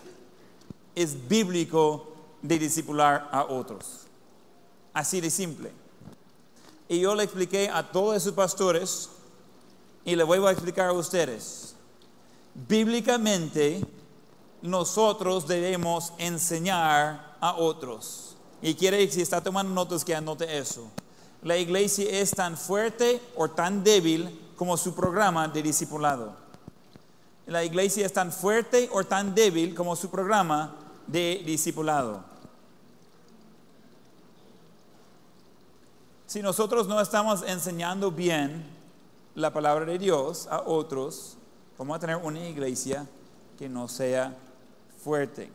Es 0.95 1.29
bíblico 1.29 2.18
de 2.43 2.59
discipular 2.59 3.29
a 3.33 3.45
otros. 3.45 4.07
Así 4.93 5.21
de 5.21 5.31
simple. 5.31 5.73
Y 6.89 7.01
yo 7.01 7.15
le 7.15 7.25
expliqué 7.25 7.69
a 7.69 7.91
todos 7.91 8.17
esos 8.17 8.33
pastores 8.33 9.11
y 10.05 10.17
le 10.17 10.25
voy 10.25 10.39
a 10.47 10.51
explicar 10.51 10.89
a 10.89 10.93
ustedes. 10.93 11.75
Bíblicamente, 12.55 13.81
nosotros 14.63 15.47
debemos 15.47 16.13
enseñar 16.19 17.37
a 17.41 17.55
otros. 17.57 18.37
Y 18.63 18.75
quiere, 18.75 19.09
si 19.11 19.21
está 19.21 19.43
tomando 19.43 19.73
notas, 19.73 20.05
que 20.05 20.15
anote 20.15 20.59
eso. 20.59 20.91
La 21.43 21.57
iglesia 21.57 22.09
es 22.11 22.33
tan 22.33 22.57
fuerte 22.57 23.21
o 23.37 23.49
tan 23.49 23.85
débil 23.85 24.53
como 24.57 24.77
su 24.77 24.95
programa 24.95 25.47
de 25.47 25.63
discipulado. 25.63 26.35
La 27.47 27.63
iglesia 27.63 28.05
es 28.05 28.13
tan 28.13 28.33
fuerte 28.33 28.89
o 28.93 29.05
tan 29.05 29.35
débil 29.35 29.75
como 29.75 29.95
su 29.95 30.11
programa 30.11 30.75
de 31.07 31.43
discipulado. 31.47 32.25
Si 36.29 36.43
nosotros 36.43 36.87
no 36.87 37.01
estamos 37.01 37.43
enseñando 37.43 38.11
bien 38.11 38.63
la 39.35 39.51
palabra 39.51 39.87
de 39.87 39.99
Dios 39.99 40.47
a 40.51 40.61
otros, 40.61 41.39
vamos 41.79 41.97
a 41.97 42.01
tener 42.01 42.17
una 42.17 42.47
iglesia 42.47 43.07
que 43.59 43.67
no 43.67 43.89
sea 43.89 44.37
fuerte. 45.03 45.51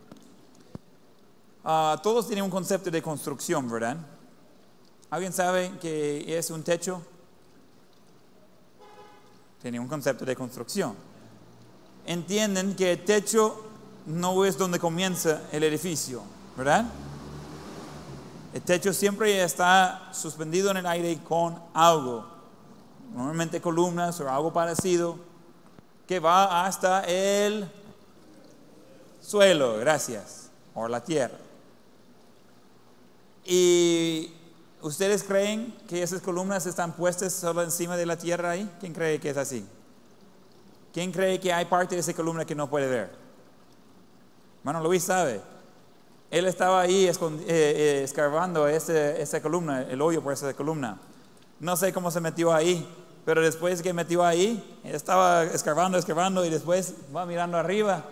Ah, 1.64 2.00
todos 2.02 2.26
tienen 2.26 2.44
un 2.44 2.50
concepto 2.50 2.90
de 2.90 3.04
construcción, 3.04 3.70
¿verdad? 3.70 3.98
¿Alguien 5.12 5.32
sabe 5.32 5.74
qué 5.80 6.26
es 6.36 6.50
un 6.50 6.64
techo? 6.64 7.04
Tiene 9.62 9.80
un 9.80 9.88
concepto 9.88 10.26
de 10.26 10.36
construcción. 10.36 10.96
Entienden 12.08 12.76
que 12.76 12.94
el 12.94 13.06
techo 13.06 13.64
no 14.08 14.44
es 14.44 14.58
donde 14.58 14.80
comienza 14.80 15.44
el 15.52 15.66
edificio, 15.66 16.24
¿verdad? 16.58 16.86
El 18.54 18.62
techo 18.62 18.94
siempre 18.94 19.44
está 19.44 20.10
suspendido 20.14 20.70
en 20.70 20.78
el 20.78 20.86
aire 20.86 21.18
con 21.24 21.60
algo, 21.74 22.24
normalmente 23.16 23.60
columnas 23.60 24.20
o 24.20 24.30
algo 24.30 24.54
parecido, 24.54 25.18
que 26.08 26.20
va 26.20 26.64
hasta 26.64 27.04
el 27.06 27.68
suelo, 29.22 29.78
gracias, 29.80 30.52
o 30.76 30.88
la 30.88 31.04
tierra. 31.04 31.38
Y 33.44 34.32
ustedes 34.84 35.24
creen 35.24 35.76
que 35.88 36.04
esas 36.04 36.22
columnas 36.22 36.68
están 36.68 36.94
puestas 36.94 37.34
solo 37.34 37.64
encima 37.64 37.98
de 37.98 38.06
la 38.06 38.18
tierra 38.18 38.52
ahí? 38.52 38.70
¿Quién 38.80 38.94
cree 38.94 39.20
que 39.20 39.32
es 39.32 39.38
así? 39.38 39.66
¿Quién 40.94 41.12
cree 41.12 41.40
que 41.40 41.52
hay 41.52 41.66
parte 41.66 41.96
de 41.96 42.02
esa 42.02 42.14
columna 42.14 42.46
que 42.46 42.54
no 42.54 42.70
puede 42.70 42.88
ver? 42.88 43.16
Bueno, 44.64 44.82
Luis 44.84 45.04
sabe. 45.04 45.53
Él 46.34 46.48
estaba 46.48 46.82
ahí 46.82 47.06
eh, 47.06 47.14
eh, 47.48 48.02
escarbando 48.04 48.68
esa 48.68 49.40
columna, 49.40 49.84
el 49.84 50.02
hoyo 50.02 50.20
por 50.24 50.34
esa 50.34 50.52
columna. 50.56 50.98
No 51.60 51.78
sé 51.78 51.94
cómo 51.94 52.10
se 52.10 52.20
metió 52.22 52.52
ahí, 52.52 52.90
pero 53.24 53.40
después 53.40 53.84
que 53.84 53.94
metió 53.94 54.26
ahí, 54.26 54.82
estaba 54.84 55.44
escarbando, 55.44 55.96
escarbando 55.96 56.44
y 56.44 56.50
después 56.50 56.96
va 57.16 57.28
mirando 57.28 57.56
arriba 57.56 58.04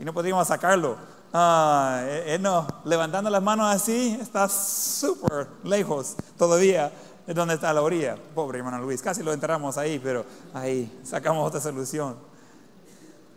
y 0.00 0.06
no 0.06 0.14
podíamos 0.14 0.48
sacarlo. 0.48 0.96
Ah, 1.34 2.00
eh, 2.06 2.38
no, 2.40 2.66
levantando 2.86 3.28
las 3.28 3.42
manos 3.42 3.66
así, 3.66 4.16
está 4.22 4.48
súper 4.48 5.46
lejos 5.62 6.16
todavía 6.38 6.90
de 7.26 7.34
donde 7.34 7.56
está 7.56 7.74
la 7.74 7.82
orilla. 7.82 8.16
Pobre 8.34 8.56
hermano 8.56 8.78
Luis, 8.78 9.02
casi 9.02 9.22
lo 9.22 9.34
enterramos 9.34 9.76
ahí, 9.76 10.00
pero 10.02 10.24
ahí 10.54 10.98
sacamos 11.04 11.46
otra 11.46 11.60
solución. 11.60 12.16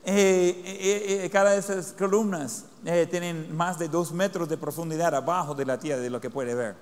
Cada 0.03 1.51
de 1.51 1.59
esas 1.59 1.93
columnas 1.93 2.65
eh, 2.85 3.07
tienen 3.09 3.55
más 3.55 3.77
de 3.77 3.89
dos 3.89 4.11
metros 4.11 4.47
de 4.47 4.57
profundidad 4.57 5.13
abajo 5.13 5.53
de 5.53 5.65
la 5.65 5.77
tierra 5.77 6.01
de 6.01 6.09
lo 6.09 6.21
que 6.21 6.29
puede 6.29 6.55
ver. 6.55 6.75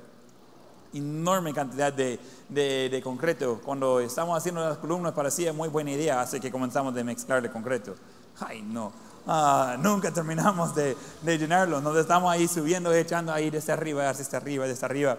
Enorme 0.93 1.53
cantidad 1.53 1.91
de, 1.91 2.19
de, 2.49 3.01
concreto. 3.03 3.59
Cuando 3.63 3.99
estamos 3.99 4.37
haciendo 4.37 4.61
las 4.63 4.77
columnas 4.77 5.13
parecía 5.13 5.51
muy 5.53 5.69
buena 5.69 5.91
idea, 5.91 6.21
así 6.21 6.39
que 6.39 6.51
comenzamos 6.51 6.93
de 6.93 7.03
mezclar 7.03 7.41
de 7.41 7.51
concreto. 7.51 7.95
Ay, 8.39 8.61
no. 8.61 8.91
Ah, 9.25 9.75
nunca 9.79 10.11
terminamos 10.11 10.73
de, 10.75 10.95
de, 11.21 11.37
llenarlo. 11.37 11.81
Nos 11.81 11.97
estamos 11.97 12.31
ahí 12.31 12.47
subiendo, 12.47 12.93
echando 12.93 13.33
ahí 13.33 13.49
desde 13.49 13.73
arriba, 13.73 14.13
desde 14.13 14.37
arriba, 14.37 14.67
desde 14.67 14.85
arriba. 14.85 15.17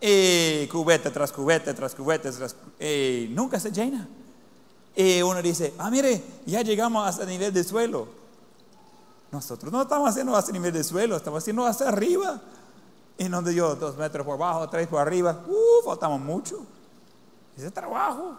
Y 0.00 0.66
cubeta 0.66 1.12
tras 1.12 1.30
cubeta, 1.30 1.72
tras 1.74 1.94
cubeta, 1.94 2.30
tras, 2.32 2.56
y 2.80 3.28
nunca 3.30 3.60
se 3.60 3.70
llena. 3.70 4.08
Y 4.96 5.22
uno 5.22 5.42
dice, 5.42 5.74
ah, 5.78 5.90
mire, 5.90 6.22
ya 6.46 6.62
llegamos 6.62 7.06
hasta 7.06 7.24
el 7.24 7.28
nivel 7.28 7.52
de 7.52 7.64
suelo. 7.64 8.06
Nosotros 9.32 9.72
no 9.72 9.82
estamos 9.82 10.08
haciendo 10.08 10.36
hacia 10.36 10.52
nivel 10.52 10.72
de 10.72 10.84
suelo, 10.84 11.16
estamos 11.16 11.42
haciendo 11.42 11.66
hacia 11.66 11.88
arriba. 11.88 12.40
Y 13.18 13.28
donde 13.28 13.54
yo, 13.54 13.74
dos 13.74 13.96
metros 13.96 14.24
por 14.24 14.34
abajo, 14.34 14.68
tres 14.68 14.86
por 14.86 15.00
arriba, 15.00 15.42
uh, 15.46 15.84
faltamos 15.84 16.20
mucho. 16.20 16.64
Ese 17.56 17.70
trabajo. 17.70 18.36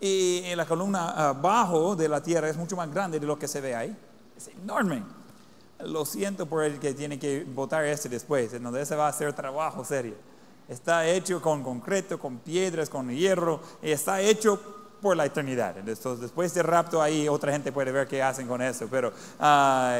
Y 0.00 0.42
en 0.44 0.56
la 0.56 0.66
columna 0.66 1.28
abajo 1.28 1.96
de 1.96 2.08
la 2.08 2.22
tierra 2.22 2.48
es 2.48 2.56
mucho 2.56 2.76
más 2.76 2.90
grande 2.92 3.20
de 3.20 3.26
lo 3.26 3.38
que 3.38 3.48
se 3.48 3.60
ve 3.60 3.74
ahí. 3.74 3.96
Es 4.36 4.48
enorme. 4.48 5.02
Lo 5.80 6.06
siento 6.06 6.46
por 6.46 6.64
el 6.64 6.78
que 6.78 6.94
tiene 6.94 7.18
que 7.18 7.44
votar 7.44 7.84
este 7.84 8.08
después, 8.08 8.52
en 8.54 8.62
donde 8.62 8.80
ese 8.80 8.96
va 8.96 9.06
a 9.06 9.10
hacer 9.10 9.34
trabajo 9.34 9.84
serio. 9.84 10.14
Está 10.68 11.06
hecho 11.06 11.40
con 11.40 11.62
concreto, 11.62 12.18
con 12.18 12.38
piedras, 12.38 12.88
con 12.88 13.10
hierro, 13.10 13.60
está 13.82 14.20
hecho 14.20 14.58
por 15.06 15.16
la 15.16 15.24
eternidad. 15.24 15.78
Entonces, 15.78 16.20
después 16.20 16.52
de 16.52 16.64
rapto 16.64 17.00
ahí 17.00 17.28
otra 17.28 17.52
gente 17.52 17.70
puede 17.70 17.92
ver 17.92 18.08
qué 18.08 18.20
hacen 18.20 18.48
con 18.48 18.60
eso, 18.60 18.88
pero 18.90 19.12
ah, 19.38 19.96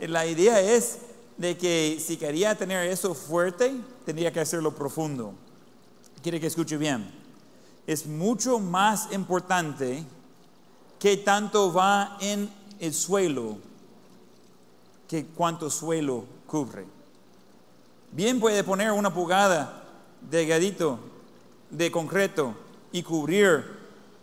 la 0.00 0.26
idea 0.26 0.60
es 0.60 0.98
de 1.38 1.56
que 1.56 1.98
si 1.98 2.18
quería 2.18 2.54
tener 2.54 2.86
eso 2.88 3.14
fuerte, 3.14 3.74
tendría 4.04 4.30
que 4.30 4.40
hacerlo 4.40 4.74
profundo. 4.74 5.32
Quiere 6.22 6.38
que 6.38 6.48
escuche 6.48 6.76
bien. 6.76 7.10
Es 7.86 8.06
mucho 8.06 8.58
más 8.58 9.10
importante 9.12 10.04
que 10.98 11.16
tanto 11.16 11.72
va 11.72 12.18
en 12.20 12.50
el 12.80 12.92
suelo 12.92 13.56
que 15.08 15.24
cuánto 15.24 15.70
suelo 15.70 16.26
cubre. 16.46 16.84
Bien 18.12 18.38
puede 18.38 18.62
poner 18.62 18.92
una 18.92 19.14
pulgada 19.14 19.84
de 20.20 20.44
gadito 20.44 20.98
de 21.70 21.90
concreto 21.90 22.54
y 22.92 23.02
cubrir 23.02 23.79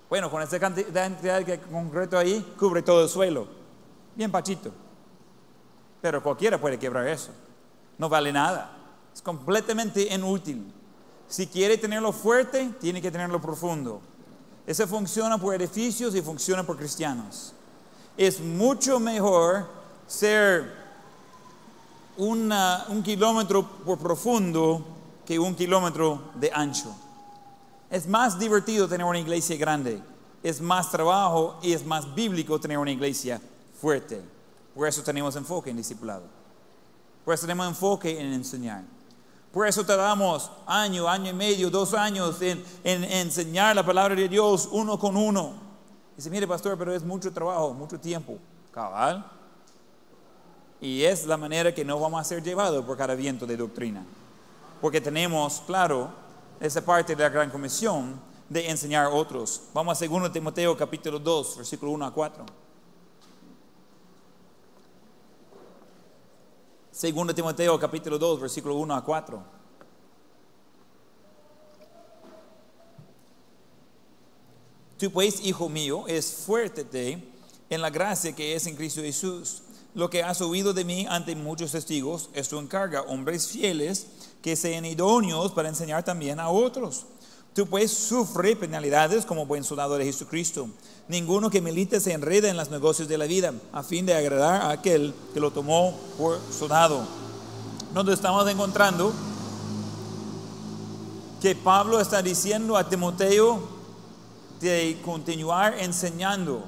bueno, 0.09 0.31
con 0.31 0.41
esa 0.41 0.59
cantidad 0.59 1.41
de 1.41 1.59
concreto 1.59 2.17
ahí, 2.17 2.55
cubre 2.57 2.81
todo 2.81 3.03
el 3.03 3.09
suelo. 3.09 3.47
Bien 4.15 4.31
pachito. 4.31 4.71
Pero 6.01 6.23
cualquiera 6.23 6.59
puede 6.59 6.79
quebrar 6.79 7.07
eso. 7.07 7.31
No 7.97 8.07
vale 8.07 8.31
nada. 8.31 8.71
Es 9.13 9.21
completamente 9.21 10.13
inútil. 10.13 10.73
Si 11.27 11.47
quiere 11.47 11.77
tenerlo 11.77 12.13
fuerte, 12.13 12.71
tiene 12.79 13.01
que 13.01 13.11
tenerlo 13.11 13.41
profundo. 13.41 14.01
Eso 14.65 14.87
funciona 14.87 15.37
por 15.37 15.55
edificios 15.55 16.15
y 16.15 16.21
funciona 16.21 16.63
por 16.63 16.77
cristianos. 16.77 17.53
Es 18.15 18.39
mucho 18.39 18.99
mejor 18.99 19.67
ser 20.07 20.71
un 22.17 23.03
kilómetro 23.03 23.63
por 23.85 23.97
profundo 23.97 24.85
que 25.25 25.37
un 25.37 25.53
kilómetro 25.55 26.31
de 26.35 26.51
ancho. 26.53 26.95
Es 27.89 28.07
más 28.07 28.37
divertido 28.37 28.87
tener 28.87 29.05
una 29.05 29.19
iglesia 29.19 29.55
grande, 29.57 30.01
es 30.43 30.59
más 30.59 30.91
trabajo 30.91 31.57
y 31.61 31.73
es 31.73 31.85
más 31.85 32.13
bíblico 32.13 32.59
tener 32.59 32.77
una 32.77 32.91
iglesia 32.91 33.41
fuerte. 33.79 34.21
Por 34.75 34.87
eso 34.87 35.01
tenemos 35.03 35.35
enfoque 35.35 35.69
en 35.69 35.77
discipulado. 35.77 36.23
Por 37.23 37.33
eso 37.33 37.45
tenemos 37.45 37.67
enfoque 37.67 38.19
en 38.19 38.33
enseñar. 38.33 38.83
Por 39.51 39.67
eso 39.67 39.85
tardamos 39.85 40.51
año, 40.65 41.07
año 41.07 41.31
y 41.31 41.33
medio, 41.33 41.69
dos 41.69 41.93
años 41.93 42.41
en, 42.41 42.63
enseñar 42.83 43.75
la 43.75 43.85
palabra 43.85 44.15
de 44.15 44.27
Dios 44.27 44.67
uno 44.71 44.99
con 44.99 45.17
uno. 45.17 45.53
Dice, 46.15 46.29
mire 46.29 46.47
pastor, 46.47 46.77
pero 46.77 46.93
es 46.93 47.03
mucho 47.03 47.31
trabajo, 47.31 47.73
mucho 47.73 47.99
tiempo. 47.99 48.37
Cabal. 48.71 49.25
Y 50.79 51.03
es 51.03 51.25
la 51.25 51.37
manera 51.37 51.73
que 51.73 51.83
no 51.83 51.99
vamos 51.99 52.21
a 52.21 52.23
ser 52.23 52.43
llevados 52.43 52.85
por 52.85 52.97
cada 52.97 53.15
viento 53.15 53.47
de 53.47 53.57
doctrina. 53.57 54.05
Porque 54.79 55.01
tenemos, 55.01 55.63
claro, 55.65 56.11
esa 56.59 56.83
parte 56.83 57.15
de 57.15 57.23
la 57.23 57.29
gran 57.29 57.49
comisión 57.49 58.19
de 58.49 58.69
enseñar 58.69 59.05
a 59.05 59.09
otros. 59.09 59.63
Vamos 59.73 60.01
a 60.01 60.07
2 60.07 60.31
Timoteo 60.31 60.75
capítulo 60.75 61.19
2, 61.19 61.57
versículo 61.57 61.91
1 61.91 62.05
a 62.05 62.13
4. 62.13 62.45
2 66.99 67.35
Timoteo 67.35 67.79
capítulo 67.79 68.17
2, 68.17 68.41
versículo 68.41 68.75
1 68.75 68.95
a 68.95 69.03
4. 69.03 69.57
Tú 74.97 75.11
pues, 75.11 75.45
hijo 75.45 75.69
mío, 75.69 76.07
esfuértate 76.07 77.23
en 77.69 77.81
la 77.81 77.91
gracia 77.91 78.35
que 78.35 78.55
es 78.55 78.65
en 78.65 78.75
Cristo 78.75 79.01
Jesús. 79.01 79.61
Lo 79.93 80.09
que 80.09 80.23
has 80.23 80.41
oído 80.41 80.73
de 80.73 80.85
mí 80.85 81.05
ante 81.07 81.35
muchos 81.35 81.71
testigos, 81.71 82.29
esto 82.33 82.59
encarga 82.59 83.01
hombres 83.03 83.47
fieles 83.47 84.07
que 84.41 84.55
sean 84.55 84.85
idóneos 84.85 85.51
para 85.51 85.69
enseñar 85.69 86.03
también 86.03 86.39
a 86.39 86.49
otros. 86.49 87.05
Tú 87.53 87.65
pues 87.65 87.91
sufre 87.91 88.55
penalidades 88.55 89.25
como 89.25 89.47
buen 89.47 89.63
soldado 89.63 89.97
de 89.97 90.05
Jesucristo. 90.05 90.69
Ninguno 91.07 91.49
que 91.49 91.59
milite 91.59 91.99
se 91.99 92.13
enreda 92.13 92.49
en 92.49 92.57
los 92.57 92.69
negocios 92.69 93.07
de 93.07 93.17
la 93.17 93.25
vida 93.25 93.51
a 93.73 93.81
fin 93.81 94.05
de 94.05 94.13
agradar 94.13 94.61
a 94.61 94.69
aquel 94.69 95.13
que 95.33 95.39
lo 95.39 95.49
tomó 95.49 95.97
por 96.19 96.39
soldado. 96.51 97.01
Donde 97.95 98.13
estamos 98.13 98.47
encontrando 98.47 99.11
que 101.41 101.55
Pablo 101.55 101.99
está 101.99 102.21
diciendo 102.21 102.77
a 102.77 102.87
Timoteo 102.87 103.59
de 104.59 104.99
continuar 105.03 105.79
enseñando. 105.79 106.63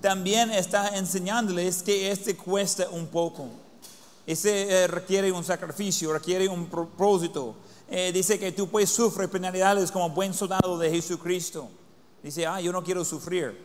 También 0.00 0.50
está 0.50 0.96
enseñándoles 0.96 1.84
que 1.84 2.10
este 2.10 2.36
cuesta 2.36 2.88
un 2.90 3.06
poco. 3.06 3.61
Ese 4.26 4.84
eh, 4.84 4.86
requiere 4.86 5.32
un 5.32 5.42
sacrificio, 5.42 6.12
requiere 6.12 6.48
un 6.48 6.66
propósito. 6.66 7.56
Eh, 7.90 8.12
dice 8.12 8.38
que 8.38 8.52
tú 8.52 8.68
puedes 8.68 8.90
sufrir 8.90 9.28
penalidades 9.28 9.90
como 9.90 10.10
buen 10.10 10.32
soldado 10.32 10.78
de 10.78 10.90
Jesucristo. 10.90 11.68
Dice, 12.22 12.46
ah, 12.46 12.60
yo 12.60 12.72
no 12.72 12.84
quiero 12.84 13.04
sufrir. 13.04 13.58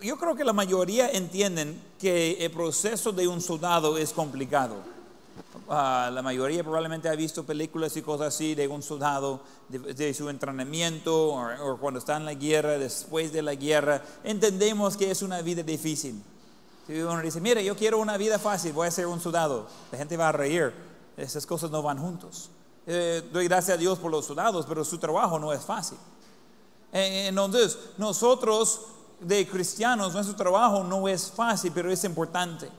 Yo 0.00 0.16
creo 0.16 0.36
que 0.36 0.44
la 0.44 0.52
mayoría 0.52 1.10
entienden 1.10 1.80
que 1.98 2.44
el 2.44 2.50
proceso 2.52 3.10
de 3.10 3.26
un 3.26 3.40
soldado 3.40 3.98
es 3.98 4.12
complicado. 4.12 4.76
Ah, 5.68 6.10
la 6.12 6.22
mayoría 6.22 6.62
probablemente 6.62 7.08
ha 7.08 7.14
visto 7.14 7.44
películas 7.44 7.96
y 7.96 8.02
cosas 8.02 8.28
así 8.34 8.54
de 8.54 8.68
un 8.68 8.82
soldado, 8.82 9.40
de, 9.68 10.14
su 10.14 10.30
entrenamiento 10.30 11.34
o, 11.34 11.76
cuando 11.78 11.98
está 11.98 12.16
en 12.16 12.24
la 12.24 12.34
guerra, 12.34 12.78
después 12.78 13.32
de 13.32 13.42
la 13.42 13.54
guerra. 13.54 14.02
Entendemos 14.24 14.96
que 14.96 15.10
es 15.10 15.20
una 15.20 15.42
vida 15.42 15.62
difícil. 15.62 16.22
Si 16.88 16.98
uno 16.98 17.20
dice, 17.20 17.38
mire, 17.38 17.62
yo 17.62 17.76
quiero 17.76 17.98
una 17.98 18.16
vida 18.16 18.38
fácil, 18.38 18.72
voy 18.72 18.88
a 18.88 18.90
ser 18.90 19.06
un 19.06 19.20
soldado, 19.20 19.66
la 19.92 19.98
gente 19.98 20.16
va 20.16 20.30
a 20.30 20.32
reír. 20.32 20.72
Esas 21.18 21.44
cosas 21.44 21.70
no 21.70 21.82
van 21.82 21.98
juntos. 21.98 22.48
Eh, 22.86 23.22
doy 23.30 23.46
gracias 23.46 23.76
a 23.76 23.78
Dios 23.78 23.98
por 23.98 24.10
los 24.10 24.24
soldados, 24.24 24.64
pero 24.66 24.82
su 24.86 24.96
trabajo 24.96 25.38
no 25.38 25.52
es 25.52 25.60
fácil. 25.60 25.98
Eh, 26.90 27.26
entonces, 27.28 27.78
nosotros 27.98 28.86
de 29.20 29.46
cristianos, 29.46 30.14
nuestro 30.14 30.34
trabajo 30.34 30.82
no 30.82 31.06
es 31.08 31.30
fácil, 31.30 31.72
pero 31.74 31.92
es 31.92 32.02
importante. 32.04 32.70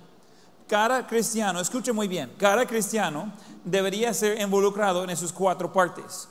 Cada 0.67 1.05
cristiano, 1.05 1.59
escuche 1.59 1.93
muy 1.93 2.07
bien, 2.07 2.33
cada 2.39 2.65
cristiano 2.65 3.31
debería 3.63 4.11
ser 4.15 4.41
involucrado 4.41 5.03
en 5.03 5.11
esas 5.11 5.31
cuatro 5.31 5.71
partes. 5.71 6.27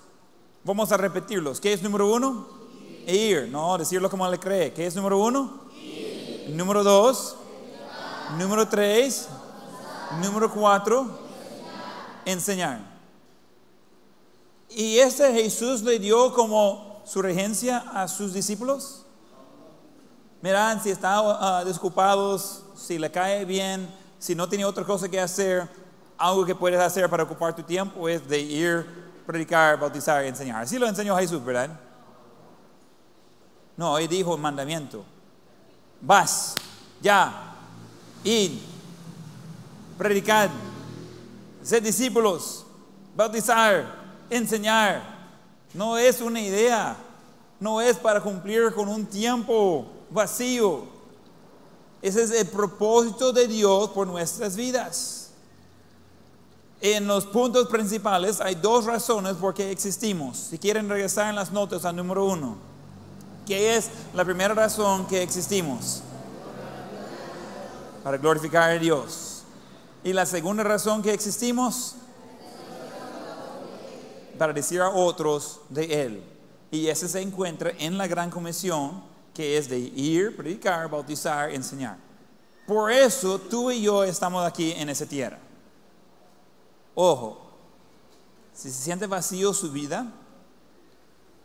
Vamos 0.64 0.90
a 0.90 0.96
repetirlos. 0.96 1.60
¿Qué 1.60 1.72
es 1.72 1.82
número 1.84 2.12
uno? 2.12 2.48
Ir. 3.06 3.48
No, 3.48 3.78
decirlo 3.78 4.10
como 4.10 4.28
le 4.28 4.40
cree. 4.40 4.72
¿Qué 4.72 4.84
es 4.84 4.96
número 4.96 5.18
uno? 5.18 5.60
Número 6.48 6.82
dos. 6.82 7.37
Número 8.36 8.68
tres. 8.68 9.28
Número 10.22 10.50
cuatro. 10.52 11.18
Enseñar. 12.24 12.80
¿Y 14.68 14.98
ese 14.98 15.32
Jesús 15.32 15.82
le 15.82 15.98
dio 15.98 16.34
como 16.34 17.02
su 17.06 17.22
regencia 17.22 17.78
a 17.94 18.06
sus 18.06 18.34
discípulos? 18.34 19.06
Miran, 20.42 20.80
si 20.82 20.90
están 20.90 21.24
uh, 21.24 21.64
desculpados, 21.64 22.64
si 22.76 22.98
le 22.98 23.10
cae 23.10 23.44
bien, 23.44 23.88
si 24.18 24.34
no 24.34 24.48
tiene 24.48 24.64
otra 24.64 24.84
cosa 24.84 25.08
que 25.08 25.18
hacer, 25.18 25.68
algo 26.18 26.44
que 26.44 26.54
puedes 26.54 26.78
hacer 26.78 27.08
para 27.08 27.22
ocupar 27.22 27.56
tu 27.56 27.62
tiempo 27.62 28.08
es 28.08 28.28
de 28.28 28.38
ir, 28.38 28.86
predicar, 29.26 29.78
bautizar 29.78 30.24
enseñar. 30.24 30.62
Así 30.62 30.78
lo 30.78 30.86
enseñó 30.86 31.16
Jesús, 31.16 31.42
¿verdad? 31.44 31.70
No, 33.76 33.96
él 33.96 34.08
dijo 34.08 34.36
mandamiento. 34.36 35.04
Vas, 36.00 36.54
ya, 37.00 37.47
id, 38.24 38.52
predicar, 39.96 40.50
ser 41.62 41.82
discípulos, 41.82 42.64
bautizar, 43.16 43.94
enseñar. 44.30 45.18
No 45.74 45.98
es 45.98 46.20
una 46.20 46.40
idea, 46.40 46.96
no 47.60 47.80
es 47.80 47.96
para 47.96 48.20
cumplir 48.20 48.72
con 48.72 48.88
un 48.88 49.04
tiempo 49.04 49.86
vacío. 50.10 50.84
Ese 52.00 52.22
es 52.22 52.30
el 52.30 52.46
propósito 52.46 53.32
de 53.32 53.48
Dios 53.48 53.90
por 53.90 54.06
nuestras 54.06 54.56
vidas. 54.56 55.30
En 56.80 57.08
los 57.08 57.26
puntos 57.26 57.66
principales 57.68 58.40
hay 58.40 58.54
dos 58.54 58.84
razones 58.84 59.34
por 59.34 59.52
qué 59.52 59.70
existimos. 59.72 60.38
Si 60.38 60.58
quieren 60.58 60.88
regresar 60.88 61.28
en 61.28 61.34
las 61.34 61.50
notas 61.50 61.84
al 61.84 61.96
número 61.96 62.24
uno, 62.24 62.56
¿qué 63.46 63.76
es 63.76 63.90
la 64.14 64.24
primera 64.24 64.54
razón 64.54 65.04
que 65.06 65.20
existimos? 65.20 66.02
Para 68.08 68.16
glorificar 68.16 68.70
a 68.70 68.78
Dios. 68.78 69.42
Y 70.02 70.14
la 70.14 70.24
segunda 70.24 70.64
razón 70.64 71.02
que 71.02 71.12
existimos 71.12 71.94
para 74.38 74.54
decir 74.54 74.80
a 74.80 74.88
otros 74.88 75.60
de 75.68 76.04
Él. 76.04 76.24
Y 76.70 76.86
ese 76.86 77.06
se 77.06 77.20
encuentra 77.20 77.70
en 77.78 77.98
la 77.98 78.06
gran 78.06 78.30
comisión, 78.30 79.02
que 79.34 79.58
es 79.58 79.68
de 79.68 79.78
ir, 79.78 80.34
predicar, 80.34 80.88
bautizar, 80.88 81.50
enseñar. 81.50 81.98
Por 82.66 82.90
eso 82.90 83.38
tú 83.38 83.70
y 83.70 83.82
yo 83.82 84.02
estamos 84.04 84.42
aquí 84.46 84.72
en 84.72 84.88
esa 84.88 85.04
tierra. 85.04 85.38
Ojo, 86.94 87.42
si 88.54 88.70
se 88.70 88.84
siente 88.84 89.06
vacío 89.06 89.52
su 89.52 89.70
vida, 89.70 90.10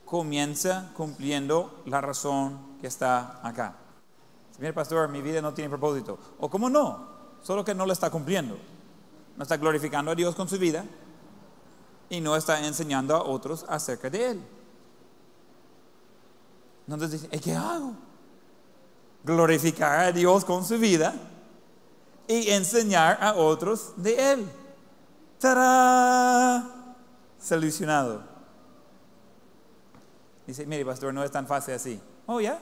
comienza 0.05 0.91
cumpliendo 0.95 1.83
la 1.87 1.99
razón 1.99 2.77
que 2.79 2.87
está 2.87 3.45
acá. 3.45 3.82
Mire, 4.59 4.73
pastor, 4.73 5.09
mi 5.09 5.21
vida 5.21 5.41
no 5.41 5.53
tiene 5.53 5.69
propósito. 5.69 6.17
O 6.39 6.49
cómo 6.49 6.69
no, 6.69 7.07
solo 7.41 7.63
que 7.65 7.73
no 7.73 7.85
lo 7.85 7.93
está 7.93 8.09
cumpliendo. 8.09 8.57
No 9.35 9.43
está 9.43 9.57
glorificando 9.57 10.11
a 10.11 10.15
Dios 10.15 10.35
con 10.35 10.47
su 10.47 10.59
vida, 10.59 10.85
y 12.09 12.21
no 12.21 12.35
está 12.35 12.63
enseñando 12.65 13.15
a 13.15 13.23
otros 13.23 13.65
acerca 13.67 14.09
de 14.09 14.31
Él. 14.31 14.43
Entonces 16.87 17.21
dice, 17.21 17.39
¿qué 17.39 17.55
hago? 17.55 17.93
Glorificar 19.23 19.99
a 19.99 20.11
Dios 20.11 20.45
con 20.45 20.63
su 20.63 20.77
vida 20.77 21.15
y 22.27 22.51
enseñar 22.51 23.17
a 23.21 23.33
otros 23.33 23.93
de 23.95 24.33
Él. 24.33 24.51
¡Tará! 25.39 26.63
Solucionado. 27.41 28.23
Dice, 30.45 30.65
mire, 30.65 30.85
pastor, 30.85 31.13
no 31.13 31.23
es 31.23 31.31
tan 31.31 31.47
fácil 31.47 31.73
así. 31.73 31.99
Oh, 32.25 32.39
ya. 32.39 32.59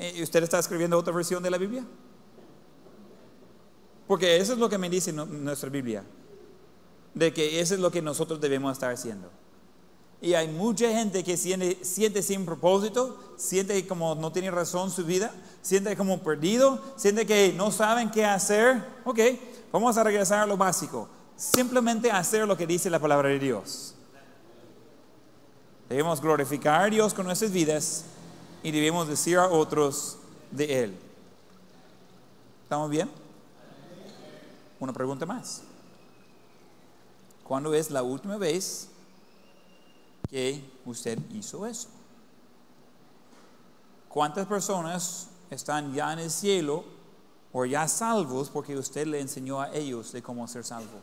¿Y 0.00 0.22
usted 0.22 0.42
está 0.42 0.58
escribiendo 0.58 0.96
otra 0.96 1.12
versión 1.12 1.42
de 1.42 1.50
la 1.50 1.58
Biblia? 1.58 1.84
Porque 4.08 4.38
eso 4.38 4.54
es 4.54 4.58
lo 4.58 4.68
que 4.68 4.78
me 4.78 4.88
dice 4.88 5.12
nuestra 5.12 5.68
Biblia 5.68 6.04
de 7.14 7.32
que 7.32 7.60
eso 7.60 7.74
es 7.74 7.80
lo 7.80 7.90
que 7.90 8.02
nosotros 8.02 8.40
debemos 8.40 8.72
estar 8.72 8.92
haciendo. 8.92 9.30
Y 10.22 10.34
hay 10.34 10.48
mucha 10.48 10.88
gente 10.90 11.24
que 11.24 11.36
siente, 11.36 11.78
siente 11.82 12.22
sin 12.22 12.44
propósito, 12.44 13.18
siente 13.36 13.86
como 13.86 14.14
no 14.14 14.32
tiene 14.32 14.50
razón 14.50 14.90
su 14.90 15.04
vida, 15.04 15.32
siente 15.62 15.96
como 15.96 16.18
perdido, 16.22 16.80
siente 16.96 17.26
que 17.26 17.54
no 17.56 17.70
saben 17.70 18.10
qué 18.10 18.24
hacer. 18.24 18.84
Ok, 19.04 19.18
vamos 19.72 19.96
a 19.96 20.04
regresar 20.04 20.40
a 20.40 20.46
lo 20.46 20.56
básico. 20.56 21.08
Simplemente 21.36 22.10
hacer 22.10 22.46
lo 22.46 22.56
que 22.56 22.66
dice 22.66 22.90
la 22.90 22.98
palabra 22.98 23.30
de 23.30 23.38
Dios. 23.38 23.94
Debemos 25.88 26.20
glorificar 26.20 26.82
a 26.82 26.90
Dios 26.90 27.14
con 27.14 27.26
nuestras 27.26 27.50
vidas 27.50 28.04
y 28.62 28.70
debemos 28.70 29.08
decir 29.08 29.38
a 29.38 29.48
otros 29.48 30.18
de 30.50 30.84
Él. 30.84 30.96
¿Estamos 32.64 32.90
bien? 32.90 33.10
Una 34.78 34.92
pregunta 34.92 35.26
más. 35.26 35.62
¿Cuándo 37.44 37.74
es 37.74 37.90
la 37.90 38.02
última 38.02 38.36
vez 38.36 38.88
que 40.28 40.62
usted 40.86 41.18
hizo 41.32 41.66
eso? 41.66 41.88
¿Cuántas 44.08 44.46
personas 44.46 45.28
están 45.50 45.92
ya 45.92 46.12
en 46.12 46.20
el 46.20 46.30
cielo 46.30 46.84
o 47.52 47.64
ya 47.64 47.88
salvos 47.88 48.50
porque 48.50 48.76
usted 48.76 49.06
le 49.06 49.20
enseñó 49.20 49.60
a 49.60 49.72
ellos 49.74 50.12
de 50.12 50.22
cómo 50.22 50.46
ser 50.46 50.64
salvo? 50.64 51.00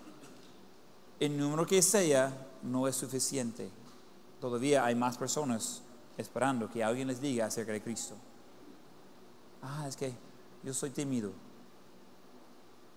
El 1.19 1.37
número 1.37 1.65
que 1.65 1.81
sea 1.81 2.31
no 2.63 2.87
es 2.87 2.95
suficiente. 2.95 3.69
Todavía 4.39 4.85
hay 4.85 4.95
más 4.95 5.17
personas 5.17 5.81
esperando 6.17 6.69
que 6.69 6.83
alguien 6.83 7.07
les 7.07 7.21
diga 7.21 7.45
acerca 7.45 7.71
de 7.71 7.81
Cristo. 7.81 8.15
Ah, 9.61 9.85
es 9.87 9.95
que 9.95 10.13
yo 10.63 10.73
soy 10.73 10.89
tímido. 10.89 11.31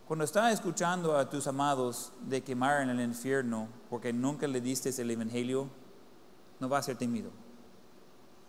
Cuando 0.06 0.24
estás 0.24 0.52
escuchando 0.52 1.16
a 1.16 1.28
tus 1.28 1.46
amados 1.46 2.12
de 2.22 2.42
quemar 2.42 2.82
en 2.82 2.90
el 2.90 3.00
infierno 3.00 3.68
porque 3.88 4.12
nunca 4.12 4.48
le 4.48 4.60
diste 4.60 4.90
el 5.00 5.10
evangelio, 5.10 5.68
no 6.58 6.68
va 6.68 6.78
a 6.78 6.82
ser 6.82 6.96
tímido. 6.96 7.30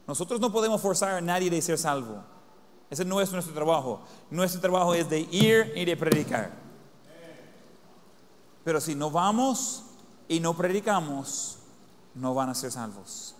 Nosotros 0.07 0.39
no 0.39 0.51
podemos 0.51 0.81
forzar 0.81 1.11
a 1.11 1.21
nadie 1.21 1.49
de 1.49 1.61
ser 1.61 1.77
salvo. 1.77 2.23
Ese 2.89 3.05
no 3.05 3.21
es 3.21 3.31
nuestro 3.31 3.53
trabajo. 3.53 4.01
Nuestro 4.29 4.59
trabajo 4.59 4.93
es 4.93 5.09
de 5.09 5.19
ir 5.19 5.71
y 5.75 5.85
de 5.85 5.95
predicar. 5.95 6.51
Pero 8.63 8.81
si 8.81 8.95
no 8.95 9.09
vamos 9.11 9.83
y 10.27 10.39
no 10.39 10.55
predicamos, 10.55 11.59
no 12.15 12.33
van 12.33 12.49
a 12.49 12.55
ser 12.55 12.71
salvos. 12.71 13.35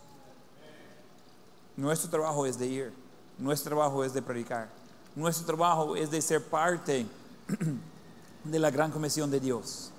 Nuestro 1.75 2.09
trabajo 2.09 2.45
es 2.45 2.57
de 2.57 2.67
ir. 2.67 2.93
Nuestro 3.37 3.69
trabajo 3.69 4.03
es 4.03 4.13
de 4.13 4.21
predicar. 4.21 4.69
Nuestro 5.15 5.45
trabajo 5.45 5.95
es 5.95 6.11
de 6.11 6.21
ser 6.21 6.43
parte 6.43 7.05
de 8.43 8.59
la 8.59 8.71
gran 8.71 8.91
comisión 8.91 9.29
de 9.31 9.39
Dios. 9.39 9.91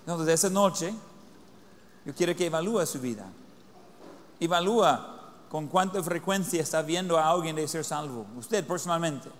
Entonces, 0.00 0.34
esa 0.34 0.50
noche, 0.50 0.94
yo 2.04 2.14
quiero 2.14 2.36
que 2.36 2.46
evalúe 2.46 2.84
su 2.86 3.00
vida. 3.00 3.26
Evalúa 4.38 5.32
con 5.48 5.68
cuánta 5.68 6.02
frecuencia 6.02 6.60
está 6.60 6.82
viendo 6.82 7.16
a 7.16 7.30
alguien 7.30 7.56
de 7.56 7.66
ser 7.66 7.84
salvo. 7.84 8.26
Usted 8.36 8.66
personalmente. 8.66 9.30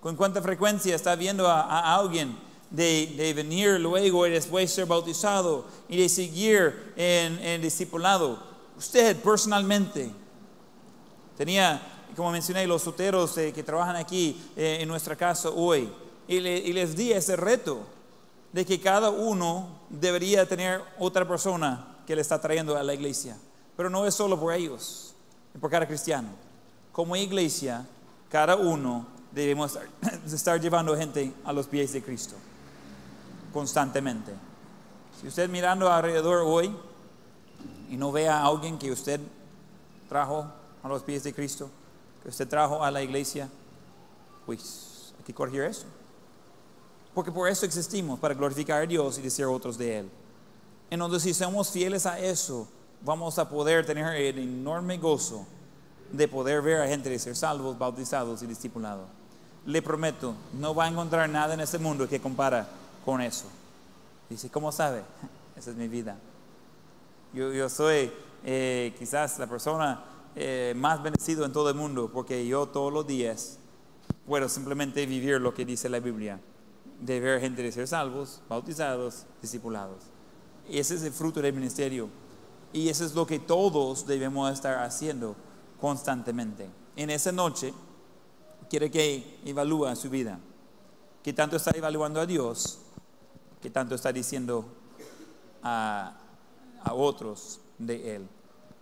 Con 0.00 0.16
cuánta 0.16 0.42
frecuencia 0.42 0.94
está 0.94 1.14
viendo 1.14 1.46
a, 1.48 1.94
alguien 1.94 2.36
de, 2.70 3.32
venir 3.34 3.78
luego 3.78 4.26
y 4.26 4.30
después 4.30 4.72
ser 4.72 4.86
bautizado 4.86 5.64
y 5.88 5.96
de 5.96 6.08
seguir 6.08 6.92
en, 6.96 7.38
en 7.38 7.62
discipulado. 7.62 8.38
Usted 8.76 9.16
personalmente. 9.22 10.21
Tenía, 11.42 11.82
como 12.14 12.30
mencioné, 12.30 12.68
los 12.68 12.82
solteros 12.82 13.36
eh, 13.36 13.52
que 13.52 13.64
trabajan 13.64 13.96
aquí 13.96 14.40
eh, 14.54 14.78
en 14.80 14.86
nuestra 14.86 15.16
casa 15.16 15.50
hoy 15.50 15.92
y, 16.28 16.38
les 16.38 16.94
di 16.94 17.10
ese 17.10 17.34
reto 17.34 17.80
de 18.52 18.64
que 18.64 18.80
cada 18.80 19.10
uno 19.10 19.66
debería 19.90 20.48
tener 20.48 20.80
otra 21.00 21.26
persona 21.26 21.96
que 22.06 22.14
le 22.14 22.22
está 22.22 22.40
trayendo 22.40 22.76
a 22.76 22.84
la 22.84 22.94
iglesia. 22.94 23.36
Pero 23.76 23.90
no 23.90 24.06
es 24.06 24.14
solo 24.14 24.38
por 24.38 24.54
ellos, 24.54 25.16
es 25.52 25.60
por 25.60 25.68
cada 25.68 25.84
cristiano. 25.84 26.28
Como 26.92 27.16
iglesia, 27.16 27.84
cada 28.30 28.54
uno 28.54 29.04
debemos 29.32 29.76
estar, 30.32 30.60
llevando 30.60 30.96
gente 30.96 31.32
a 31.44 31.52
los 31.52 31.66
pies 31.66 31.92
de 31.92 32.04
Cristo 32.04 32.36
constantemente. 33.52 34.30
Si 35.20 35.26
usted 35.26 35.50
mirando 35.50 35.92
alrededor 35.92 36.44
hoy 36.46 36.72
y 37.90 37.96
no 37.96 38.12
ve 38.12 38.28
a 38.28 38.44
alguien 38.44 38.78
que 38.78 38.92
usted 38.92 39.18
trajo 40.08 40.61
a 40.82 40.88
los 40.88 41.02
pies 41.02 41.22
de 41.22 41.32
Cristo, 41.32 41.70
que 42.22 42.28
usted 42.28 42.48
trajo 42.48 42.82
a 42.82 42.90
la 42.90 43.02
iglesia, 43.02 43.48
pues 44.46 45.14
hay 45.18 45.24
que 45.24 45.34
corregir 45.34 45.62
eso. 45.62 45.86
Porque 47.14 47.30
por 47.30 47.48
eso 47.48 47.66
existimos, 47.66 48.18
para 48.18 48.34
glorificar 48.34 48.82
a 48.82 48.86
Dios 48.86 49.18
y 49.18 49.22
decir 49.22 49.44
otros 49.44 49.76
de 49.76 49.98
Él. 49.98 50.10
Entonces, 50.90 51.22
si 51.22 51.34
somos 51.34 51.70
fieles 51.70 52.06
a 52.06 52.18
eso, 52.18 52.68
vamos 53.02 53.38
a 53.38 53.48
poder 53.48 53.84
tener 53.84 54.14
el 54.16 54.38
enorme 54.38 54.98
gozo 54.98 55.46
de 56.10 56.28
poder 56.28 56.62
ver 56.62 56.80
a 56.82 56.86
gente 56.86 57.08
de 57.08 57.18
ser 57.18 57.34
salvos, 57.34 57.78
bautizados 57.78 58.42
y 58.42 58.46
discipulados. 58.46 59.06
Le 59.64 59.80
prometo, 59.80 60.34
no 60.54 60.74
va 60.74 60.84
a 60.84 60.88
encontrar 60.88 61.28
nada 61.28 61.54
en 61.54 61.60
este 61.60 61.78
mundo 61.78 62.08
que 62.08 62.20
compara 62.20 62.68
con 63.04 63.20
eso. 63.20 63.46
Dice, 64.28 64.50
¿cómo 64.50 64.72
sabe? 64.72 65.02
Esa 65.56 65.70
es 65.70 65.76
mi 65.76 65.88
vida. 65.88 66.16
Yo, 67.32 67.68
soy 67.70 68.12
eh, 68.44 68.94
quizás 68.98 69.38
la 69.38 69.46
persona 69.46 70.02
eh, 70.34 70.72
más 70.76 71.02
bendecido 71.02 71.44
en 71.44 71.52
todo 71.52 71.68
el 71.68 71.74
mundo 71.74 72.10
porque 72.12 72.46
yo 72.46 72.66
todos 72.66 72.92
los 72.92 73.06
días 73.06 73.58
puedo 74.26 74.48
simplemente 74.48 75.04
vivir 75.06 75.40
lo 75.40 75.52
que 75.52 75.64
dice 75.64 75.88
la 75.88 76.00
Biblia 76.00 76.40
de 77.02 77.18
ver 77.18 77.40
gente 77.40 77.62
de 77.62 77.72
ser 77.72 77.88
salvos, 77.88 78.40
bautizados, 78.48 79.26
discipulados. 79.40 80.04
Ese 80.70 80.94
es 80.94 81.02
el 81.02 81.12
fruto 81.12 81.42
del 81.42 81.52
ministerio. 81.52 82.08
Y 82.72 82.88
eso 82.88 83.04
es 83.04 83.14
lo 83.14 83.26
que 83.26 83.40
todos 83.40 84.06
debemos 84.06 84.50
estar 84.52 84.82
haciendo 84.84 85.36
constantemente. 85.80 86.70
En 86.96 87.10
esa 87.10 87.32
noche, 87.32 87.74
quiere 88.70 88.90
que 88.90 89.40
evalúe 89.44 89.94
su 89.96 90.08
vida. 90.08 90.38
¿Qué 91.22 91.32
tanto 91.32 91.56
está 91.56 91.72
evaluando 91.76 92.20
a 92.20 92.26
Dios? 92.26 92.78
¿Qué 93.60 93.68
tanto 93.68 93.96
está 93.96 94.12
diciendo 94.12 94.64
a 95.62 96.14
otros 96.92 97.60
de 97.78 98.16
Él? 98.16 98.28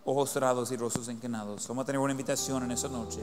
Ojos 0.03 0.31
cerrados 0.31 0.71
y 0.71 0.77
rostros 0.77 1.09
inclinados. 1.09 1.67
Vamos 1.67 1.83
a 1.83 1.85
tener 1.85 1.99
una 1.99 2.11
invitación 2.11 2.63
en 2.63 2.71
esa 2.71 2.87
noche. 2.87 3.19